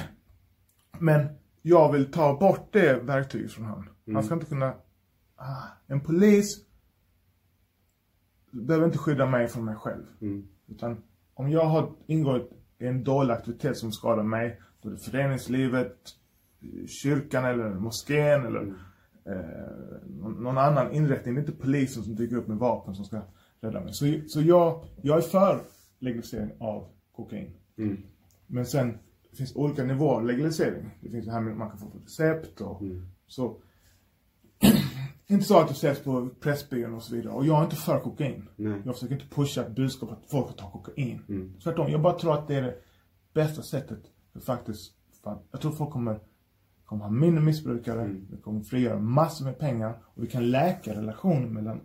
[0.99, 1.27] Men
[1.61, 3.89] jag vill ta bort det verktyget från han.
[4.13, 4.73] Han ska inte kunna...
[5.35, 6.67] Ah, en polis
[8.51, 10.03] behöver inte skydda mig från mig själv.
[10.21, 10.47] Mm.
[10.67, 11.03] Utan
[11.33, 12.49] om jag har ingått
[12.79, 15.97] i en dålig aktivitet som skadar mig, då är det föreningslivet,
[16.87, 18.73] kyrkan eller moskén eller
[19.27, 20.09] eh,
[20.39, 21.35] någon, annan inrättning.
[21.35, 23.21] Det är inte polisen som dyker upp med vapen som ska
[23.61, 23.93] rädda mig.
[23.93, 25.61] Så, så jag, jag är för
[25.99, 27.53] legalisering av kokain.
[27.77, 27.97] Mm.
[28.47, 28.97] Men sen
[29.31, 30.89] det finns olika nivåer av legalisering.
[31.01, 32.81] Det finns det här med att man kan få på recept och
[33.27, 33.61] så.
[35.27, 37.33] inte så att det säljs på Pressbyrån och så vidare.
[37.33, 38.49] Och jag är inte för kokain.
[38.55, 38.81] Nej.
[38.85, 41.21] Jag försöker inte pusha ett budskap att folk ska ta kokain.
[41.29, 41.53] Mm.
[41.63, 42.75] Tvärtom, jag bara tror att det är det
[43.33, 43.99] bästa sättet
[44.33, 46.19] för faktiskt, för jag tror folk kommer,
[46.87, 48.27] kommer ha mindre missbrukare, Mm.
[48.31, 51.81] vi kommer frigöra massor med pengar och vi kan läka relationer mellan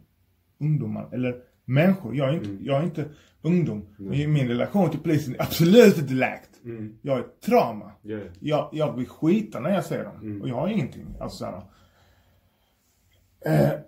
[0.61, 2.17] ungdomar, eller människor.
[2.17, 2.65] Jag är inte, Mm.
[2.65, 3.05] jag är inte
[3.43, 6.65] ungdom, men min relation till polisen är absolut inte läkt.
[6.65, 6.97] Mm.
[7.03, 7.93] Jag är trauma.
[8.03, 8.23] Ja, ja.
[8.41, 10.17] Jag, jag blir skita när jag ser dem.
[10.23, 10.43] Mm.
[10.43, 11.07] Och jag har ingenting.
[11.21, 11.63] Alltså så här.
[13.45, 13.79] Eh,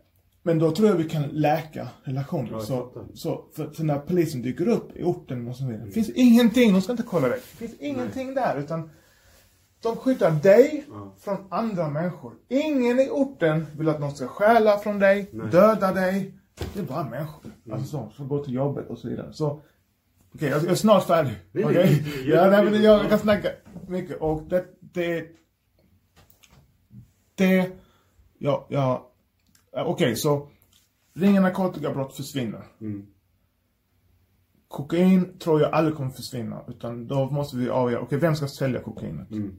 [0.42, 2.48] men då tror jag vi kan läka relationer.
[2.52, 5.84] Ja, så, så, för, för när polisen dyker upp i orten och så vidare.
[5.84, 7.38] Det finns ingenting, de ska inte kolla dig.
[7.50, 8.90] Det finns ingenting där utan
[9.84, 11.14] de skyddar dig Ja.
[11.20, 12.32] från andra människor.
[12.48, 15.50] Ingen i orten vill att någon ska stjäla från dig, Nej.
[15.50, 16.34] döda dig.
[16.74, 17.50] Det är bara människor.
[17.72, 19.32] Alltså så, som går till jobbet och så vidare.
[19.32, 19.62] Så,
[20.34, 21.32] okej, jag, jag är snart färdig.
[21.52, 21.64] Okej?
[21.74, 23.48] nej, Ja, jag- nej, men jag, jag kan snacka
[23.88, 25.26] mycket och det, det,
[27.34, 27.70] det,
[28.38, 29.10] ja, ja,
[29.72, 30.48] okej så,
[31.14, 32.62] ringa narkotikabrott försvinner.
[32.80, 33.06] Mm.
[34.68, 38.80] Kokain tror jag aldrig kommer försvinna, utan då måste vi avgöra, okej vem ska sälja
[38.80, 39.30] kokainet?
[39.30, 39.56] Mm.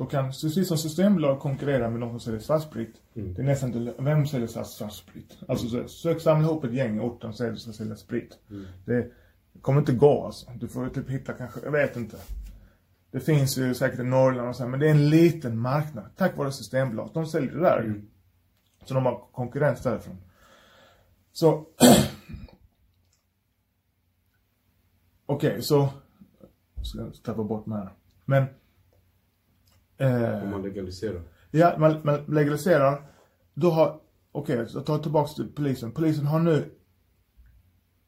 [0.00, 2.94] Då kan, precis som Systembolag konkurrera med någon som säljer svartsprit.
[3.14, 3.34] Mm.
[3.34, 5.38] Det är nästan inte, vem säljer svart- svartsprit?
[5.48, 7.96] Alltså så, sök samla ihop ett gäng i orten och säg att du ska sälja
[7.96, 8.38] sprit.
[8.50, 8.66] Mm.
[8.84, 9.10] Det
[9.60, 10.50] kommer inte gå alltså.
[10.54, 12.16] Du får typ hitta kanske, jag vet inte.
[13.10, 16.04] Det finns ju säkert i Norrland och så, här, men det är en liten marknad.
[16.16, 17.10] Tack vare Systembolag.
[17.14, 17.80] De säljer det där.
[17.80, 18.08] Mm.
[18.84, 20.16] Så de har konkurrens därifrån.
[21.32, 21.66] Så...
[25.26, 25.88] Okej, så...
[26.82, 27.92] Ska jag tappa bort mig här.
[28.24, 28.44] Men...
[30.00, 31.22] Eh, Om man legaliserar.
[31.50, 33.02] Ja, man, man legaliserar.
[33.54, 34.00] Då har,
[34.32, 35.92] okej, så ta tillbaks till polisen.
[35.92, 36.64] Polisen har nu,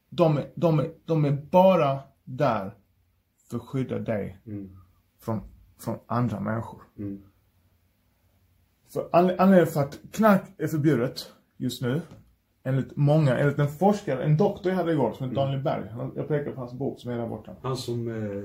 [0.09, 2.73] de, är- de, är- de är bara där
[3.49, 4.77] för att skydda dig Mm.
[5.19, 5.41] från,
[5.79, 6.81] från andra människor.
[6.97, 7.23] Mm.
[8.93, 12.01] För anled- anledningen för att knark är förbjudet just nu,
[12.63, 16.11] enligt många, enligt en forskare, en doktor jag hade igår som heter Daniel Berg.
[16.15, 17.55] Jag pekar på hans bok som är där borta.
[17.61, 18.43] Han som eh,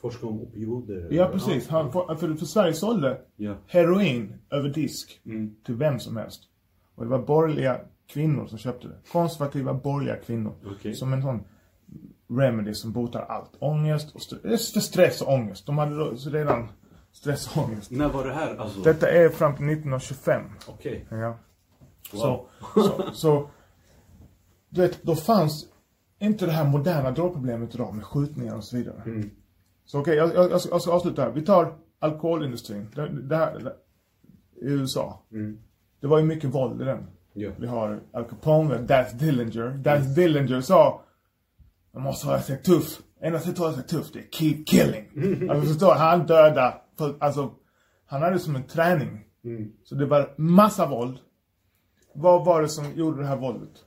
[0.00, 1.08] forskar om opioider.
[1.10, 1.68] Ja, precis.
[1.68, 3.54] Han, för, för, för Sverige sålde Ja.
[3.66, 5.20] heroin över disk.
[5.26, 5.56] Mm.
[5.66, 6.40] till vem som helst.
[6.94, 8.96] Och det var borgerliga kvinnor som köpte det.
[9.12, 10.54] Konservativa borgerliga kvinnor.
[10.66, 10.94] Okej.
[10.94, 11.44] Som en sån
[12.28, 13.50] remedy som botar allt.
[13.58, 15.66] Ångest och st- det är för stress och ångest.
[15.66, 15.94] De hade
[16.30, 16.68] redan
[17.12, 17.90] stress och ångest.
[17.90, 18.80] När var det här alltså?
[18.80, 20.42] Detta är fram till 1925.
[20.68, 21.06] Okej.
[21.10, 21.38] Ja.
[22.12, 22.20] Wow.
[22.20, 22.46] Så,
[22.82, 23.48] så, så,
[24.68, 25.66] du vet, då fanns
[26.18, 29.02] inte det här moderna drogproblemet idag med skjutningar och så vidare.
[29.06, 29.30] Mm.
[29.86, 31.30] Så okej, jag, jag, jag, jag ska avsluta här.
[31.30, 32.86] Vi tar alkoholindustrin.
[32.94, 33.72] Det, det här, det,
[34.66, 35.22] I USA.
[35.32, 35.58] Mm.
[36.00, 37.06] Det var ju mycket våld i den.
[37.32, 37.50] Ja.
[37.58, 39.70] Vi har Al Capone, vi har Darth Dillinger.
[39.70, 41.02] Darth Dillinger sa
[41.92, 43.00] Man måste hålla sig tuff.
[43.20, 45.50] Enda sättet att hålla sig tuff, det är keep killing.
[45.50, 45.94] Alltså förstår?
[45.94, 46.74] Han döda.
[46.98, 47.50] För, alltså,
[48.06, 49.24] han hade det som en träning.
[49.44, 49.72] Mm.
[49.84, 51.18] Så det var massa våld.
[52.14, 53.84] Vad var det som gjorde det här våldet?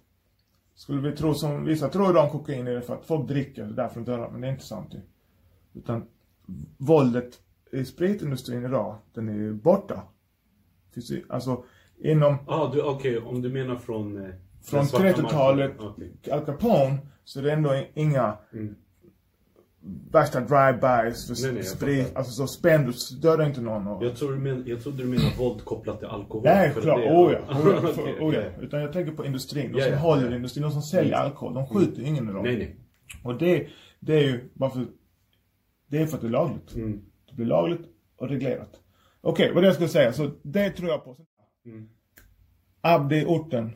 [0.75, 3.65] Skulle vi tro som, vissa tror idag om kokain är det för att folk dricker,
[3.65, 5.01] därför de dör, men det är inte sant ju.
[5.73, 6.05] Utan
[6.77, 7.39] våldet
[7.71, 10.01] i spritindustrin idag, den är ju borta.
[10.93, 11.63] Finns ju, alltså
[12.03, 14.17] inom Ah, du, okej, om du menar från...
[14.25, 14.29] Eh,
[14.63, 16.11] från den svarta 30-talet, marknaden.
[16.19, 16.33] Okej.
[16.33, 18.75] Al Capone, så det är ändå inga Mm.
[20.11, 22.15] värsta drive-bys för Nej, nej, sprit.
[22.15, 23.87] Alltså så spänn, du dödar inte någon.
[23.87, 24.03] Och...
[24.05, 26.43] Jag, tror du men, jag trodde du menar våld kopplat till alkohol.
[26.43, 26.97] Nej, klart.
[26.99, 27.39] det- Oh ja.
[27.59, 27.93] Oh ja.
[27.93, 28.41] För, oh ja.
[28.61, 29.71] Utan jag tänker på industrin.
[29.71, 29.99] De Ja, som ja.
[29.99, 31.53] håller industrin, de som säljer alkohol.
[31.53, 32.43] De skjuter ingen idag.
[32.43, 32.75] Nej, nej.
[33.23, 33.67] Och det,
[33.99, 34.85] det är ju bara för,
[35.89, 36.75] det är för att det är lagligt.
[36.75, 37.01] Mm.
[37.29, 37.81] Det blir lagligt
[38.15, 38.79] och reglerat.
[39.21, 40.13] Okej, vad det jag skulle säga.
[40.13, 41.17] Så det tror jag på.
[41.65, 41.89] Mm.
[42.81, 43.71] Abdi, orten.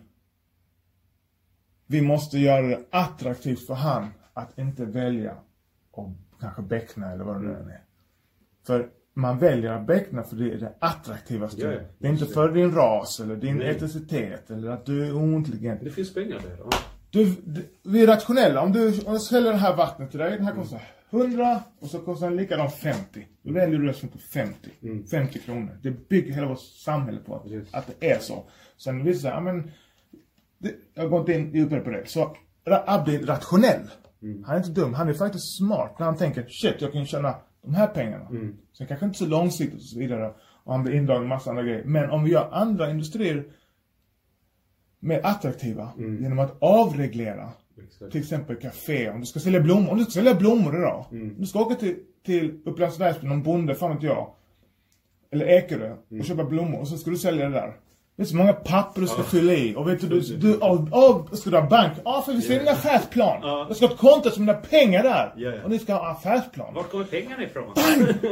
[1.86, 5.38] Vi måste göra det attraktivt för han att inte välja
[5.92, 6.10] och
[6.40, 7.84] kanske beckna eller vad det nu än är.
[8.66, 11.62] För man väljer att beckna för det är det attraktivaste.
[11.62, 11.80] Ja, ja.
[11.98, 13.70] det är inte för din ras eller din Nej.
[13.70, 15.84] etnicitet eller att du är ointelligent.
[15.84, 16.58] Det finns pengar där.
[16.60, 16.70] Ja.
[17.14, 18.62] Du, du, vi är rationella.
[18.62, 21.88] Om du, om jag säljer det här vattnet till dig, den här kostar 100 och
[21.88, 23.28] så kostar den likadan 50.
[23.42, 24.70] Då väljer du det som på 50.
[25.12, 25.78] 50 kronor.
[25.84, 27.74] Det bygger hela vårt samhälle på att, Yes.
[27.74, 28.44] att det är så.
[28.78, 29.72] Sen vissa säger, ja men,
[30.58, 32.10] det, jag går inte in djupare på det.
[32.10, 32.36] Så
[32.66, 33.82] Abdi är rationell.
[34.46, 37.36] Han är inte dum, han är faktiskt smart när han tänker, shit jag kan tjäna
[37.64, 38.28] de här pengarna.
[38.78, 40.34] Sen kanske inte så långsiktigt och så vidare.
[40.64, 41.84] Och han blir indragen i massa andra grejer.
[41.86, 43.44] Men om vi gör andra industrier
[45.04, 47.50] mer attraktiva genom att avreglera.
[47.86, 48.12] Exakt.
[48.12, 49.92] Till exempel café, om du ska sälja blommor.
[49.92, 51.06] Om du ska sälja blommor idag.
[51.38, 51.96] Du ska åka till,
[52.26, 54.34] till Upplands Väsby, någon bonde, fan vet jag.
[55.32, 57.74] Eller Ekerö och köpa blommor och så ska du sälja det där.
[58.16, 59.76] Vet du hur många papper du ska fylla i?
[59.76, 61.94] Och vet du, du, du oh, oh, ska du ha bank?
[62.06, 63.40] Ja, för vi ska ha en affärsplan.
[63.42, 63.66] Ja.
[63.68, 65.34] Jag ska ha ett konto som mina pengar där.
[65.38, 65.64] Ja.
[65.64, 66.74] Och ni ska ha affärsplan.
[66.74, 67.64] Vart kommer pengarna ifrån?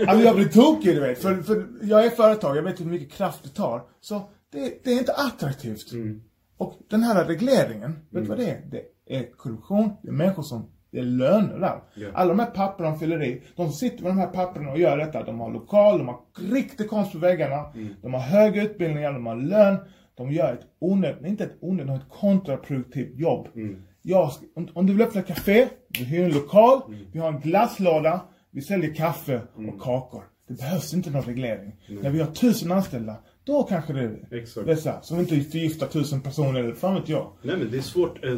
[0.08, 1.22] Alltså jag blir tokig du vet.
[1.22, 3.82] För, för jag är företag, jag vet hur mycket kraft det tar.
[4.02, 5.92] Så det, det är inte attraktivt.
[5.92, 6.22] Mm.
[6.62, 8.62] Och den här regleringen, vet du vad det är?
[8.72, 11.80] Det är korruption, det är människor som, det är löner där.
[11.96, 12.08] Ja.
[12.14, 14.80] Alla de här papperna de fyller i, de som sitter med de här papperna och
[14.80, 16.20] gör detta, de har lokal, de har
[16.52, 17.88] riktig konst på väggarna, Mm.
[18.02, 19.78] de har hög utbildning, de har lön,
[20.16, 23.48] de gör ett onödigt, inte ett onödigt, de har ett kontraproduktivt jobb.
[23.56, 23.82] Mm.
[24.02, 25.68] Jag, om, om du vill öppna café,
[26.00, 27.00] vi hyr en lokal, Mm.
[27.12, 30.24] vi har en glasslåda, vi säljer kaffe och kakor.
[30.48, 31.76] Det behövs inte någon reglering.
[32.02, 34.68] När vi har tusen anställda, då kanske det Exakt.
[34.68, 37.32] är så här, så vi inte förgiftar tusen personer, eller fan vet jag.
[37.42, 38.26] Nej men det är svårt.
[38.26, 38.36] eh,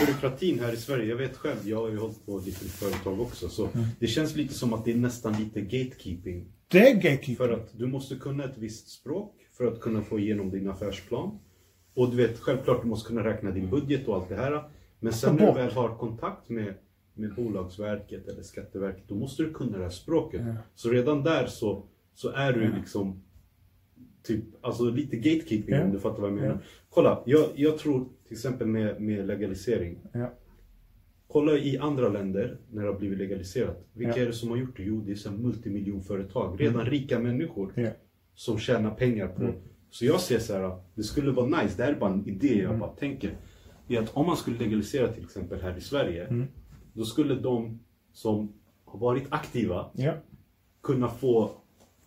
[0.00, 3.20] Byråkratin här i Sverige, jag vet själv, jag har ju hållit på lite med företag
[3.20, 3.48] också.
[3.48, 3.86] Så Mm.
[4.00, 6.52] det känns lite som att det är nästan lite gatekeeping.
[6.68, 7.36] Det är gatekeeping.
[7.36, 11.38] För att du måste kunna ett visst språk för att kunna få igenom din affärsplan.
[11.94, 14.64] Och du vet, självklart du måste kunna räkna din budget och allt det här.
[15.00, 16.74] Men sen när du väl har kontakt med,
[17.14, 20.40] med Bolagsverket eller Skatteverket, då måste du kunna det här språket.
[20.74, 23.22] Så redan där så, så är du liksom
[24.22, 25.84] typ, alltså lite gatekeeping Ja.
[25.84, 26.48] om du fattar vad jag menar.
[26.54, 26.58] Ja.
[26.90, 29.98] Kolla, jag, jag tror till exempel med, med legalisering.
[30.12, 30.32] Ja.
[31.28, 33.84] Kolla i andra länder när det har blivit legaliserat.
[33.92, 34.12] Vilka.
[34.12, 34.22] Mm.
[34.22, 34.82] är det som har gjort det?
[34.82, 36.60] Jo, det är så multimiljonföretag.
[36.60, 37.72] Redan rika människor
[38.34, 39.42] som tjänar pengar på.
[39.42, 39.54] Mm.
[39.90, 42.48] Så jag ser så här, det skulle vara nice, det här är bara en idé
[42.58, 42.78] jag Mm.
[42.80, 43.30] bara tänker.
[43.88, 46.24] Är att om man skulle legalisera till exempel här i Sverige.
[46.26, 46.46] Mm.
[46.92, 47.80] Då skulle de
[48.12, 48.52] som
[48.84, 49.90] har varit aktiva
[50.82, 51.50] kunna få,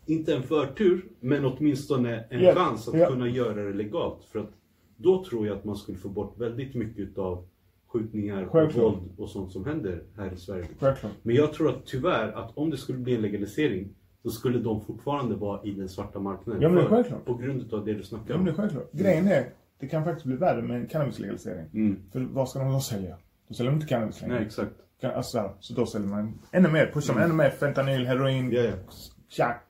[0.05, 3.07] inte en förtur, men åtminstone en Ja, chans att ja.
[3.07, 4.23] kunna göra det legalt.
[4.31, 4.49] För att
[4.97, 7.45] då tror jag att man skulle få bort väldigt mycket av
[7.87, 8.83] skjutningar och Självklart.
[8.83, 10.65] våld och sånt som händer här i Sverige.
[10.79, 11.11] Självklart.
[11.21, 14.81] Men jag tror att tyvärr att om det skulle bli en legalisering så skulle de
[14.81, 16.61] fortfarande vara i den svarta marknaden.
[16.61, 17.25] Ja, men självklart.
[17.25, 18.91] På grund av det du snackar Ja, men självklart.
[18.91, 19.49] Grejen är,
[19.79, 21.65] det kan faktiskt bli värre med en cannabislegalisering.
[21.73, 21.99] Mm.
[22.11, 23.15] För vad ska de då sälja?
[23.47, 24.35] Då säljer de inte cannabis längre.
[24.35, 24.71] Nej, exakt.
[25.03, 28.71] Alltså, så då säljer man ännu mer, pushar man ännu mer fentanyl, heroin, Ja, ja.
[29.29, 29.65] tjack,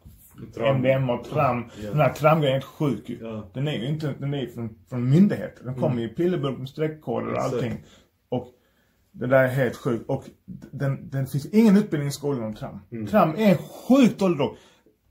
[0.56, 1.10] Tram.
[1.10, 1.64] Och tram.
[1.84, 1.90] Ja.
[1.90, 3.18] Den här tramgrejen är helt sjuk ju.
[3.22, 3.50] Ja.
[3.54, 5.64] Den är ju inte, den är från, från myndigheter.
[5.66, 7.54] Den kommer i pillerburk med streckkoder och Exakt.
[7.54, 7.84] allting.
[8.30, 8.48] Och
[9.12, 10.06] det där är helt sjukt.
[10.10, 10.24] Och
[10.72, 12.80] den, den finns ingen utbildning i skolan om tram.
[12.92, 13.08] Mm.
[13.08, 14.56] Tram är en sjukt dålig drog.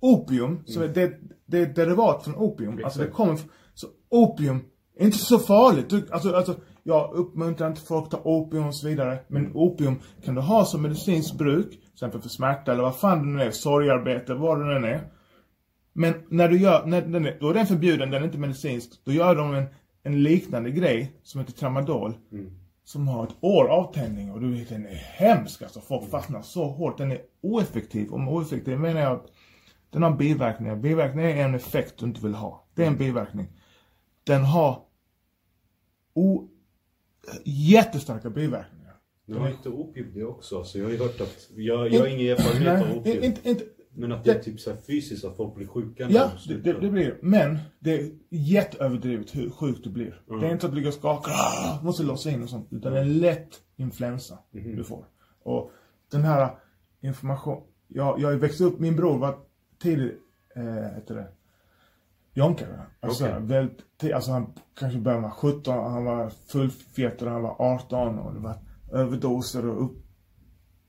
[0.00, 2.80] Opium, så det, det är derivat från opium.
[2.84, 3.16] Alltså det Exakt.
[3.16, 3.44] kommer, f-
[3.74, 4.60] så opium
[4.98, 5.90] är inte så farligt.
[5.90, 9.18] Du, alltså, alltså, jag uppmuntrar inte folk att ta opium och så vidare.
[9.28, 11.70] Men opium kan du ha som medicinskt bruk.
[11.70, 13.50] Till exempel för smärta eller vad fan det nu är.
[13.50, 15.00] Sorgarbete, vad det nu är.
[15.92, 18.90] Men när du gör, när den är, då är den förbjuden, den är inte medicinsk.
[19.04, 19.66] Då gör de en,
[20.02, 22.14] en liknande grej som heter tramadol.
[22.84, 25.80] Som har ett år avtändning och du vet den är hemsk alltså.
[25.80, 26.98] Folk fastnar så hårt.
[26.98, 28.10] Den är oeffektiv.
[28.10, 29.26] Och med oeffektiv menar jag att
[29.90, 30.76] den har biverkningar.
[30.76, 32.64] Biverkningar är en effekt du inte vill ha.
[32.74, 33.46] Det är en biverkning.
[34.24, 34.82] Den har
[36.14, 36.48] o,
[37.44, 38.94] jättestarka biverkningar.
[39.26, 42.06] Nu har inte opium det också, så jag har ju hört att, jag, jag har
[42.06, 43.24] ingen erfarenhet av opium.
[43.24, 43.64] inte, inte,
[43.94, 46.54] Men att det är det- typ så här fysiskt, att folk blir sjuka Ja, de
[46.54, 47.16] det, det, det blir det.
[47.22, 50.22] Men det är jätteöverdrivet hur sjuk du blir.
[50.40, 52.68] Det är inte att ligga och skaka, "Ah, måste låsa in och sånt.
[52.70, 55.04] Utan det är en lätt influensa du får.
[55.42, 55.70] Och
[56.10, 56.50] den här
[57.00, 57.62] information...
[57.88, 59.38] Jag, jag växte upp, min bror var
[59.82, 60.12] tidig,
[60.56, 61.28] eh, heter det,
[62.34, 62.80] jonkare.
[63.00, 63.36] Alltså, Okej.
[63.40, 68.34] väldigt, alltså han kanske började med 17, han var fullfjättrad när han var 18 och
[68.34, 68.54] det var
[68.92, 69.90] överdoser och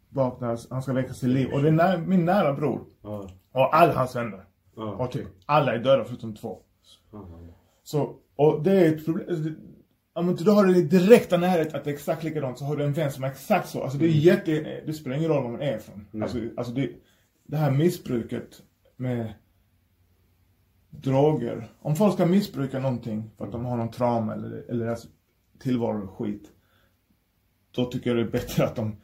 [0.09, 1.49] uppvaknade, han ska väcka sitt liv.
[1.53, 2.81] Och det är när, min nära bror.
[3.01, 3.29] Ja.
[3.51, 4.45] Och alla hans vänner.
[4.75, 6.59] Ja, Och typ alla är döda förutom två.
[7.11, 7.29] Ja.
[7.83, 9.55] Så, och det är ett problem.
[10.15, 12.75] Om inte du har det i direkta närhet att det är exakt likadant så har
[12.75, 13.83] du en vän som är exakt så.
[13.83, 16.07] Alltså det är jätte, det spelar ingen roll var man är ifrån.
[16.21, 16.89] Alltså, alltså det,
[17.47, 18.61] det här missbruket
[18.97, 19.33] med
[21.01, 21.67] droger.
[21.81, 25.07] Om folk ska missbruka någonting för att de har någon trauma eller, eller deras
[25.59, 26.51] tillvaro skit.
[27.71, 28.95] Då tycker jag det är bättre att de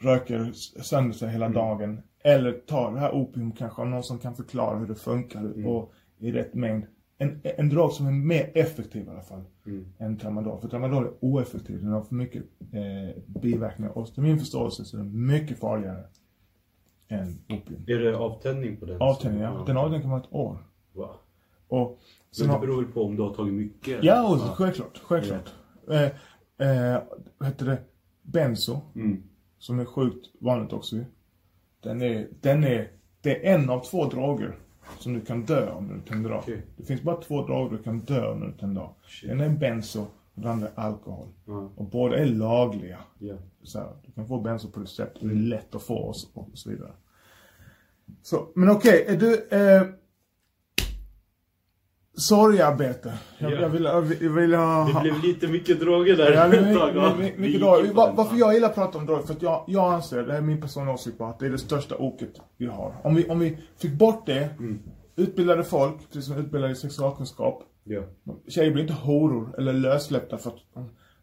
[0.00, 0.52] röker
[0.82, 2.00] sönder sig hela dagen.
[2.24, 5.92] Eller tar det här opium kanske av någon som kan förklara hur det funkar och
[6.18, 6.86] i rätt mängd.
[7.18, 9.44] En, en drog som är mer effektiv i alla fall
[9.98, 10.60] än tramadol.
[10.60, 11.82] För tramadol är oeffektiv.
[11.82, 12.42] Den har för mycket
[12.72, 13.98] eh, biverkningar.
[13.98, 16.04] Och till min förståelse så är den mycket farligare
[17.08, 17.84] än opium.
[17.86, 19.02] Är det avtändning på den?
[19.02, 19.64] Avtändning, ja.
[19.66, 20.58] Den avtändning kan vara ett år.
[20.92, 21.16] Va?
[21.68, 21.98] Och
[22.30, 24.04] sen Men det beror väl på om du har tagit mycket?
[24.04, 25.00] Ja, och självklart.
[25.04, 25.52] Självklart.
[25.88, 26.02] Eh,
[26.68, 27.02] eh,
[27.38, 27.78] vad heter det?
[28.22, 28.80] Benzo.
[28.94, 29.22] Mm.
[29.58, 30.96] Som är sjukt vanligt också.
[31.80, 34.58] Den är, den är, det är en av två droger
[34.98, 36.38] som du kan dö om när du tänder av.
[36.38, 36.62] Okej.
[36.76, 38.94] Det finns bara två droger du kan dö om när du tänder av.
[39.06, 39.28] Shit.
[39.28, 40.00] Den är benzo
[40.34, 41.28] och den andra är alkohol.
[41.46, 41.70] Ja.
[41.76, 42.98] Och båda är lagliga.
[43.18, 43.34] Ja.
[43.62, 46.16] Så här, du kan få benzo på recept och det är lätt att få och
[46.16, 46.92] så, och så vidare.
[48.22, 49.48] Så, men okej, är du...
[49.48, 49.82] Eh,
[52.20, 53.12] sorgarbete.
[53.38, 53.60] Jag, Ja.
[53.60, 54.84] jag, vill, jag vill, jag vill ha...
[54.94, 57.14] Det blev lite mycket droger där Ja, ett tag, va?
[57.18, 57.84] mycket, mycket, droger.
[57.84, 58.16] in på Va- den.
[58.16, 59.22] Varför jag gillar att prata om droger?
[59.22, 61.58] För att jag, jag anser, det är min personliga åsikt bara, att det är det
[61.58, 62.94] största oket vi har.
[63.04, 64.78] Om vi, om vi fick bort det, Mm.
[65.16, 67.62] utbildade folk, till som utbildade i sexualkunskap.
[67.84, 68.02] Ja.
[68.48, 70.56] Tjejer blir inte horor eller lössläppta för att,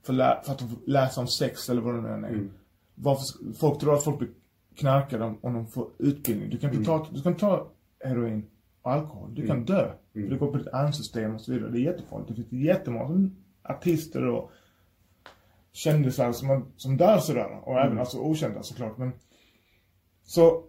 [0.06, 2.30] för, lä, för att läsa om sex eller vad det nu än är.
[2.30, 2.50] Mm.
[2.96, 3.24] Varför,
[3.60, 4.30] folk tror att folk blir
[4.76, 6.50] knarkare om, om de får utbildning.
[6.50, 6.80] Du kan Mm.
[6.82, 7.68] inte ta, du kan ta
[8.04, 8.46] heroin
[8.82, 9.30] och alkohol.
[9.34, 9.90] Du kan dö.
[10.24, 11.72] För det går på ditt armsystem och så vidare.
[11.72, 12.30] Det är jättefarligt.
[12.30, 13.30] Det finns jättemånga
[13.64, 14.52] artister och
[15.72, 17.60] kändisar som, som dör sådär.
[17.64, 18.98] Och även alltså okända såklart.
[18.98, 19.12] Men,
[20.24, 20.64] så,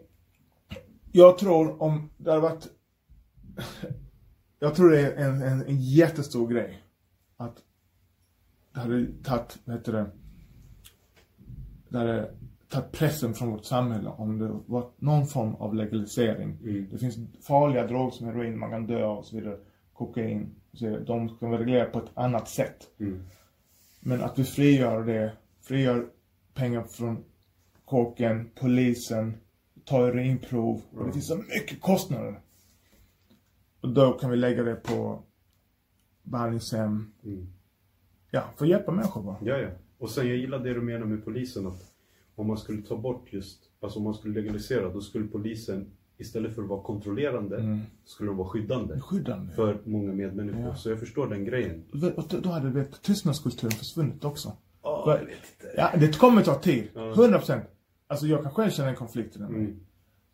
[1.13, 2.69] jag tror om det hade varit
[4.59, 6.83] jag tror det är en, en, en jättestor grej.
[7.37, 7.57] Att
[8.73, 10.11] det hade tagit, vad heter det,
[11.89, 12.31] det hade
[12.69, 16.59] tagit pressen från vårt samhälle om det var någon form av legalisering.
[16.63, 16.89] Mm.
[16.91, 17.17] Det finns
[17.47, 19.59] farliga droger som heroin, man kan dö av och så vidare.
[19.93, 22.89] Kokain, så de ska vara reglerade på ett annat sätt.
[23.01, 23.23] Mm.
[24.01, 26.07] Men att vi frigör det, frigör
[26.55, 27.25] pengar från
[27.85, 29.37] kåken, polisen,
[29.85, 30.83] tar urinprov.
[30.97, 32.41] Och det finns så mycket kostnader.
[33.81, 35.23] Och då kan vi lägga det på
[36.23, 37.13] behandlingshem.
[37.25, 37.47] Mm.
[38.31, 39.37] Ja, för att hjälpa människor bara.
[39.43, 39.69] Ja, ja.
[39.99, 41.98] Och sen jag gillar det du menar med polisen att
[42.39, 45.87] om man skulle ta bort just, alltså om man skulle legalisera, då skulle polisen
[46.19, 49.55] istället för att vara kontrollerande, skulle de vara skyddande Skyddande.
[49.55, 50.61] för många medmänniskor.
[50.63, 50.75] Ja.
[50.75, 51.85] Så jag förstår den grejen.
[52.43, 54.53] Då- hade vet, tystnadskulturen försvunnit också.
[54.83, 55.73] Ja, För- jag vet inte.
[55.77, 56.89] Ja, det kommer ta tid.
[56.95, 57.13] Ja.
[57.13, 57.65] 100 procent.
[58.07, 59.49] Alltså jag kan själv känna en konflikt i den.
[59.55, 59.81] Mm.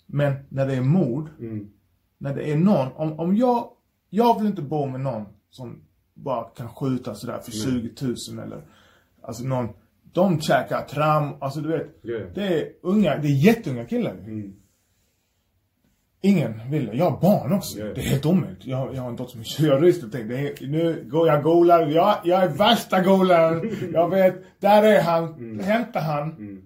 [0.06, 1.70] Men när det är mord, Mm.
[2.18, 3.68] när det är någon, om, om jag,
[4.10, 5.80] jag vill inte bo med någon som
[6.14, 7.90] bara kan skjuta sådär för 20
[8.36, 8.62] 000 eller,
[9.22, 9.68] alltså någon,
[10.14, 12.18] de käkar tram, alltså du vet, ja.
[12.34, 14.12] det är unga, det är jätteunga killar.
[14.12, 14.52] Mm.
[16.20, 16.90] Ingen vill.
[16.94, 17.78] Jag har barn också.
[17.78, 17.84] Ja.
[17.84, 18.66] Det är helt omöjligt.
[18.66, 21.86] Jag, jag har en dotter som 20 år och tänkte, är, nu går jag golar.
[21.86, 23.70] Jag, jag är värsta golaren.
[23.92, 25.60] Jag vet, där är han.
[25.60, 26.30] Hämta han.
[26.30, 26.62] Mm.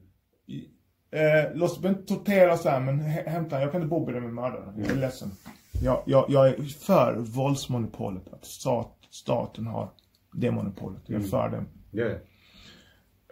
[1.10, 3.62] Eh, låt oss inte tortera så här, men hä- hämta han.
[3.62, 4.74] Jag kan inte bo bredvid en mördare.
[4.76, 5.30] Jag är ledsen.
[5.82, 8.32] Jag, jag, jag är för våldsmonopolet.
[8.32, 9.88] Att stat, staten har
[10.32, 11.02] det monopolet.
[11.06, 11.64] Jag är för det.
[11.90, 12.10] Ja.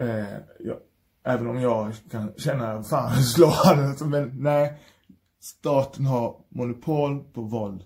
[0.01, 0.77] Eh, jag,
[1.23, 3.85] även om jag kan känna, fan slå han.
[3.85, 4.79] alltså, Men nej.
[5.41, 7.85] Staten har monopol på våld.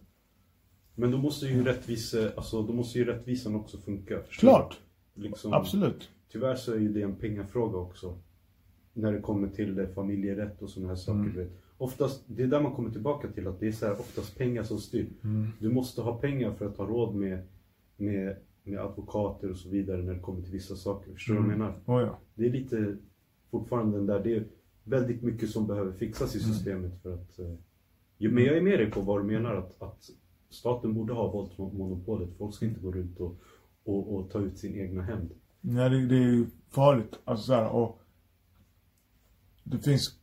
[0.95, 4.19] Men då måste ju rättvise, alltså då måste ju rättvisan också funka.
[4.31, 4.81] Klart.
[5.15, 6.11] Liksom, Absolut.
[6.33, 8.19] Tyvärr så är ju det en pengafråga också.
[8.93, 11.41] När det kommer till familjerätt och sådana här saker.
[11.41, 11.51] Mm.
[11.79, 14.63] Oftast, det är där man kommer tillbaka till att det är så här, oftast pengar
[14.63, 15.09] som styr.
[15.25, 15.49] Mm.
[15.59, 17.47] Du måste ha pengar för att ha råd med,
[17.97, 18.37] med,
[18.71, 21.13] med advokater och så vidare när det kommer till vissa saker.
[21.13, 21.75] Förstår du vad jag menar?
[21.87, 22.19] Oh, ja.
[22.35, 22.97] Det är lite
[23.51, 24.45] fortfarande den där, det är
[24.85, 26.55] väldigt mycket som behöver fixas i Mm.
[26.55, 27.39] systemet för att...
[27.39, 27.53] Eh,
[28.19, 30.11] men jag är med dig på vad du menar att, att
[30.51, 32.29] staten borde ha våldsmonopolet.
[32.39, 33.37] Folk ska inte gå runt och,
[33.85, 35.31] och, och ta ut sin egna hämnd.
[35.61, 37.19] Nej, det, det är ju farligt.
[37.25, 38.01] Alltså så här, och
[39.65, 40.19] det finns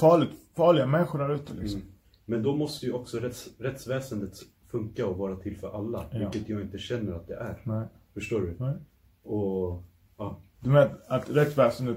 [0.00, 1.80] farligt, farliga människor där ute liksom.
[1.80, 1.92] Mm.
[2.24, 4.36] Men då måste ju också rätts, rättsväsendet
[4.72, 6.04] funka och vara till för alla.
[6.12, 6.18] Ja.
[6.18, 7.56] Vilket jag inte känner att det är.
[7.64, 7.86] Nej.
[8.14, 8.54] Förstår du?
[8.58, 8.74] Nej.
[9.22, 9.82] Och
[10.18, 11.96] ja, Du menar att rättsväsendet,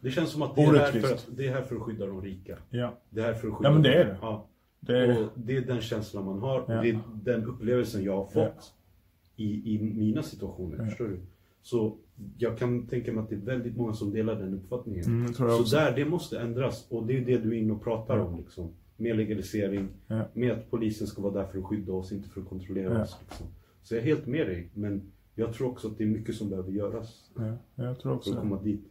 [0.00, 2.06] det känns som att det är, här för att det är här för att skydda
[2.06, 2.58] de rika.
[2.70, 2.94] ja.
[3.10, 4.16] Det är här för att skydda Ja, men det de- är det.
[4.22, 4.46] Ja.
[4.80, 6.80] Det är, Och det är den känslan man har och Ja.
[6.82, 9.44] det är den upplevelsen jag har fått Ja.
[9.44, 10.76] i, i mina situationer.
[10.78, 10.84] Ja.
[10.84, 11.20] Förstår du?
[11.62, 11.96] Så
[12.38, 15.04] jag kan tänka mig att det är väldigt många som delar den uppfattningen.
[15.04, 15.76] Mm, så också.
[15.76, 16.86] där, det måste ändras.
[16.90, 18.36] Och det är det du är inne och pratar om.
[18.38, 18.70] Liksom.
[19.02, 20.28] Med legalisering, Ja.
[20.34, 23.02] med att polisen ska vara där för att skydda oss, inte för att kontrollera Ja.
[23.02, 23.16] oss.
[23.20, 23.46] Liksom.
[23.82, 24.70] Så jag är helt med dig.
[24.74, 28.16] Men jag tror också att det är mycket som behöver göras ja, jag tror för
[28.16, 28.40] också att det.
[28.40, 28.84] komma dit.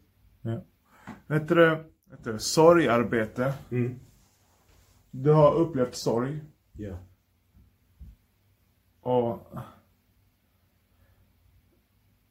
[1.28, 1.70] Vet du,
[2.10, 3.54] vet du, sorgarbete.
[3.72, 4.00] Mm.
[5.12, 6.40] Du har upplevt sorg.
[6.78, 6.98] Ja.
[9.02, 9.40] Och...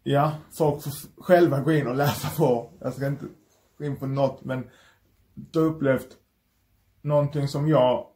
[0.03, 2.71] Ja, folk får själva gå in och läsa på.
[2.81, 3.25] Jag ska inte
[3.79, 4.65] gå in på något, men
[5.35, 6.17] du har upplevt
[7.03, 8.07] någonting som jag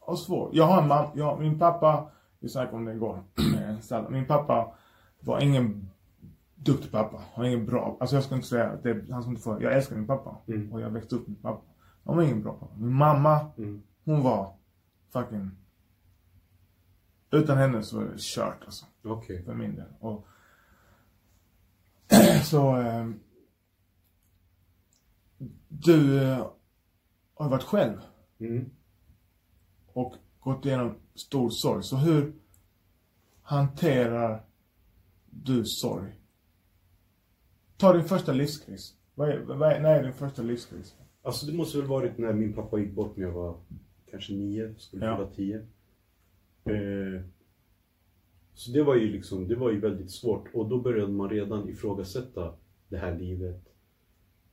[0.00, 0.50] har svårt.
[0.54, 3.22] Jag har en mamma, jag, min pappa, vi snackade om det igår,
[3.80, 4.08] Salla.
[4.10, 4.74] min pappa
[5.20, 5.90] var ingen
[6.54, 7.16] duktig pappa.
[7.16, 9.42] Han var ingen bra, alltså jag ska inte säga att det är han som inte
[9.42, 10.36] får, jag älskar min pappa.
[10.46, 10.72] Mm.
[10.72, 11.62] Och jag växte upp med min pappa.
[12.04, 12.74] Han var ingen bra pappa.
[12.76, 13.82] Min mamma, Mm.
[14.04, 14.54] hon var
[15.12, 15.50] fucking...
[17.32, 18.86] Utan henne så var det kört alltså.
[19.04, 19.44] Okej.
[19.44, 19.86] För min del.
[20.00, 20.26] Och
[22.44, 22.76] så...
[22.80, 23.06] Eh,
[25.68, 26.46] du eh,
[27.44, 27.96] har varit själv
[28.38, 28.70] Mm.
[29.92, 31.82] och gått igenom stor sorg.
[31.82, 32.32] Så hur
[33.42, 34.44] hanterar
[35.30, 36.12] du sorg?
[37.76, 38.94] Ta din första livskris.
[39.14, 40.94] Vad är, vad är, när är din första livskris?
[41.22, 43.56] Alltså det måste väl varit när min pappa gick bort när jag var
[44.10, 45.16] kanske nio, skulle Ja.
[45.16, 45.56] fylla tio.
[46.64, 47.22] Eh,
[48.54, 50.48] så det var ju liksom, det var ju väldigt svårt.
[50.54, 52.54] Och då började man redan ifrågasätta
[52.88, 53.69] det här livet.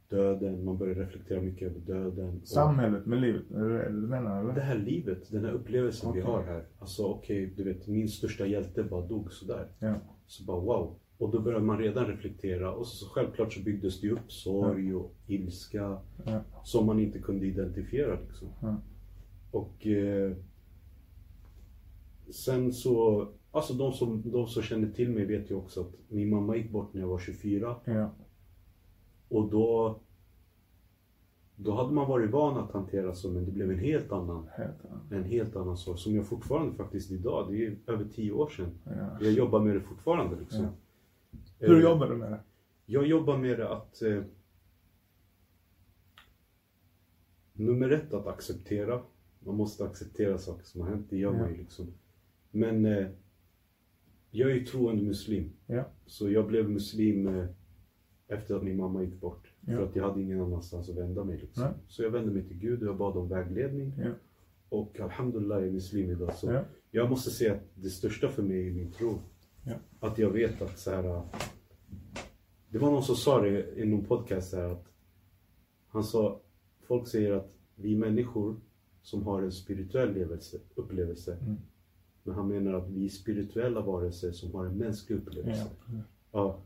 [0.09, 2.39] Döden, man började reflektera mycket över döden.
[2.41, 6.21] och- Samhället med livet, är det du menar Det här livet, den här upplevelsen vi
[6.21, 6.31] Okej.
[6.31, 6.65] har här.
[6.79, 9.67] Alltså okej, du vet min största hjälte bara dog sådär.
[9.79, 9.95] Ja.
[10.27, 10.95] Så bara wow.
[11.17, 14.95] Och då började man redan reflektera och så, så självklart så byggdes det upp sorg
[14.95, 16.41] och ilska Ja.
[16.63, 18.47] som man inte kunde identifiera liksom.
[18.61, 18.75] Ja.
[19.51, 20.31] Och eh,
[22.31, 26.29] sen så, alltså de som, de som känner till mig vet ju också att min
[26.29, 28.11] mamma gick bort när jag var 24 Ja.
[29.29, 29.99] Och då
[31.55, 34.49] då hade man varit van att hantera så men det blev en helt annan
[35.11, 38.69] en helt annan sak som jag fortfarande faktiskt idag, det är över tio år sedan.
[38.83, 39.17] Ja.
[39.21, 40.63] Jag jobbar med det fortfarande liksom.
[40.63, 40.69] Ja.
[41.59, 42.39] Hur Eh, jobbar du med det?
[42.85, 44.23] Jag jobbar med det att eh,
[47.53, 49.01] Nummer ett att acceptera.
[49.39, 51.93] Man måste acceptera saker som har hänt, det gör man ju liksom.
[52.51, 53.07] Men eh,
[54.31, 55.51] jag är ju troende muslim.
[55.65, 55.85] Ja.
[56.05, 57.45] Så jag blev muslim eh,
[58.27, 59.47] efter att min mamma gick bort.
[59.61, 59.75] Ja.
[59.75, 61.63] För att jag hade ingen annanstans att vända mig liksom.
[61.63, 61.73] Nej.
[61.87, 63.93] Så jag vände mig till Gud och jag bad om vägledning.
[63.97, 64.09] Ja.
[64.69, 66.33] Och alhamdulillah jag är muslim idag.
[66.35, 66.63] Så Ja.
[66.91, 69.19] jag måste säga att det största för mig är min tro.
[69.63, 69.73] Ja.
[69.99, 71.21] Att jag vet att så här.
[72.69, 74.85] Det var någon som sa det i någon podcast här att
[75.87, 76.41] han sa,
[76.87, 78.55] folk säger att vi människor
[79.01, 81.37] som har en spirituell levelse, upplevelse.
[81.41, 81.55] Mm.
[82.23, 85.67] Men han menar att vi är spirituella varelser som har en mänsklig upplevelse.
[86.31, 86.59] Ja.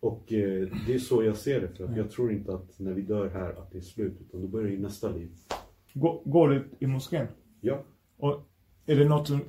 [0.00, 1.68] Och eh, det är så jag ser det.
[1.68, 1.96] För att Ja.
[1.96, 4.16] jag tror inte att när vi dör här att det är slut.
[4.20, 5.30] Utan då börjar ju nästa liv.
[5.94, 7.26] Gå- Går du i moskén?
[7.60, 7.82] Ja.
[8.16, 8.40] Och
[8.86, 9.40] är det något som...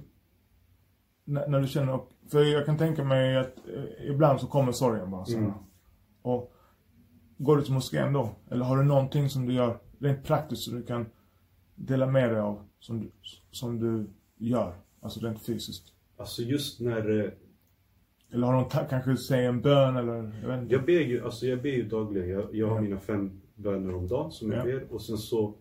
[1.24, 2.00] När, när du känner...
[2.32, 5.38] För jag kan tänka mig att eh, ibland så kommer sorgen bara så.
[5.38, 5.52] Mm.
[6.22, 6.54] Och
[7.38, 8.30] går du till moskén då?
[8.52, 11.06] Eller har du någonting som du gör rent praktiskt som du kan
[11.76, 12.64] dela med dig av?
[12.80, 13.12] Som du,
[13.52, 14.74] som du gör?
[15.00, 15.94] Alltså rent fysiskt.
[16.18, 17.32] Alltså just när eh,
[18.36, 20.32] Eller har ta- kanske säger en bön eller...
[20.42, 20.72] Jag vet.
[20.72, 22.30] Jag ber ju, alltså jag ber ju dagligen.
[22.30, 22.82] Jag, jag har Ja.
[22.82, 24.64] mina fem böner om dagen som jag Ja.
[24.66, 24.84] ber.
[24.94, 25.54] Och sen så,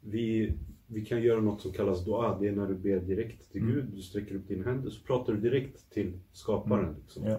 [0.00, 0.52] vi,
[0.86, 2.38] vi kan göra något som kallas dua.
[2.40, 3.74] Det är när du ber direkt till Mm.
[3.74, 3.84] Gud.
[3.94, 6.84] Du sträcker upp dina händer så pratar du direkt till skaparen.
[6.84, 6.94] Mm.
[7.02, 7.24] Liksom.
[7.26, 7.38] Ja.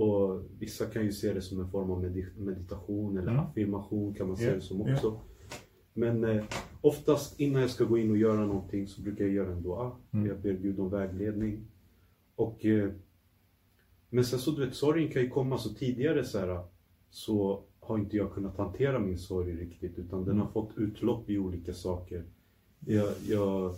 [0.00, 3.44] Och vissa kan ju se det som en form av medi- meditation eller Mm.
[3.44, 5.20] affirmation kan man se det som också.
[5.94, 6.44] Men eh,
[6.80, 9.90] oftast innan jag ska gå in och göra någonting så brukar jag göra en dua.
[10.12, 10.26] Mm.
[10.26, 11.60] Jag ber Gud om vägledning.
[12.36, 12.88] Och, eh,
[14.14, 16.64] men sen så du vet, sorgen kan ju komma så tidigare så här,
[17.10, 21.38] så har inte jag kunnat hantera min sorg riktigt utan den har fått utlopp i
[21.38, 22.24] olika saker.
[22.86, 23.74] Jag, jag,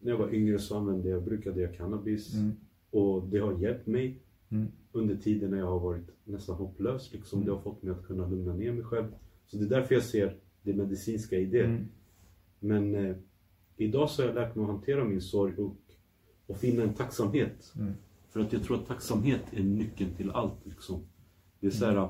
[0.00, 2.52] när jag var yngre så använde jag, brukade jag cannabis Mm.
[2.90, 4.18] och det har hjälpt mig
[4.50, 4.66] Mm.
[4.92, 7.12] under tiden när jag har varit nästan hopplös.
[7.12, 7.38] Liksom.
[7.38, 7.46] Mm.
[7.46, 9.06] Det har fått mig att kunna lugna ner mig själv.
[9.46, 11.64] Så det är därför jag ser det medicinska i det.
[11.64, 11.84] Mm.
[12.60, 13.16] Men eh,
[13.76, 15.76] idag så har jag lärt mig att hantera min sorg och,
[16.46, 17.72] och finna en tacksamhet.
[18.34, 18.40] Mm.
[18.40, 20.66] För att jag tror att tacksamhet är nyckeln till allt.
[20.66, 21.00] Liksom.
[21.60, 22.08] Det är så här,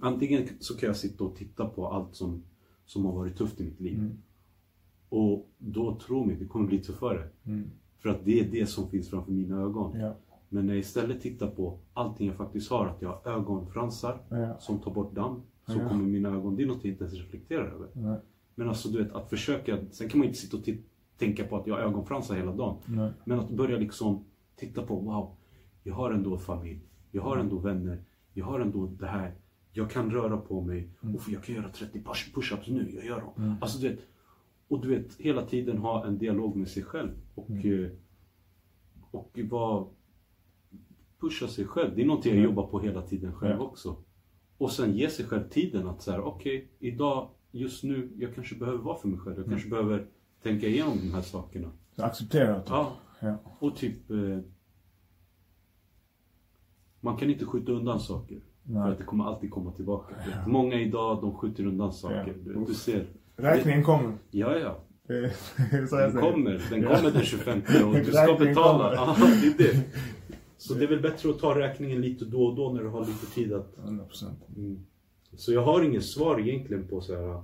[0.00, 2.42] antingen så kan jag sitta och titta på allt som,
[2.84, 3.98] som har varit tufft i mitt liv.
[3.98, 4.18] Mm.
[5.08, 7.28] Och då, tro mig, det kommer bli tuffare.
[7.44, 7.70] Mm.
[7.98, 10.00] För att det är det som finns framför mina ögon.
[10.00, 10.14] Ja.
[10.48, 14.58] Men när jag istället tittar på allting jag faktiskt har, att jag har ögonfransar Ja.
[14.60, 15.88] som tar bort damm, så Ja.
[15.88, 17.88] kommer mina ögon, det är något jag inte ens reflekterar över.
[17.92, 18.18] Nej.
[18.54, 20.62] Men alltså du vet, att försöka, sen kan man inte sitta och
[21.18, 22.76] tänka på att jag har ögonfransar hela dagen.
[22.86, 23.10] Nej.
[23.24, 24.24] Men att börja liksom
[24.56, 25.30] titta på, wow,
[25.86, 26.80] jag har ändå familj,
[27.10, 29.34] jag har ändå vänner, jag har ändå det här.
[29.72, 33.20] Jag kan röra på mig, och jag kan göra 30 push- push-ups nu, jag gör
[33.20, 33.56] dem.
[33.60, 33.98] Alltså du vet,
[34.68, 37.10] och du vet, hela tiden ha en dialog med sig själv.
[37.34, 37.90] Och, eh,
[39.10, 39.86] och vara,
[41.20, 41.96] pusha sig själv.
[41.96, 42.50] Det är någonting jag Mm.
[42.50, 43.64] jobbar på hela tiden själv Ja.
[43.64, 43.96] också.
[44.58, 48.78] Och sen ge sig själv tiden att säga, okej, idag, just nu, jag kanske behöver
[48.78, 49.36] vara för mig själv.
[49.38, 50.06] Jag kanske behöver
[50.42, 51.70] tänka igenom de här sakerna.
[51.96, 52.62] Så acceptera det.
[52.68, 53.36] Ja, Ja.
[53.58, 54.10] och typ...
[57.06, 58.40] Man kan inte skjuta undan saker.
[58.66, 58.92] För Nej.
[58.92, 60.14] att det kommer alltid komma tillbaka.
[60.46, 62.34] Många idag, de skjuter undan saker.
[62.46, 62.64] Ja.
[62.66, 63.06] Du, ser.
[63.36, 64.12] Räkningen kommer.
[64.30, 64.78] Ja, ja.
[65.08, 66.70] Jag Den kommer.
[66.70, 68.94] Den kommer den 25 och du ska betala.
[68.94, 69.82] Ja, det är det.
[70.56, 73.00] Så det är väl bättre att ta räkningen lite då och då när du har
[73.00, 73.76] lite tid att...
[73.76, 74.24] 100%.
[74.56, 74.86] Mm.
[75.36, 77.42] Så jag har inget svar egentligen på så här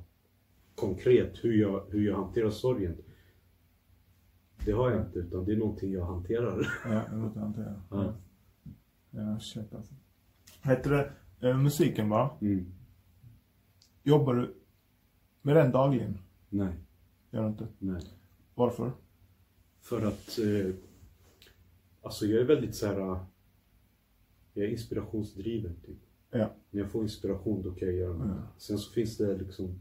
[0.74, 2.96] konkret hur jag, hur jag hanterar sorgen.
[4.64, 6.68] Det har jag inte, utan det är någonting jag hanterar.
[6.84, 7.74] Ja, det låter hantera.
[7.90, 8.14] Ja.
[9.14, 9.94] Ja, shit alltså.
[10.62, 10.90] Heter
[11.40, 12.30] det eh, musiken va?
[12.40, 12.66] Mm.
[14.02, 14.54] Jobbar du
[15.42, 16.18] med den dagligen?
[16.48, 16.72] Nej,
[17.30, 17.66] Gör du inte?
[17.78, 18.02] nej.
[18.54, 18.92] Varför?
[19.80, 20.74] För att eh,
[22.02, 23.00] alltså jag är väldigt så här.
[23.12, 23.18] eh,
[24.54, 25.98] Jag är inspirationsdriven typ.
[26.30, 26.50] Ja.
[26.70, 28.26] När jag får inspiration då kan jag göra något.
[28.28, 28.42] Ja.
[28.58, 29.78] Sen så finns det liksom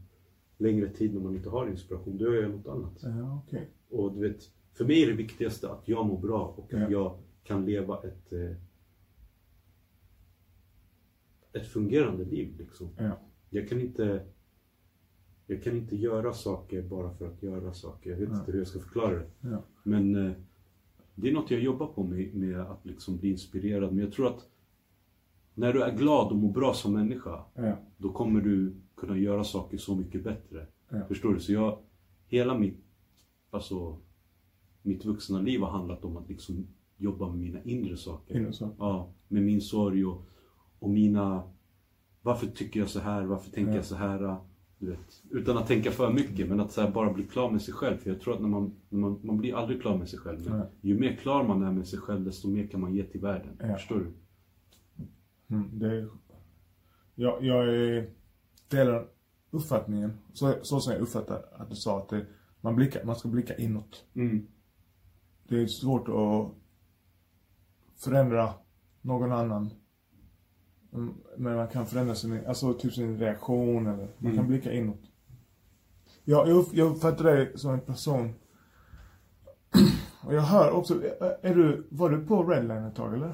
[0.58, 2.18] längre tid när man inte har inspiration.
[2.18, 2.98] Då gör jag något annat.
[3.02, 3.68] Ja, okej.
[3.90, 6.90] Och du vet, För mig är det viktigaste att jag mår bra och att Ja.
[6.90, 8.56] jag kan leva ett eh,
[11.52, 12.88] ett fungerande liv liksom.
[12.98, 13.18] Ja.
[13.50, 14.24] Jag kan inte
[15.46, 18.10] jag kan inte göra saker bara för att göra saker.
[18.10, 18.38] Jag vet Ja.
[18.38, 19.26] inte hur jag ska förklara det.
[19.40, 19.62] Ja.
[19.82, 20.32] Men eh,
[21.14, 23.92] det är något jag jobbar på med, med att liksom bli inspirerad.
[23.92, 24.48] Men jag tror att
[25.54, 27.44] när du är glad och mår bra som människa,
[27.96, 30.66] då kommer du kunna göra saker så mycket bättre.
[31.08, 31.40] Förstår du?
[31.40, 31.78] Så jag,
[32.26, 32.76] hela mitt,
[33.50, 33.96] alltså,
[34.82, 38.36] mitt vuxna liv har handlat om att liksom jobba med mina inre saker.
[38.36, 38.76] Inre saker.
[38.78, 40.24] Ja, med min sorg och,
[40.82, 41.42] och mina,
[42.22, 43.76] varför tycker jag så här, varför tänker Ja.
[43.76, 44.36] jag så här?
[44.78, 47.74] Du vet, utan att tänka för mycket, men att här bara bli klar med sig
[47.74, 47.96] själv.
[47.96, 50.50] För jag tror att när man, när man, man blir aldrig klar med sig själv.
[50.50, 53.20] Men ju mer klar man är med sig själv, desto mer kan man ge till
[53.20, 53.56] världen.
[53.60, 53.74] Ja.
[53.74, 54.12] Förstår du?
[55.54, 56.08] Mm, det är,
[57.14, 58.10] jag, jag är,
[58.68, 59.06] delar
[59.50, 62.26] uppfattningen, så, så som jag uppfattar att du sa att det,
[62.60, 64.04] man, blickar, man ska blicka inåt.
[64.14, 64.46] Mm.
[65.48, 66.54] Det är svårt att
[68.04, 68.54] förändra
[69.00, 69.70] någon annan.
[70.92, 74.46] Mm, Men man kan förändra sin, alltså typ sin reaktion eller man kan Mm.
[74.48, 75.00] blicka inåt.
[76.24, 78.34] Jag, jag, upp- jag uppfattar dig som en person.
[80.26, 80.94] Och jag hör också,
[81.42, 83.32] är, du, var du på Redline ett tag eller?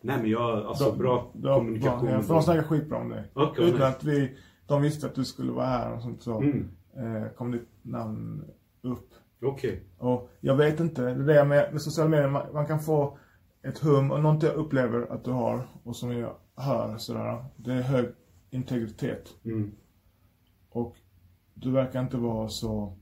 [0.00, 2.08] Nej men jag, alltså De- bra kommunikation.
[2.08, 3.30] Ja, för de snackar skitbra om dig.
[3.34, 3.86] Okej, Utan nice.
[3.86, 4.36] att vi,
[4.66, 6.68] de visste att du skulle vara här och sånt så Mm.
[6.96, 8.44] eh, kom ditt namn
[8.82, 9.08] upp.
[9.42, 9.82] Okej.
[9.98, 13.18] Och jag vet inte, det är det med, med sociala medier, man, man kan få
[13.62, 17.44] ett hum och något jag upplever att du har och som jag hör sådär.
[17.56, 18.14] Det är hög
[18.50, 19.34] integritet.
[19.44, 19.74] Mm.
[20.68, 20.96] Och
[21.54, 22.98] du verkar inte vara så,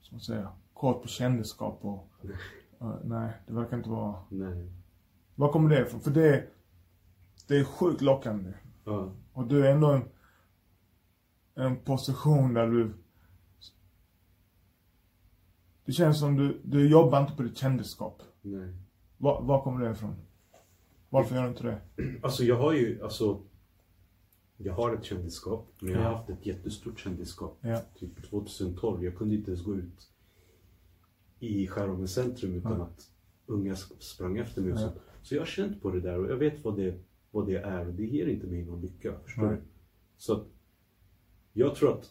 [0.00, 2.10] ska man säga, kort på kändisskap och,
[2.80, 4.72] eh, nej, det verkar inte vara, Nej.
[5.34, 6.00] var kommer det ifrån?
[6.00, 6.46] För det,
[7.48, 8.52] det är sjukt lockande.
[8.84, 9.12] Ja.
[9.32, 10.02] Och du är ändå en,
[11.54, 12.94] en position där du...
[15.84, 18.22] Det känns som du, du jobbar inte på ditt kändisskap.
[18.42, 18.74] Nej.
[19.18, 20.16] Var, var kommer det ifrån?
[21.10, 21.80] Varför gör du inte det?
[22.22, 23.40] Alltså jag har ju, alltså.
[24.56, 27.58] Jag har ett kändisskap, men jag har haft ett jättestort kändisskap.
[27.60, 27.80] Ja.
[27.98, 29.04] Typ 2012.
[29.04, 30.10] Jag kunde inte ens gå ut
[31.38, 32.82] i Skärholmens centrum utan Ja.
[32.84, 33.10] att
[33.46, 34.90] unga sprang efter mig och så.
[35.22, 36.94] Så jag har känt på det där och jag vet vad det,
[37.30, 39.12] vad det är och det ger inte mig någon lycka.
[39.24, 39.60] Förstår du?
[40.16, 40.46] Så att
[41.52, 42.10] jag tror att,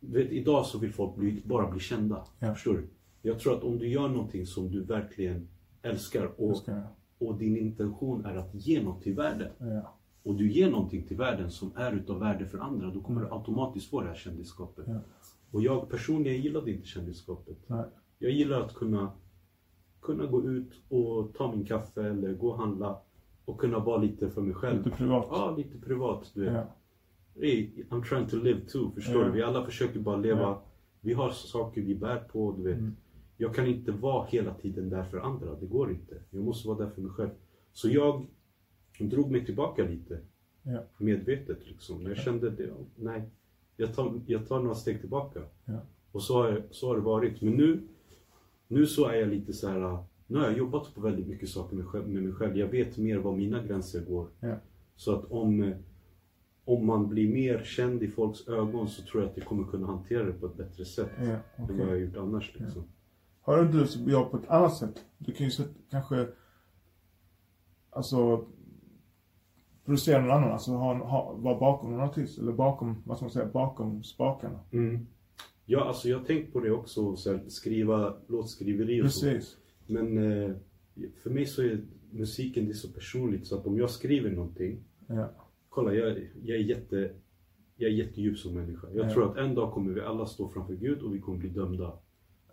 [0.00, 2.26] vet idag så vill folk bli, bara bli kända.
[2.38, 2.54] Ja.
[2.54, 2.86] Förstår du?
[3.22, 5.48] Jag tror att om du gör någonting som du verkligen
[5.82, 6.86] älskar och, ska jag.
[7.18, 9.94] Och din intention är att ge något till världen Ja.
[10.22, 13.28] och du ger någonting till världen som är utav värde för andra, då kommer du
[13.30, 14.84] automatiskt få det här kändisskapet.
[14.88, 15.00] Ja.
[15.50, 17.56] Och jag personligen gillade inte kändisskapet.
[17.66, 17.84] Nej.
[18.18, 19.12] Jag gillar att kunna,
[20.00, 22.98] kunna gå ut och ta min kaffe eller gå och handla
[23.44, 24.84] och kunna vara lite för mig själv.
[24.84, 25.26] Lite privat.
[25.30, 26.30] Ja, lite privat.
[26.34, 26.52] Du vet.
[26.54, 26.66] Ja.
[27.40, 29.30] Hey, I'm trying to live too, förstår du?
[29.30, 30.58] Vi alla försöker bara leva.
[31.00, 32.78] Vi har saker vi bär på, du vet.
[32.78, 32.96] Mm.
[33.44, 36.14] Jag kan inte vara hela tiden där för andra, det går inte.
[36.30, 37.30] Jag måste vara där för mig själv.
[37.72, 38.26] Så jag
[38.98, 40.18] drog mig tillbaka lite.
[40.62, 40.82] Ja.
[40.98, 42.02] Medvetet liksom.
[42.02, 43.22] Jag kände det, nej.
[43.76, 45.40] Jag tar, jag tar några steg tillbaka.
[45.64, 45.78] Ja.
[46.12, 47.40] Och så har, så har det varit.
[47.42, 47.80] Men nu,
[48.68, 49.98] nu så är jag lite så här.
[50.26, 52.56] Nu har jag jobbat på väldigt mycket saker med, själv- med mig själv.
[52.58, 54.26] Jag vet mer var mina gränser går.
[54.40, 54.54] Ja.
[54.96, 55.76] Så att om, eh,
[56.64, 59.86] om man blir mer känd i folks ögon så tror jag att jag kommer kunna
[59.86, 61.10] hantera det på ett bättre sätt.
[61.18, 61.76] Ja, Än okej.
[61.76, 62.82] vad jag har gjort annars liksom.
[63.44, 65.04] Har du inte jobbat på ett annat sätt?
[65.18, 65.52] Du kan ju
[65.90, 66.28] kanske,
[67.90, 68.44] alltså,
[69.84, 73.32] producera någon annan, alltså ha, ha, vara bakom någon artist, eller bakom, vad ska man
[73.32, 74.60] säga, bakom spakarna.
[74.72, 75.06] Mm.
[75.66, 79.26] Ja, alltså jag har tänkt på det också, så här, skriva låtskriveri och så.
[79.26, 79.56] Precis.
[79.86, 80.50] Men eh,
[81.22, 84.84] för mig så är musiken det är så personligt så att om jag skriver någonting,
[85.06, 85.30] Ja.
[85.68, 87.10] kolla jag, jag är jätte
[87.76, 88.86] jag är jättedjup som människa.
[88.94, 89.12] Jag Ja.
[89.12, 91.98] tror att en dag kommer vi alla stå framför Gud och vi kommer bli dömda.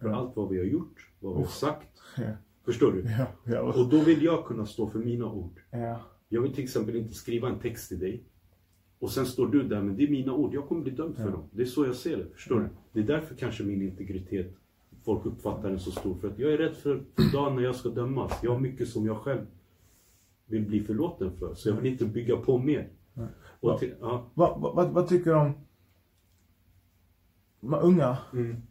[0.02, 2.02] För allt vad vi har gjort, vad vi har sagt.
[2.18, 2.24] Ja.
[2.66, 3.02] Förstår du?
[3.02, 3.28] Ja.
[3.46, 3.62] Ja.
[3.62, 5.60] Och då vill jag kunna stå för mina ord.
[5.72, 6.00] ja.
[6.34, 8.24] Jag vill till exempel inte skriva en text till dig.
[9.00, 10.54] Och sen står du där, men det är mina ord.
[10.54, 11.44] Jag kommer bli dömd för dem.
[11.52, 12.26] Det är så jag ser det.
[12.34, 12.70] Förstår du?
[12.94, 14.56] Det är därför kanske min integritet,
[15.04, 16.16] folk uppfattar den så stor.
[16.16, 18.40] För att jag är rädd för, dagen när jag ska dömas.
[18.44, 19.46] Jag har mycket som jag själv
[20.46, 21.54] vill bli förlåten för.
[21.54, 22.90] Så jag vill inte bygga på mer.
[23.60, 23.84] Vad,
[24.34, 25.54] vad, vad, vad tycker du om
[27.62, 28.62] unga Mm,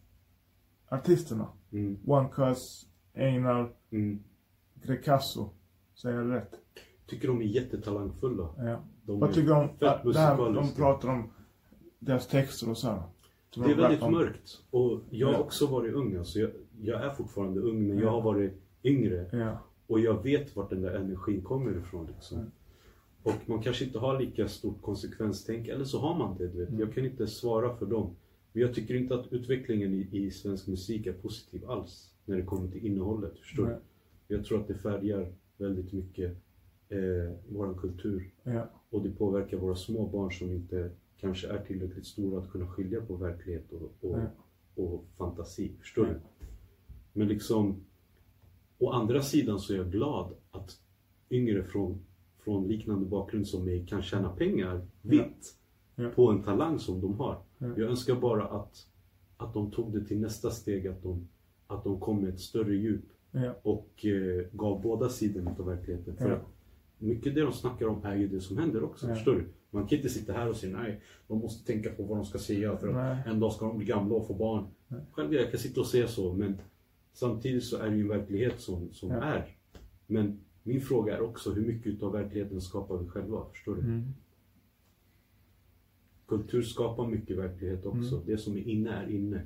[0.91, 1.47] artisterna?
[1.73, 4.23] mm, One Cuz, Einar, mm.
[4.83, 5.51] Grecasso.
[5.95, 6.55] Säger jag rätt?
[7.07, 8.49] Tycker de är jättetalangfulla.
[8.59, 8.81] Ja.
[9.03, 11.31] De Vad tycker du om det här, de pratar om
[11.99, 13.03] deras texter och så här?
[13.51, 14.13] Som Det är de väldigt om.
[14.13, 14.59] mörkt.
[14.71, 15.41] Och jag har Ja.
[15.41, 16.17] också varit ung.
[16.17, 16.51] Alltså jag,
[16.83, 18.05] jag är fortfarande ung, men Ja.
[18.05, 18.53] jag har varit
[18.85, 19.27] yngre.
[19.33, 19.59] Ja.
[19.87, 22.07] Och jag vet vart den där energin kommer ifrån.
[22.07, 22.51] Liksom.
[23.23, 26.49] Och man kanske inte har lika stort konsekvenstänk, eller så har man det.
[26.49, 26.69] Du vet.
[26.69, 26.81] Mm.
[26.81, 28.17] Jag kan inte svara för dem.
[28.53, 32.07] Men jag tycker inte att utvecklingen i, i svensk musik är positiv alls.
[32.25, 33.39] när det kommer till innehållet.
[33.39, 33.77] Förstår Nej.
[34.29, 34.35] du?
[34.37, 36.37] Jag tror att det färgar väldigt mycket
[36.89, 38.31] eh, vår kultur.
[38.43, 38.71] Ja.
[38.91, 40.91] Och det påverkar våra små barn som inte
[41.21, 44.83] kanske är tillräckligt stora att kunna skilja på verklighet och, och, Ja.
[44.83, 45.73] och fantasi.
[45.81, 46.13] Förstår Ja.
[46.13, 46.21] du?
[47.13, 47.77] Men liksom,
[48.79, 50.81] å andra sidan så är jag glad att
[51.31, 51.99] yngre från,
[52.39, 55.57] från liknande bakgrund som mig kan tjäna pengar vitt
[56.15, 57.43] på en talang som de har.
[57.61, 57.67] Ja.
[57.77, 58.87] Jag önskar bara att,
[59.37, 61.29] att de tog det till nästa steg, att de,
[61.67, 63.55] att de kom med ett större djup Ja.
[63.63, 66.17] och eh, gav båda sidorna av verkligheten.
[66.17, 66.35] För Ja.
[66.37, 66.47] att
[66.99, 69.09] mycket det de snackar om är ju det som händer också.
[69.09, 69.15] Ja.
[69.15, 69.45] Förstår du?
[69.71, 72.39] Man kan inte sitta här och säga nej, de måste tänka på vad de ska
[72.39, 73.19] säga för att Nej.
[73.27, 74.67] en dag ska de bli gamla och få barn.
[75.13, 76.59] Själv jag kan sitta och säga så, men
[77.13, 79.47] samtidigt så är det ju en verklighet som, som är.
[80.07, 83.45] Men min fråga är också hur mycket av verkligheten skapar vi själva?
[83.53, 83.81] Förstår du?
[83.81, 84.05] Mm.
[86.31, 88.23] Kultur skapar mycket verklighet också.
[88.27, 89.43] Det som är inne är inne.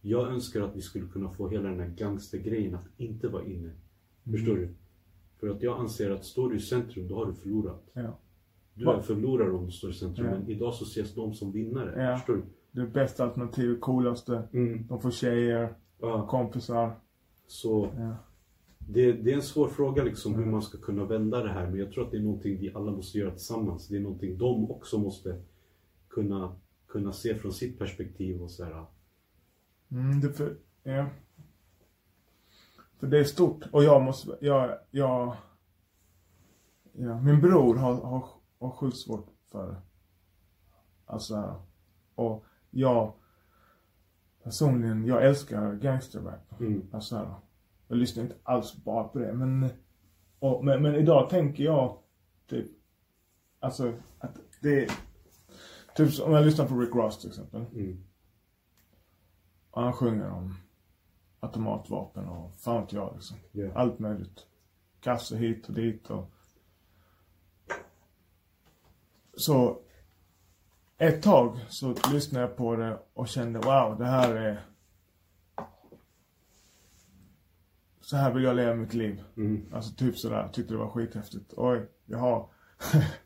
[0.00, 3.70] Jag önskar att vi skulle kunna få hela den här gangstergrejen att inte vara inne.
[4.30, 4.68] Förstår du?
[5.40, 7.90] För att jag anser att står du i centrum, då har du förlorat.
[7.92, 8.18] Ja.
[8.74, 10.32] Du är förlorare om du står i centrum, Ja.
[10.32, 12.02] men idag så ses de som vinnare.
[12.02, 12.16] Ja.
[12.16, 12.42] Förstår du?
[12.80, 14.42] Det bästa alternativet, coolaste.
[14.52, 14.86] Mm.
[14.88, 16.92] De får tjejer, Ja, kompisar.
[17.46, 17.88] så
[18.78, 21.78] det, det är en svår fråga liksom hur man ska kunna vända det här, men
[21.80, 23.88] jag tror att det är någonting vi alla måste göra tillsammans.
[23.88, 25.40] Det är någonting de också måste
[26.12, 26.56] kunna,
[26.86, 28.86] kunna se från sitt perspektiv och så här.
[29.90, 31.06] Mm, det för, ja.
[32.98, 33.64] För det är stort.
[33.72, 35.36] Och jag måste, jag, jag,
[36.92, 39.76] ja, min bror har, har, har sjukt svårt för det.
[41.06, 41.62] Alltså,
[42.14, 43.12] och jag
[44.42, 46.60] personligen, jag älskar gangsterrap.
[46.60, 46.86] Mm.
[46.92, 47.34] Alltså,
[47.88, 49.68] jag lyssnar inte alls bara på det, men,
[50.38, 51.98] och, men, men idag tänker jag
[52.46, 52.70] typ,
[53.60, 54.90] alltså att det
[55.96, 57.64] typ om jag lyssnar på Rick Ross till exempel.
[57.72, 58.04] Mm.
[59.70, 60.56] Och han sjunger om
[61.40, 63.36] automatvapen och fan vet jag liksom.
[63.52, 63.72] Ja.
[63.74, 64.46] Allt möjligt.
[65.00, 66.30] Kasse hit och dit och...
[69.34, 69.78] Så...
[70.98, 74.66] Ett tag så lyssnade jag på det och kände wow, det här är...
[78.00, 79.24] Så här vill jag leva mitt liv.
[79.36, 79.66] Mm.
[79.72, 81.54] Alltså typ sådär, tyckte det var skithäftigt.
[81.56, 82.48] Oj, jag har...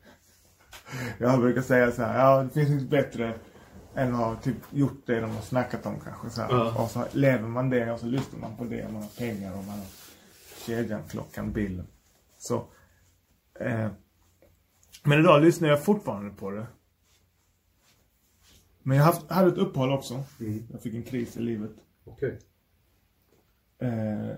[1.19, 3.33] jag brukar säga så här, ja det finns inte bättre
[3.95, 6.41] än att ha typ gjort det de har snackat om kanske så.
[6.41, 6.83] Ja.
[6.83, 9.57] Och så lever man det och så lyssnar man på det och man har pengar
[9.57, 9.87] och man har
[10.65, 11.87] kedjan, klockan, bilen.
[12.37, 12.67] Så.
[13.59, 13.89] Eh,
[15.03, 16.67] men idag lyssnar jag fortfarande på det.
[18.83, 20.23] Men jag haft, hade ett uppehåll också.
[20.39, 20.67] Mm.
[20.71, 21.71] Jag fick en kris i livet.
[22.03, 22.39] Okej.
[23.79, 24.29] Eh,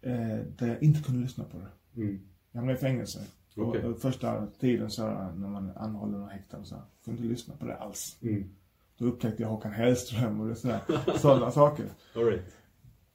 [0.00, 2.02] eh, där jag inte kunde lyssna på det.
[2.02, 2.20] Mm.
[2.52, 3.26] Jag hamnade i fängelse.
[3.56, 6.74] Och, och första tiden så här, när man är anhållen och häktad och så
[7.04, 8.16] kunde inte lyssna på det alls.
[8.22, 8.50] Mm.
[8.98, 10.56] Då upptäckte jag Håkan Hellström och
[11.20, 11.84] sådana saker.
[12.16, 12.56] All right.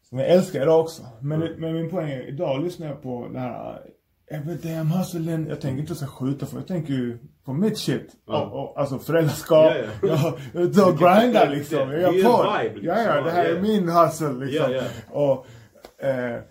[0.10, 1.04] Som jag älskar idag också.
[1.22, 1.62] Men, Mm.
[1.62, 3.82] men min poäng är, idag lyssnar jag på det här
[4.32, 5.48] Every damn hustling.
[5.48, 8.16] Jag tänker inte så här skjuta för jag tänker ju på mitt shit.
[8.26, 8.46] Ja.
[8.46, 9.74] Och, och, alltså föräldraskap.
[9.76, 9.88] Ja, ja.
[10.08, 11.80] Jag, jag är ute och grindar liksom.
[11.92, 12.58] Jag är på.
[12.64, 12.88] vibe, liksom.
[12.88, 13.62] Ja, ja, det här Ja, är ja.
[13.62, 14.72] min hustle liksom.
[14.74, 15.46] Ja, Och,
[16.06, 16.42] eh,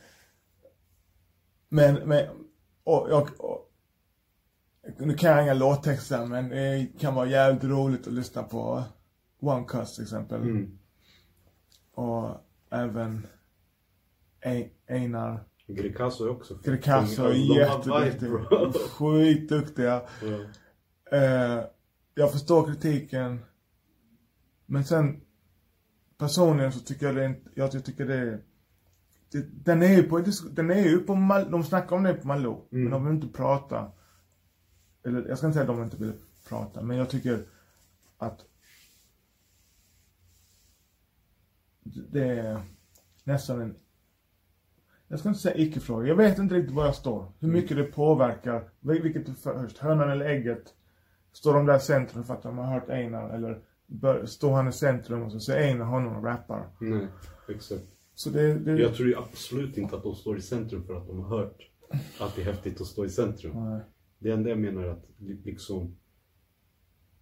[1.68, 2.26] men, men,
[2.84, 3.67] och jag, och,
[4.98, 8.82] nu kan jag inga låttexter men det kan vara jävligt roligt att lyssna på
[9.40, 10.42] One Cuss till exempel.
[10.42, 10.78] Mm.
[11.94, 12.30] Och
[12.70, 13.26] även
[14.44, 16.58] Ein- Einar Greekazo är också.
[16.64, 18.80] Greekazo är jätteduktig.
[18.90, 20.02] Skitduktiga.
[20.22, 20.38] Ja.
[21.16, 21.64] Eh,
[22.14, 23.40] jag förstår kritiken.
[24.66, 25.20] Men sen
[26.18, 28.40] personligen så tycker jag det inte, jag tycker det är
[29.32, 32.26] det, den är ju på, den är ju på Mal, de snackar om det på
[32.26, 32.68] Malou.
[32.72, 32.84] Mm.
[32.84, 33.92] Men de vill inte prata.
[35.04, 36.12] Eller jag ska inte säga att de inte vill
[36.48, 37.44] prata, men jag tycker
[38.18, 38.44] att
[41.82, 42.60] det är
[43.24, 43.74] nästan en
[45.10, 46.08] jag ska inte säga icke-fråga.
[46.08, 47.32] Jag vet inte riktigt var jag står.
[47.38, 48.70] Hur mycket det påverkar.
[48.80, 50.74] vil- Vilket är först, hönan eller ägget.
[51.32, 53.30] Står de där i centrum för att de har hört Einar?
[53.30, 56.68] Eller bör, står han i centrum och så ser Einar honom och rappar?
[56.80, 57.06] Nej,
[57.48, 57.82] exakt.
[58.14, 61.06] Så det, det Jag tror ju absolut inte att de står i centrum för att
[61.06, 61.68] de har hört
[62.20, 63.70] att det är häftigt att stå i centrum.
[63.70, 63.80] Nej.
[64.18, 65.96] Det enda jag menar är att li- liksom...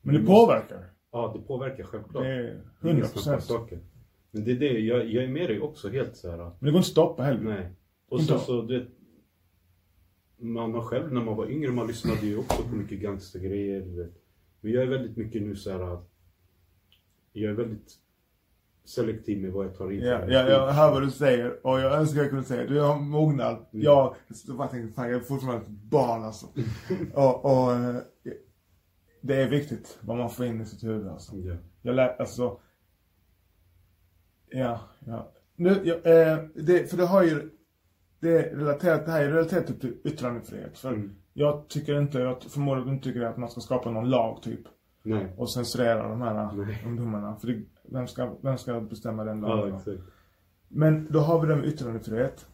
[0.03, 0.91] Men det påverkar.
[1.13, 2.23] Ja, det påverkar självklart.
[2.25, 3.07] Det är Ingen 100%.
[3.19, 3.81] snackar saker.
[4.31, 6.37] Men det är det, jag, jag är med dig också helt så här.
[6.37, 7.41] Men det går inte att stoppa heller.
[7.41, 7.71] Nej.
[8.09, 8.89] Och Inte så, så du vet,
[10.39, 14.11] man har själv när man var yngre, man lyssnade ju också på mycket gangstergrejer.
[14.61, 15.99] Men jag är väldigt mycket nu så här.
[17.33, 17.95] Jag är väldigt
[18.87, 20.01] selektiv med vad jag tar in.
[20.01, 22.99] Ja, ja, jag hör vad du säger och jag önskar jag kunde säga Du har
[22.99, 23.73] mognat.
[23.73, 23.85] Mm.
[23.85, 24.15] Jag,
[24.47, 26.47] jag tänkte, fan jag är fortfarande ett barn alltså.
[27.15, 27.73] och, och
[29.21, 31.37] det är viktigt vad man får in i sitt huvud alltså.
[31.37, 31.55] Ja.
[31.83, 32.59] Jag lär, alltså.
[34.51, 35.33] Ja, ja.
[35.57, 37.51] Nu, ja, eh, det, för det har ju,
[38.21, 40.79] det är relaterat, det här är relaterat till yttrandefrihet.
[40.79, 41.17] För Mm.
[41.33, 44.43] jag tycker inte, jag förmodar att du inte tycker att man ska skapa någon lag
[44.43, 44.61] typ.
[45.15, 45.33] Nej.
[45.37, 46.83] Och censurera de här Nej.
[46.87, 47.37] ungdomarna.
[47.37, 49.75] För det, vem, ska, vem ska bestämma den Ja, lagen?
[49.77, 50.01] exakt.
[50.69, 52.47] Men då har vi det med yttrandefrihet.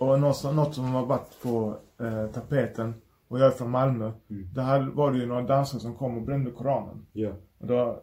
[0.00, 2.94] Och något, som- något som har varit på eh, tapeten,
[3.28, 4.12] och jag är från Malmö.
[4.30, 4.48] Mm.
[4.54, 7.06] Där var det ju några dansare som kom och brände Koranen.
[7.12, 7.30] Ja.
[7.58, 8.02] Och då,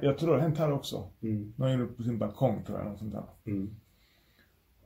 [0.00, 1.08] jag tror det har hänt här också.
[1.22, 1.52] Mm.
[1.56, 3.24] Någon inne på sin balkong tror jag, något sånt där.
[3.46, 3.70] Mm.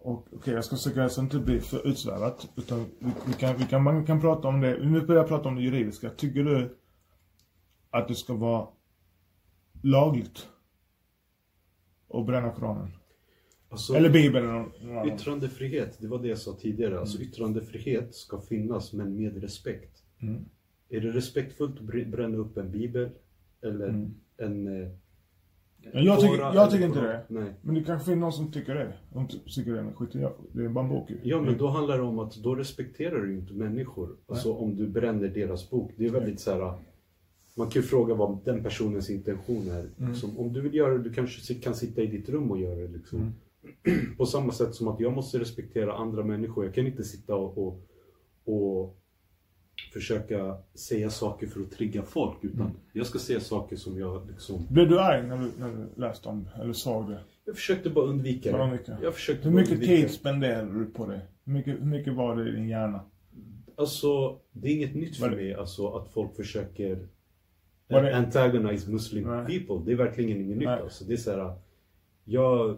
[0.00, 2.48] Och okej, jag ska försöka så inte bli för utsvävat.
[2.56, 5.48] Utan vi, vi, kan, vi kan, man kan prata om det, nu börjar jag prata
[5.48, 6.10] om det juridiska.
[6.10, 6.76] Tycker du
[7.90, 8.68] att det ska vara
[9.82, 10.48] lagligt
[12.14, 12.88] att bränna Koranen?
[13.70, 14.48] Alltså, Eller Bibeln
[14.80, 15.14] eller?
[15.14, 17.00] Yttrandefrihet, det var det jag sa tidigare.
[17.00, 20.02] Alltså yttrandefrihet ska finnas, men med respekt.
[20.22, 20.44] Mm.
[20.88, 23.10] Är det respektfullt att br- bränna upp en bibel?
[23.62, 24.14] Eller Mm.
[24.36, 24.82] en...
[24.82, 24.88] eh,
[25.92, 27.24] Men jag tycker- jag tycker inte det.
[27.28, 27.54] Nej.
[27.62, 28.92] Men det kanske finns någon som tycker det.
[29.12, 30.64] De ty- tycker det, men skit i det.
[30.64, 31.18] Är bara en bok ju.
[31.22, 34.16] Ja, men då handlar det om att då respekterar du inte människor.
[34.26, 35.92] Alltså om du bränner deras bok.
[35.96, 36.78] Det är väldigt så här.
[37.58, 39.80] Man kan ju fråga vad den personens intention är.
[39.98, 40.10] Mm.
[40.10, 42.74] Liksom, om du vill göra det, du kanske kan sitta i ditt rum och göra
[42.74, 42.88] det.
[42.88, 43.18] Liksom.
[43.18, 43.34] Mm.
[44.16, 46.64] På samma sätt som att jag måste respektera andra människor.
[46.64, 47.82] Jag kan inte sitta och, och,
[48.44, 48.98] och
[49.92, 52.44] försöka säga saker för att trigga folk.
[52.44, 52.72] Utan Mm.
[52.92, 54.66] jag ska säga saker som jag liksom...
[54.70, 56.48] Blev du arg när du, när du läste om?
[56.62, 57.20] Eller såg det?
[57.44, 58.62] Jag försökte bara undvika det.
[58.62, 58.98] undvika.
[59.02, 61.20] Jag försökte Hur mycket tid spenderade du på det?
[61.44, 63.00] Hur mycket, hur mycket var det i din hjärna?
[63.76, 67.08] Alltså, det är inget nytt för mig alltså, att folk försöker
[67.88, 69.46] Det- antagonize muslim Nej.
[69.66, 69.84] people.
[69.86, 71.04] Det är verkligen inget nytt alltså.
[71.04, 71.52] Det är så här,
[72.24, 72.76] jag...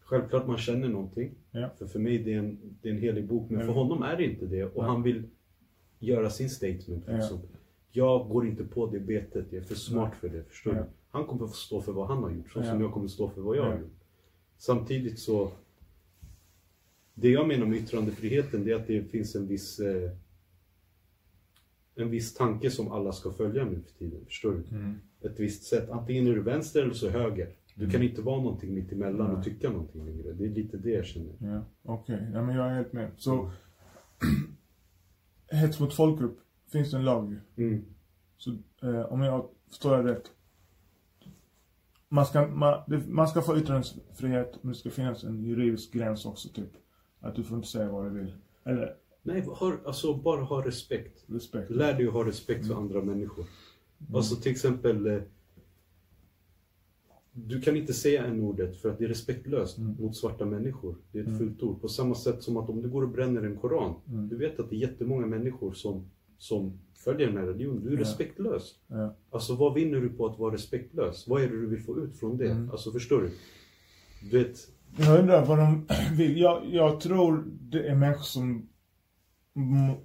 [0.00, 1.34] Självklart man känner någonting.
[1.50, 1.70] Ja.
[1.78, 3.50] För för mig det är en, det är en helig bok.
[3.50, 4.64] Men för honom är det inte det.
[4.64, 5.22] Och han vill
[5.98, 7.04] göra sin statement.
[7.08, 7.38] Liksom.
[7.90, 9.46] Jag går inte på det betet.
[9.50, 10.42] Jag är för smart för det.
[10.44, 10.80] Förstår Ja.
[10.82, 10.86] du?
[11.10, 12.50] Han kommer få stå för vad han har gjort.
[12.52, 13.70] Så som jag kommer stå för vad jag Ja.
[13.70, 14.00] har gjort.
[14.58, 15.50] Samtidigt så...
[17.14, 19.80] Det jag menar med yttrandefriheten det är att det finns en viss...
[19.80, 20.10] Eh,
[22.02, 24.24] en viss tanke som alla ska följa nu för tiden.
[24.26, 24.76] Förstår du?
[24.76, 24.98] Mm.
[25.20, 25.90] Ett visst sätt.
[25.90, 27.48] Antingen är du vänster eller så höger.
[27.74, 29.36] Du kan inte vara någonting mitt emellan Nej.
[29.36, 30.32] och tycka någonting längre.
[30.32, 31.34] Det är lite det jag känner.
[31.38, 32.30] Ja, okej.
[32.32, 33.10] Ja, men jag är helt med.
[33.16, 33.50] Så,
[35.50, 36.38] hets mot folkgrupp,
[36.72, 37.36] finns det en lag.
[37.56, 37.84] Mm.
[38.36, 38.50] Så
[38.82, 40.30] eh, om jag förstår det rätt.
[42.08, 46.26] Man ska, man, det, man ska få yttrandefrihet, men det ska finnas en juridisk gräns
[46.26, 46.70] också typ.
[47.20, 48.32] Att du får inte säga vad du vill.
[48.64, 51.24] Eller Nej, har, alltså bara ha respekt.
[51.26, 51.70] respekt.
[51.70, 53.44] Lär dig att ha respekt för andra människor.
[54.14, 55.18] Alltså till exempel eh,
[57.32, 60.96] Du kan inte säga en ordet för att det är respektlöst mot svarta människor.
[61.12, 61.80] Det är ett fult ord.
[61.80, 63.94] På samma sätt som att om du går och bränner en koran.
[64.04, 66.04] Du vet att det är jättemånga människor som,
[66.38, 67.82] som följer den här religionen.
[67.84, 68.74] Du är respektlös.
[68.86, 69.14] Ja.
[69.30, 71.28] Alltså vad vinner du på att vara respektlös?
[71.28, 72.50] Vad är det du vill få ut från det?
[72.72, 73.30] Alltså förstår du?
[74.30, 74.58] Du vet,
[74.98, 76.38] Jag undrar vad de vill.
[76.40, 78.68] Jag, jag tror det är människor som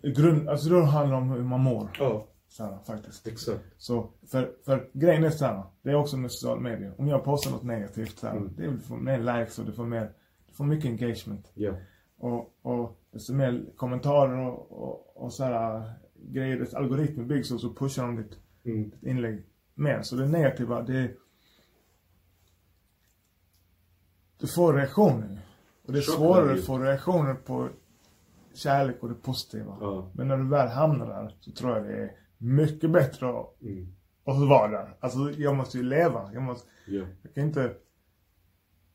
[0.01, 1.89] grund, alltså det handlar om hur man mår.
[1.99, 3.27] ja, Så här, faktiskt.
[3.27, 3.59] exakt.
[3.77, 6.93] Så, för, för grejen är så här, det är också med sociala medier.
[6.97, 8.53] Om jag postar något negativt så här, Mm.
[8.57, 10.11] det är för mer likes och det får mer,
[10.47, 11.51] det får mycket engagement.
[11.53, 11.73] Ja.
[12.17, 17.61] Och, och desto mer kommentarer och, och, och så här grejer, dess algoritmer byggs och
[17.61, 18.83] så pushar de ditt, Mm.
[18.89, 19.45] ditt inlägg
[19.75, 20.01] mer.
[20.01, 21.11] Så det negativa, det
[24.39, 25.39] du får reaktioner.
[25.85, 27.69] Och det är svårare att få reaktioner på
[28.57, 29.77] kärlek och det positiva.
[29.81, 30.11] Ja.
[30.15, 33.95] Men när du väl hamnar där så tror jag det är mycket bättre att, Mm.
[34.25, 34.97] att vara där.
[34.99, 36.34] Alltså jag måste ju leva.
[36.34, 37.05] Jag måste, Ja.
[37.23, 37.75] jag kan inte,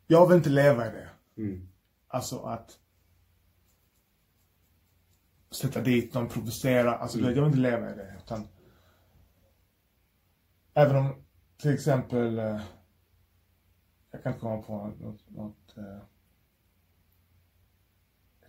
[0.07, 1.09] jag vill inte leva i det.
[1.43, 1.69] Mm.
[2.09, 2.79] Alltså att
[5.51, 6.95] sätta dit någon, provocera.
[6.95, 7.29] Alltså Mm.
[7.31, 8.15] jag vill inte leva i det.
[8.25, 8.49] Utan,
[10.75, 11.25] även om
[11.63, 12.61] till exempel, eh,
[14.11, 15.99] jag kan inte komma på något, något eh,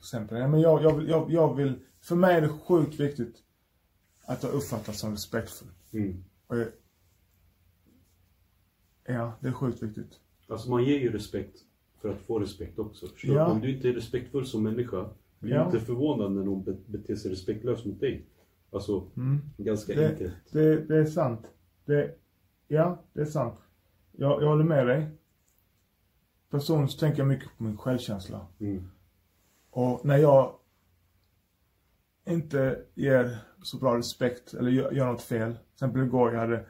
[0.03, 0.37] exempel.
[0.37, 3.35] Ja, men jag, jag, vill, jag, jag vill, för mig är det sjukt viktigt
[4.25, 5.67] att jag uppfattas som respektfull.
[5.93, 6.23] Mm.
[6.47, 6.67] Jag,
[9.05, 10.19] ja, det är sjukt viktigt.
[10.47, 11.57] Alltså man ger ju respekt
[12.01, 13.07] för att få respekt också.
[13.07, 13.35] Förstår?
[13.35, 13.47] Ja.
[13.51, 15.09] Om du inte är respektfull som människa,
[15.39, 15.65] bli Ja.
[15.65, 18.25] inte förvånad när någon be- beter sig respektlöst mot dig.
[18.71, 19.07] Alltså,
[19.57, 20.33] ganska Det, enkelt.
[20.51, 21.41] det, det är sant.
[21.85, 22.15] Det,
[22.67, 23.59] ja, det är sant.
[24.11, 25.07] Jag, jag håller med dig.
[26.49, 28.47] Personligen så tänker jag mycket på min självkänsla.
[28.59, 28.83] Mm.
[29.73, 30.55] Och när jag
[32.27, 35.53] inte ger så bra respekt eller gör, gör något fel.
[35.53, 36.65] Till exempel igår jag hade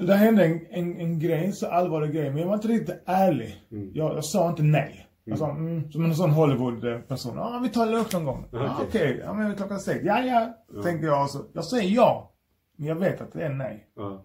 [0.00, 3.64] det hände en, en, en grej, så allvarlig grej, men jag var inte riktigt ärlig.
[3.68, 5.08] Jag, jag sa inte nej.
[5.24, 7.36] Jag sa, mm, som en sån Hollywood-person.
[7.36, 8.48] Ja, vi tar lunch någon gång.
[8.52, 9.20] Ja, Okej.
[9.24, 10.00] Ja men klockan sex.
[10.04, 11.30] Ja, ja, tänkte jag.
[11.30, 12.32] Så, jag säger ja.
[12.76, 13.88] Men jag vet att det är nej.
[13.96, 14.24] Ja.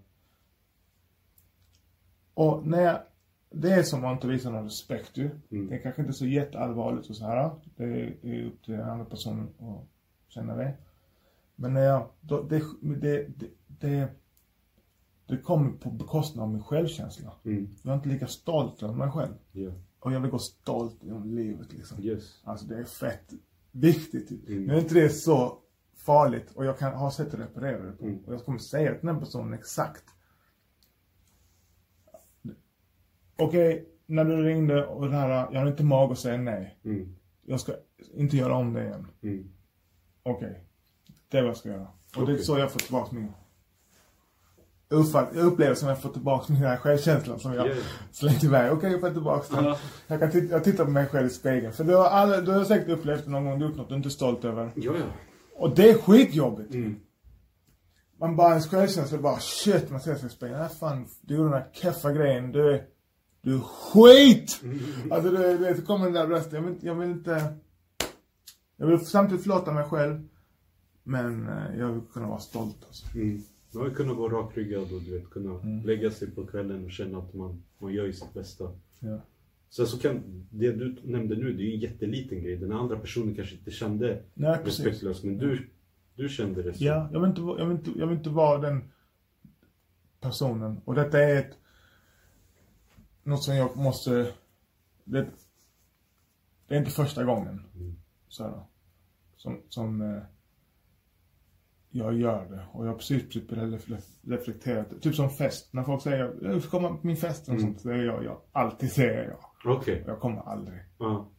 [2.34, 2.99] Och när jag
[3.49, 5.29] det är som att inte visa någon respekt ju.
[5.51, 5.67] Mm.
[5.67, 7.51] Det är kanske inte så jätteallvarligt och så här.
[7.75, 7.83] Det
[8.21, 9.87] är upp till den andra personen att
[10.27, 10.73] känna det.
[11.55, 14.07] Men jag, då, det, det, det, det,
[15.27, 17.31] det kommer på bekostnad av min självkänsla.
[17.43, 17.75] Mm.
[17.83, 19.33] Jag är inte lika stolt över mig själv.
[19.51, 19.71] Ja.
[19.99, 21.99] Och jag vill gå stolt genom livet liksom.
[22.03, 22.41] Yes.
[22.43, 23.33] Alltså det är fett
[23.71, 24.31] viktigt.
[24.31, 24.63] Mm.
[24.63, 25.57] Nu är inte det så
[25.95, 28.05] farligt och jag kan ha sätt att reparera det på.
[28.05, 28.23] Mm.
[28.25, 30.03] Och jag kommer säga till den personen exakt.
[33.38, 36.80] Okej, när du ringde och det här, jag har inte mag att säga nej.
[36.85, 37.15] Mm.
[37.45, 37.73] Jag ska
[38.14, 39.07] inte göra om det igen.
[39.23, 39.51] Mm.
[40.23, 40.64] Okej,
[41.31, 41.88] det är vad jag ska göra.
[42.18, 43.31] Och det är så jag får tillbaka min
[44.89, 47.77] jag upplever som jag får tillbaka min självkänsla som jag Yeah.
[48.11, 48.72] slängt iväg.
[48.72, 49.65] Okej, jag får tillbaka den.
[49.65, 49.77] Ja.
[50.07, 51.73] Jag kan titta, jag tittar på mig själv i spegeln.
[51.73, 54.07] För du har, alla, du har säkert upplevt någon gång du gjort något du inte
[54.07, 54.72] är stolt över.
[54.76, 55.05] Ja, ja.
[55.55, 56.73] Och det är skitjobbigt.
[56.73, 56.99] Mm.
[58.19, 60.59] Man bara, ens självkänsla bara shit, man ser sig i spegeln.
[60.59, 62.51] Nej fan, du gjorde den här keffa grejen.
[62.51, 62.84] Du är,
[63.51, 64.61] du skit!
[65.11, 66.55] Alltså det, det, så kommer den där rösten.
[66.55, 67.53] Jag vill, inte- jag vill inte...
[68.77, 70.27] Jag vill samtidigt förlåta mig själv.
[71.03, 73.05] Men eh, jag vill kunna vara stolt alltså.
[73.17, 73.41] Mm.
[73.71, 75.85] Man vill kunna vara rakryggad och du vet, kunna Mm.
[75.85, 78.71] lägga sig på kvällen och känna att man, man gör ju sitt bästa.
[78.99, 79.19] Ja.
[79.69, 80.21] Sen så kan,
[80.51, 82.57] det du nämnde nu, det är ju en jätteliten grej.
[82.57, 85.69] Den andra personen kanske inte kände Nej, respektlöst, men du,
[86.15, 86.83] du kände det så.
[86.83, 88.83] Ja, jag vill, inte, jag, vill inte, jag vill inte vara den
[90.19, 90.81] personen.
[90.85, 91.57] Och detta är ett...
[93.27, 94.11] Något som jag måste...
[95.03, 95.27] Det,
[96.67, 97.65] det är inte första gången.
[97.75, 97.95] Mm.
[98.27, 98.63] Så här,
[99.37, 100.21] som, som eh,
[101.89, 102.65] jag gör det.
[102.71, 105.01] Och jag har precis, precis refle- reflekterat.
[105.01, 105.69] Typ som fest.
[105.73, 107.61] När folk säger jag ska komma på min fest och Mm.
[107.61, 107.81] sånt.
[107.81, 109.23] Säger jag, jag alltid säger
[109.63, 109.73] jag.
[109.77, 110.03] Okej.
[110.07, 110.79] Jag kommer aldrig.
[110.97, 111.29] Ja.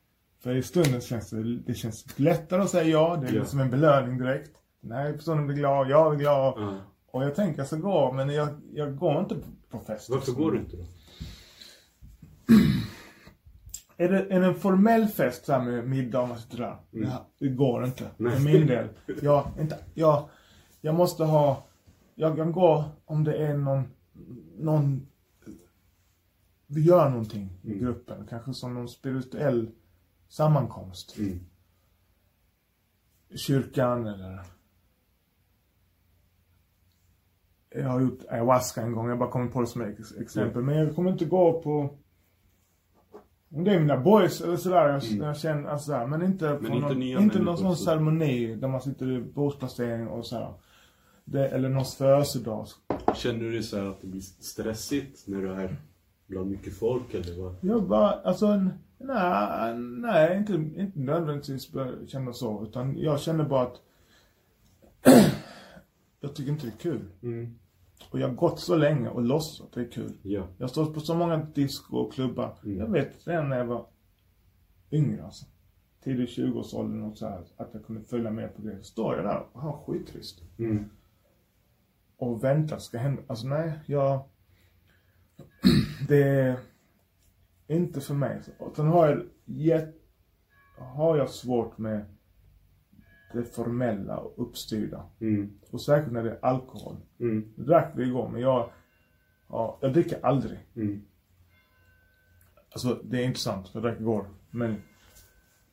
[0.41, 3.17] För i stunden känns det, det känns lättare att säga ja.
[3.17, 3.45] Det är Ja.
[3.45, 4.51] som en belöning direkt.
[4.81, 6.55] Den här personen blir glad, jag blir glad.
[6.57, 6.79] ja.
[7.11, 10.11] Och jag tänker jag ska gå, men jag, jag går inte på, på fest.
[10.11, 10.85] Varför går du inte då?
[13.97, 16.77] Är det, är det en formell fest så här med middag och sitter där?
[16.91, 18.05] Ja, det går inte.
[18.05, 18.15] Mm.
[18.19, 18.33] Nej.
[18.33, 18.89] För min del.
[19.23, 20.29] Jag, inte, jag,
[20.81, 21.67] jag måste ha,
[22.15, 23.83] jag kan gå om det är någon,
[24.59, 25.07] någon,
[26.67, 27.79] vi gör någonting i Mm.
[27.85, 28.27] gruppen.
[28.31, 29.71] Kanske som någon spirituell
[30.29, 31.19] sammankomst.
[31.19, 31.41] Mm.
[33.35, 34.41] kyrkan eller
[37.71, 40.63] jag har gjort ayahuasca en gång, jag bara kommer på det som ett ex- exempel.
[40.63, 41.99] Men jag kommer inte gå på
[43.51, 46.73] om det är mina boys eller sådär, jag, jag känner, alltså sådär, men inte Mm.
[46.73, 50.53] inte någon, inte någon sån så- ceremoni där man sitter i bordsplacering och sådär.
[51.25, 52.67] Det, eller någons födelsedag.
[53.15, 55.77] Känner du dig så att det blir stressigt när du är
[56.27, 57.55] bland mycket folk eller vad?
[57.61, 61.71] Jag bara, alltså, en- nej, nej, inte, inte nödvändigtvis
[62.07, 63.77] känna så, utan jag känner bara att
[66.21, 67.01] jag tycker inte det är kul.
[67.23, 67.55] Mm.
[68.11, 70.19] Och jag har gått så länge och låtsas att det är kul.
[70.23, 70.47] Ja.
[70.57, 72.59] Jag har stått på så många disco och klubbar.
[72.65, 72.79] Mm.
[72.79, 73.87] Jag vet redan när jag var
[74.91, 75.47] yngre alltså.
[76.05, 78.79] Tidig 20-årsåldern och så här, att jag kunde följa med på det.
[78.79, 80.43] Så står jag där och har skittrist.
[80.59, 80.91] Mm.
[82.17, 83.23] Och väntar ska hända.
[83.27, 84.21] Alltså nej, jag...
[86.09, 86.23] det
[87.67, 88.43] är inte för mig.
[88.77, 89.95] Sen har jag jätt...
[90.79, 92.05] har jag svårt med
[93.33, 95.03] det formella och uppstyrda.
[95.21, 95.59] Mm.
[95.71, 96.97] Och särskilt när det är alkohol.
[97.21, 97.53] Mm.
[97.57, 98.71] Drack det igår, men jag...
[99.49, 100.59] Ja, jag dricker aldrig.
[100.77, 101.03] Mm.
[102.71, 103.71] Alltså, det är inte sant.
[103.73, 104.27] Jag drack igår.
[104.51, 104.83] Men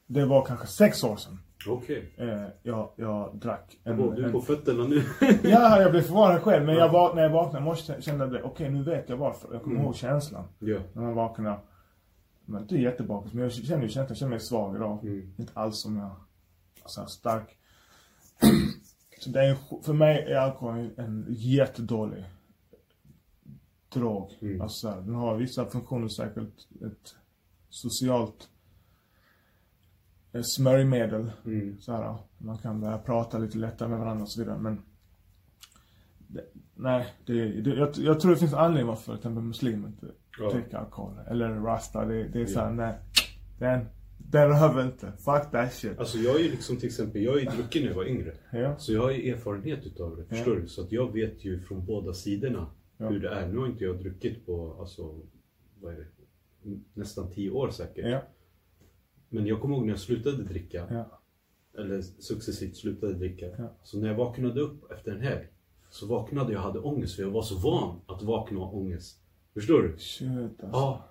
[0.08, 2.14] det var kanske sex år sedan Okej.
[2.18, 3.98] eh, jag, jag drack en...
[4.16, 5.04] Du är på fötterna nu.
[5.44, 6.66] ja, jag blev förvånad själv.
[6.66, 8.44] Men jag var, när jag vaknade i morse kände jag det.
[8.44, 9.54] Okej, nu vet jag varför.
[9.54, 9.86] Jag kommer Mm.
[9.86, 10.44] ihåg känslan.
[10.60, 10.80] ja.
[10.94, 11.60] När man vaknar.
[12.46, 14.06] Men inte jättebakis, men jag känner ju känslan.
[14.10, 15.00] Jag känner mig svag idag.
[15.04, 15.34] Mm.
[15.38, 16.10] Inte alls som jag...
[16.86, 17.58] Alltså, stark.
[19.20, 22.26] Så det är, för mig är alkohol en jättedålig
[23.90, 24.38] drog.
[24.42, 24.62] Mm.
[24.62, 26.68] Alltså, så här, den har vissa funktioner säkert.
[26.86, 27.16] Ett
[27.70, 28.50] socialt
[30.34, 31.32] eh, smörjmedel.
[31.46, 31.80] Mm.
[31.80, 34.58] Så här, man kan börja prata lite lättare med varandra och så vidare.
[34.60, 34.82] Men
[36.28, 36.46] det,
[36.76, 40.08] nej, det, det, jag, jag tror det finns anledning varför till exempel muslimer inte
[40.40, 40.50] Ja.
[40.52, 41.20] dricker alkohol.
[41.28, 42.06] Eller rasta.
[42.06, 42.64] Det, det är så Ja.
[42.66, 42.96] här, nej.
[43.60, 43.86] Den,
[44.18, 45.12] den behöver inte.
[45.18, 46.00] Fuck that shit.
[46.00, 48.34] Alltså jag är ju liksom till exempel, jag är ju drucken när jag var yngre.
[48.52, 48.78] Ja.
[48.78, 50.62] Så jag har ju erfarenhet utav det, förstår Ja.
[50.62, 50.68] du?
[50.68, 52.68] Så att jag vet ju från båda sidorna
[52.98, 53.10] Ja.
[53.10, 53.48] hur det är.
[53.48, 55.22] Nu har inte jag druckit på, alltså,
[55.82, 56.06] vad är det?
[56.94, 58.24] Nästan tio år säkert.
[59.30, 61.06] Men jag kommer ihåg när jag slutade dricka,
[61.78, 63.46] eller successivt slutade dricka.
[63.84, 65.48] Så när jag vaknade upp efter en helg,
[65.90, 68.72] så vaknade jag och hade ångest för jag var så van att vakna och ha
[68.74, 69.20] ångest.
[69.54, 69.98] Förstår du?
[69.98, 70.68] Shit alltså.
[70.72, 71.10] Ja.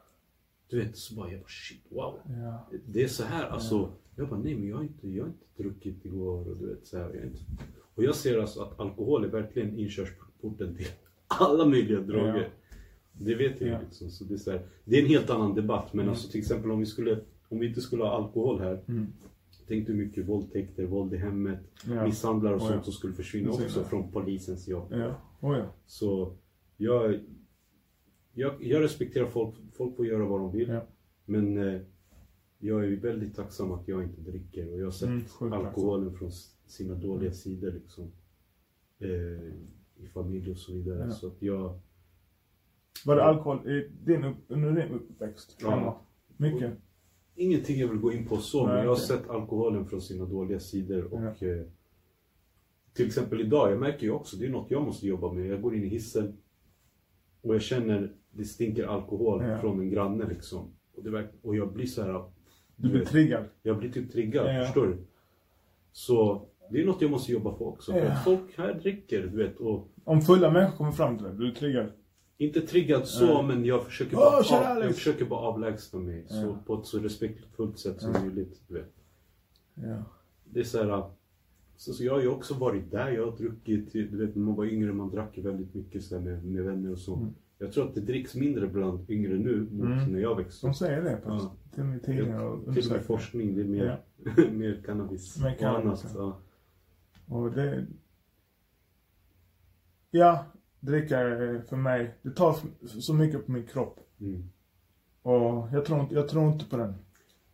[0.71, 2.19] Du vet, så bara jag bara shit, wow.
[2.43, 2.69] Ja.
[2.87, 3.93] Det är så här, alltså.
[4.17, 6.87] Jag bara, nej men jag har inte, jag har inte druckit igår och du vet
[6.87, 7.39] så här, jag inte.
[7.95, 10.87] Och jag ser alltså att alkohol är verkligen inkörsporten till
[11.27, 12.49] alla möjliga droger.
[13.13, 13.81] Det vet jag Ja.
[13.85, 14.11] liksom.
[14.11, 15.93] Så det, är så här, det är en helt annan debatt.
[15.93, 16.11] Men Mm.
[16.11, 18.81] alltså till exempel om vi skulle, om vi inte skulle ha alkohol här.
[19.69, 21.59] Tänk hur mycket våldtäkter, våld i hemmet,
[21.89, 22.07] Ja.
[22.07, 22.83] misshandlar och Oh, sånt ja.
[22.83, 23.85] som skulle försvinna också ja.
[23.85, 24.87] från polisens jobb.
[24.91, 25.67] Ja, oh ja.
[25.87, 26.33] Så
[26.77, 27.21] jag,
[28.35, 30.69] jag, jag respekterar folk, folk får göra vad de vill.
[30.69, 30.87] Ja.
[31.25, 31.81] Men eh,
[32.59, 36.31] jag är väldigt tacksam att jag inte dricker och jag har sett Mm, alkoholen från
[36.67, 38.13] sina dåliga sidor liksom.
[38.99, 39.09] Eh,
[40.05, 40.99] I familj och så vidare.
[41.05, 41.11] Ja.
[41.11, 41.79] Så att jag,
[43.07, 45.57] Var det alkohol i din, under din uppväxt?
[45.61, 46.01] Ja.
[46.37, 46.73] Mycket?
[47.37, 49.07] ingenting jag vill gå in på så, Nej, men jag har okej.
[49.07, 51.15] sett alkoholen från sina dåliga sidor.
[51.15, 51.49] Och Ja.
[51.49, 51.67] eh,
[52.93, 55.47] till exempel idag, jag märker ju också, det är något jag måste jobba med.
[55.47, 56.37] Jag går in i hissen
[57.45, 59.59] och jag känner det stinker alkohol Ja.
[59.59, 60.73] från en granne liksom.
[60.97, 62.25] Och, det och jag blir så här.
[62.77, 63.45] Du blir vet, triggad?
[63.63, 64.65] Jag blir typ triggad, Ja.
[64.65, 64.97] förstår du?
[65.93, 67.93] Så det är något jag måste jobba på också.
[67.93, 69.57] För att folk här dricker, du vet.
[69.57, 71.87] Och Om fulla människor kommer fram till dig, blir du triggad?
[72.39, 76.25] inte triggad så, men jag försöker, bara, tjena, av, jag försöker bara avlägsna mig.
[76.29, 78.61] Så, på ett så respektfullt sätt som möjligt.
[78.69, 78.93] Du vet.
[79.75, 80.03] Ja.
[80.45, 81.11] Det är så här.
[81.77, 83.11] Så, så jag har ju också varit där.
[83.11, 86.45] Jag har druckit, du vet när man var yngre, man drack väldigt mycket så med,
[86.45, 87.17] med vänner och så.
[87.17, 87.35] Mm.
[87.59, 90.13] Jag tror att det dricks mindre bland yngre nu mot Mm.
[90.13, 90.77] när jag växte De upp.
[90.77, 91.53] säger det på Ja.
[91.73, 94.01] till och med tidningar och Till och med forskning, det är mer,
[94.53, 95.43] mer cannabis.
[95.43, 96.17] Mer och cannabis, annat.
[96.17, 96.41] ja.
[97.29, 97.35] Ja.
[97.37, 97.87] Och det...
[100.11, 100.45] Ja,
[100.81, 102.57] dricka är för mig, det tar
[102.87, 104.01] så mycket på min kropp.
[104.21, 104.43] Mm.
[105.23, 106.95] Och jag tror inte, jag tror inte på den.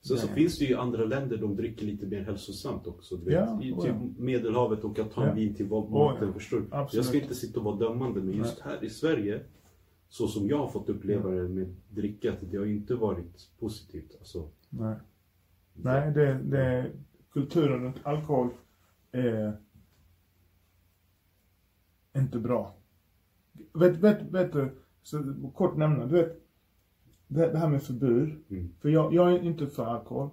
[0.02, 0.34] Sen så Nej.
[0.34, 3.16] finns det ju andra länder de dricker lite mer hälsosamt också.
[3.16, 4.08] Du vet, Ja, I oh typ ja.
[4.18, 5.34] Medelhavet och att ta en Ja.
[5.34, 6.32] vin till Oh maten, ja.
[6.34, 6.62] förstår.
[6.92, 9.40] Jag ska inte sitta och vara dömande, men just här i Sverige,
[10.08, 14.16] så som jag har fått uppleva det med drickat, det har ju inte varit positivt.
[14.18, 14.96] Alltså, Nej.
[15.74, 16.90] Nej, det, det
[17.32, 18.48] kulturen runt alkohol
[19.12, 19.56] är
[22.16, 22.74] inte bra.
[23.72, 24.70] Vet, vet, vet du,
[25.02, 26.39] så kort nämna, du vet,
[27.30, 28.38] det, det här med förbud.
[28.50, 28.74] Mm.
[28.80, 30.30] För jag, jag är inte för alkohol.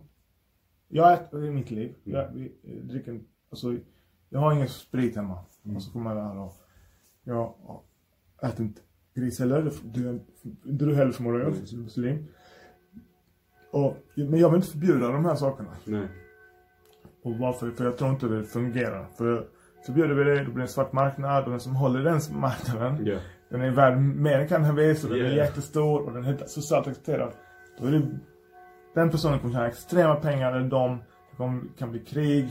[0.88, 1.96] Jag äter i mitt liv.
[2.06, 2.18] Mm.
[2.20, 3.20] Jag vi, eh, dricker,
[3.50, 3.76] alltså,
[4.30, 5.40] jag har ingen sprit hemma.
[5.66, 5.76] Mm.
[5.76, 6.54] Och så kommer jag där och
[7.24, 7.54] jag
[8.44, 8.82] äter inte
[9.14, 9.72] gris heller.
[9.84, 10.26] Du, inte
[10.64, 11.66] du heller förmodar jag, Mm.
[11.66, 12.26] som muslim.
[13.72, 15.70] Och, men jag vill inte förbjuda de här sakerna.
[15.86, 16.08] nej.
[17.24, 17.72] Och varför?
[17.72, 19.08] För jag tror inte det fungerar.
[19.18, 19.48] För
[19.86, 23.06] förbjuder vi det, då blir det en svart marknad och den som håller den marknaden,
[23.06, 23.20] Ja.
[23.50, 25.36] Den är värd mer än cannabis och den är Yeah.
[25.38, 27.32] jättestor och den är socialt accepterad.
[27.80, 28.08] Då är det,
[28.96, 31.02] den personen kommer tjäna extrema pengar, eller de,
[31.38, 32.50] det kan bli krig,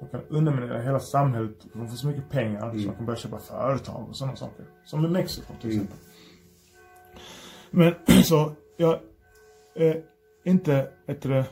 [0.00, 3.38] de kan underminera hela samhället, de får så mycket pengar så de kan börja köpa
[3.38, 4.64] företag och sådana saker.
[4.84, 5.82] Som i Mexiko till Mm.
[5.84, 5.98] exempel.
[7.70, 7.94] Men
[8.24, 8.98] så, jag
[9.74, 10.02] är
[10.44, 11.44] inte ett det,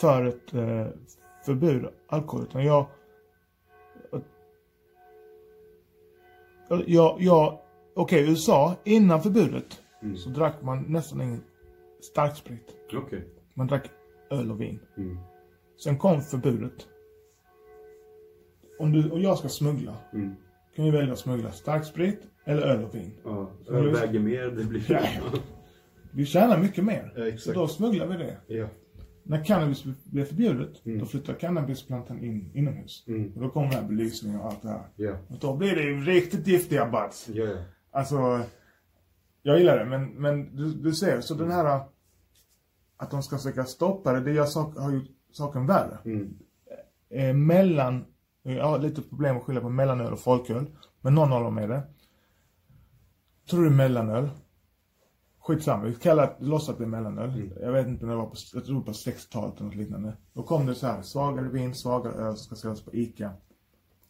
[0.00, 0.86] för ett eh,
[1.46, 2.86] förbud alkohol, utan jag
[6.86, 7.58] jag, jag
[7.94, 10.16] okej USA, innan förbudet Mm.
[10.16, 11.42] så drack man nästan ingen
[12.12, 12.74] starksprit.
[12.94, 13.24] Okej.
[13.54, 13.90] Man drack
[14.30, 14.80] öl och vin.
[14.96, 15.18] Mm.
[15.84, 16.86] Sen kom förbudet.
[18.78, 20.34] Om du och jag ska smuggla, Mm.
[20.76, 23.12] kan vi välja att smuggla starksprit eller öl och vin.
[23.24, 23.50] Ja.
[23.68, 24.84] Öl väger mer, det blir...
[24.92, 25.00] Ja.
[26.12, 27.12] Vi tjänar mycket mer.
[27.16, 27.42] Ja, exakt.
[27.42, 28.36] Så då smugglar vi det.
[28.46, 28.68] Ja.
[29.22, 30.98] När cannabis blev förbjudet, Mm.
[30.98, 33.04] då flyttar cannabisplantan in inomhus.
[33.06, 33.32] Mm.
[33.34, 34.82] Och då kommer den här belysningen och allt det här.
[34.96, 35.16] Ja.
[35.28, 37.28] Och då blir det ju riktigt giftiga buds.
[37.28, 37.46] Ja.
[37.90, 38.40] Alltså,
[39.42, 41.80] jag gillar det, men, men du, du ser, så den här
[42.96, 45.00] att de ska försöka stoppa det, det gör sak, har ju
[45.32, 45.98] saken värre.
[46.04, 46.38] Mm.
[47.10, 48.04] Eh, mellan,
[48.42, 50.66] jag har lite problem att skilja på mellanöl och folköl,
[51.00, 51.82] men någon av dem är det.
[53.50, 54.28] Tror du mellanöl?
[55.50, 57.52] Skitsamma, vi kallar det, låtsas att det är mellanöl.
[57.60, 60.16] Jag vet inte när det var på, jag tror på 60-talet eller något liknande.
[60.32, 63.32] Då kom det så här, svagare vin, svagare öl som ska säljas på ICA.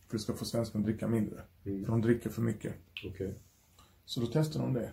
[0.08, 1.42] För att ska få svenskarna att dricka mindre.
[1.64, 1.84] Mm.
[1.84, 2.74] För de dricker för mycket.
[3.06, 3.38] Okej.
[4.04, 4.90] Så då testade de det.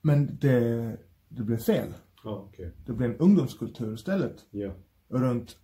[0.00, 0.96] Men det,
[1.28, 1.94] det blev fel.
[2.24, 2.72] Ja, okej.
[2.86, 4.46] Det blev en ungdomskultur istället.
[4.50, 4.72] Ja.
[5.08, 5.56] Runt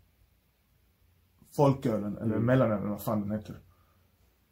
[1.50, 2.46] folkölen, eller Mm.
[2.46, 3.56] mellanölen, vad fan den heter.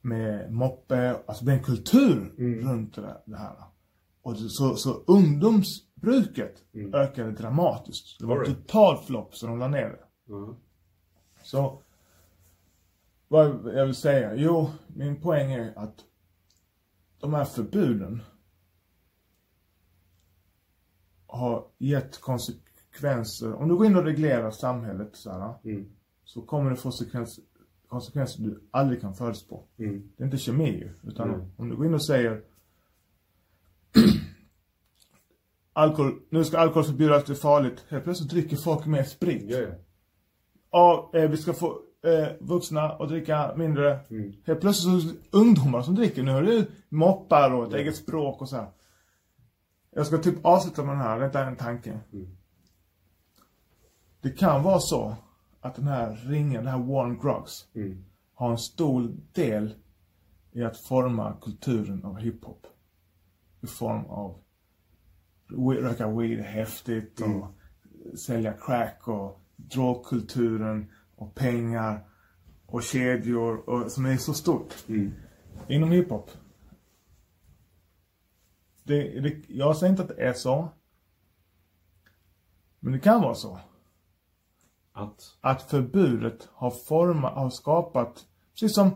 [0.05, 2.69] Med moppe, alltså det blev en kultur Mm.
[2.69, 3.57] runt det, här.
[4.23, 6.95] Och så, så ungdomsbruket Mm.
[6.95, 8.19] ökade dramatiskt.
[8.21, 8.57] Det var right.
[8.67, 10.05] total flopp så de la ner det.
[10.25, 10.57] Ja.
[11.43, 11.83] Så,
[13.29, 13.47] vad
[13.77, 14.35] jag vill säga?
[14.35, 15.97] Jo, min poäng är att
[17.21, 18.23] de här förbuden
[21.27, 23.55] har gett konsekvenser.
[23.55, 25.89] Om du går in och reglerar samhället så, här, Mm.
[26.25, 27.45] så kommer det få konsekvenser,
[27.93, 29.65] konsekvenser du aldrig kan förutspå.
[29.79, 30.03] Mm.
[30.17, 31.47] Det är inte kemi ju, utan Mm.
[31.57, 32.43] om du går in och säger
[35.73, 37.85] alkohol, nu ska alkohol förbjudas, det är farligt.
[37.89, 39.45] Helt plötsligt dricker folk mer sprit.
[39.51, 39.75] Ja, ja.
[40.71, 41.67] Ja, eh, vi ska få
[42.05, 44.01] eh, vuxna och dricka mindre.
[44.11, 44.33] Mm.
[44.45, 46.23] Helt plötsligt så är det ungdomar som dricker.
[46.23, 47.79] Nu är det moppar och ett ja.
[47.79, 48.67] eget språk och så här.
[49.91, 52.01] Jag ska typ avsluta med den här, detta är en tanke.
[52.13, 52.37] Mm.
[54.21, 55.17] Det kan vara så
[55.63, 58.05] att den här ringen, den här Warren Gruggs, mm.
[58.35, 59.75] har en stor del
[60.53, 62.67] i att forma kulturen av hiphop.
[63.61, 64.39] I form av
[65.81, 68.17] röka weed häftigt och mm.
[68.17, 72.09] sälja crack och drogkulturen och pengar
[72.67, 75.13] och kedjor och, som är så stort mm.
[75.69, 76.31] inom hiphop.
[78.83, 80.69] Det, det, jag säger inte att det är så.
[82.81, 83.59] Men det kan vara så.
[84.93, 85.37] Att?
[85.41, 88.91] Att förbudet har format, har skapat, precis som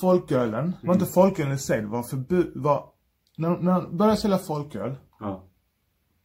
[0.00, 0.64] folkölen.
[0.64, 0.74] Mm.
[0.82, 2.90] var inte folkölen i sig, det var förbud, var,
[3.36, 5.44] när, när man började sälja folköl ja.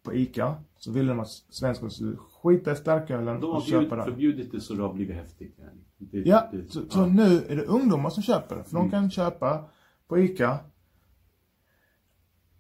[0.03, 3.89] på ICA, så ville de att svenskarna skulle skita i starkölen och köpa det.
[3.89, 5.59] De har förbjudit det så det har blivit häftigt.
[5.97, 6.85] Det, ja, det, så, ja.
[6.89, 8.63] så, nu är det ungdomar som köper det.
[8.63, 8.83] För mm.
[8.83, 9.69] de kan köpa
[10.07, 10.59] på ICA.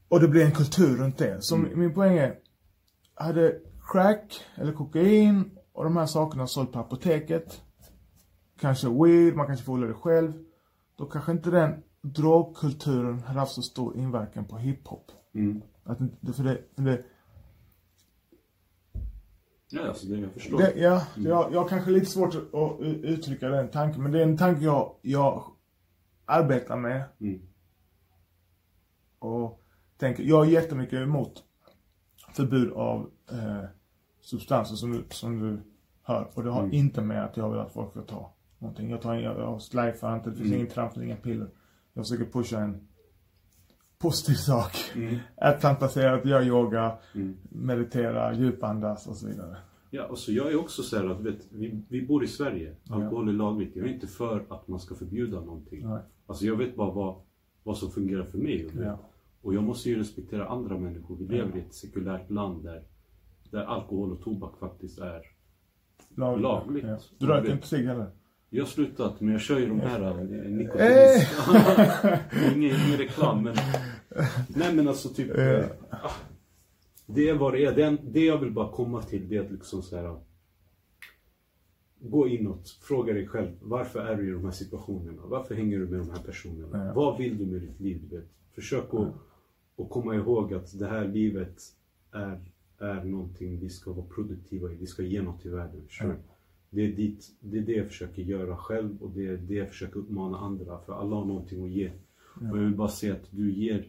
[0.07, 1.37] Och det blir en kultur runt det.
[1.41, 1.79] Så mm.
[1.79, 2.35] min poäng är,
[3.15, 3.59] hade
[3.91, 7.61] crack eller kokain och de här sakerna sålt på apoteket.
[8.59, 10.33] Kanske weed, man kanske får odla det själv.
[10.97, 15.11] Då kanske inte den drogkulturen hade haft så stor inverkan på hiphop.
[15.33, 15.61] Mm.
[15.83, 15.97] Att,
[16.35, 17.03] för det, för det
[19.75, 20.57] Ja, alltså det jag förstår.
[20.57, 21.29] Det, ja, mm.
[21.29, 24.03] jag, jag har kanske lite svårt att uttrycka den tanken.
[24.03, 25.43] Men det är en tanke jag, jag
[26.25, 27.03] arbetar med.
[27.19, 27.41] Mm.
[29.19, 29.61] Och
[29.97, 31.43] tänker, jag är jättemycket emot
[32.33, 33.63] förbud av eh,
[34.23, 35.59] substanser som du, som du
[36.01, 36.27] hör.
[36.33, 36.73] Och det har mm.
[36.73, 38.89] inte med att jag vill att folk ska ta någonting.
[38.89, 40.59] Jag tar jag, jag slajfar inte, det finns mm.
[40.59, 41.49] ingen tramsning, inga piller.
[41.93, 42.87] Jag försöker pusha en
[43.97, 44.71] positiv sak.
[44.95, 45.15] Mm.
[45.41, 47.37] Ätplantbaserat, gör yoga, mm.
[47.49, 49.57] meditera, djupandas och så vidare.
[49.89, 52.75] Ja, och så jag är också så här att vet, vi, vi bor i Sverige.
[52.89, 53.75] Alkohol är lagligt.
[53.75, 55.87] Jag är inte för att man ska förbjuda någonting.
[55.87, 56.01] Nej.
[56.25, 57.15] Alltså jag vet bara vad,
[57.63, 58.65] vad som fungerar för mig.
[58.65, 58.99] Och, ja.
[59.41, 61.15] och jag måste ju respektera andra människor.
[61.15, 61.57] Vi lever ja.
[61.57, 62.83] i ett sekulärt land där,
[63.53, 65.21] där alkohol och tobak faktiskt är
[66.15, 66.43] lagligt.
[66.43, 66.85] lagligt.
[66.87, 66.97] Ja.
[67.17, 68.11] Du röker inte cigg heller?
[68.49, 70.15] Jag har slutat, men jag kör ju de här eh,
[70.49, 71.39] nikotinis.
[72.55, 73.55] ingen, ingen reklam, men...
[74.47, 75.37] Nej men alltså typ...
[75.37, 75.65] Eh,
[77.05, 77.75] det är vad det är.
[77.75, 80.15] Det, det jag vill bara komma till, det är att liksom så här,
[82.05, 85.21] Gå inåt, fråga dig själv, varför är du i de här situationerna?
[85.25, 86.85] Varför hänger du med de här personerna?
[86.85, 86.93] Ja.
[86.93, 88.01] Vad vill du med ditt liv?
[88.11, 88.29] Vet?
[88.55, 89.01] Försök ja.
[89.05, 89.13] att,
[89.85, 91.61] att komma ihåg att det här livet
[92.11, 92.41] är,
[92.83, 94.75] är någonting vi ska vara produktiva i.
[94.75, 95.81] Vi ska ge något till världen.
[95.99, 96.13] Ja.
[96.69, 99.69] Det, är dit, det är det jag försöker göra själv och det är det jag
[99.69, 100.79] försöker uppmana andra.
[100.79, 101.91] För alla har någonting att ge.
[102.51, 103.87] Och jag vill bara säga att du ger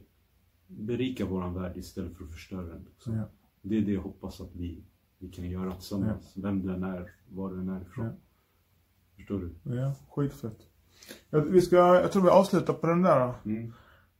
[0.66, 2.86] berika våran värld istället för att förstöra den.
[3.06, 3.28] Ja.
[3.62, 4.84] Det är det jag hoppas att vi,
[5.18, 6.32] vi kan göra tillsammans.
[6.36, 8.12] Vem den är, var den är ifrån.
[9.16, 9.74] Förstår du?
[9.76, 10.58] Ja, skitfett.
[11.30, 13.72] Jag, vi ska, jag tror vi avslutar på den där mm.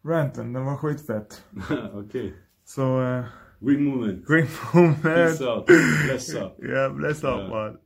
[0.03, 0.53] ranten.
[0.53, 1.45] Den var skitfett.
[1.71, 2.01] Okej.
[2.05, 2.33] Okay.
[2.65, 3.01] Så...
[3.03, 3.25] Uh,
[3.63, 4.25] green movement.
[4.25, 5.03] Green movement.
[5.03, 5.67] Peace out.
[5.67, 6.57] Bless up.
[6.63, 7.49] yeah, bless up yeah.
[7.49, 7.79] man.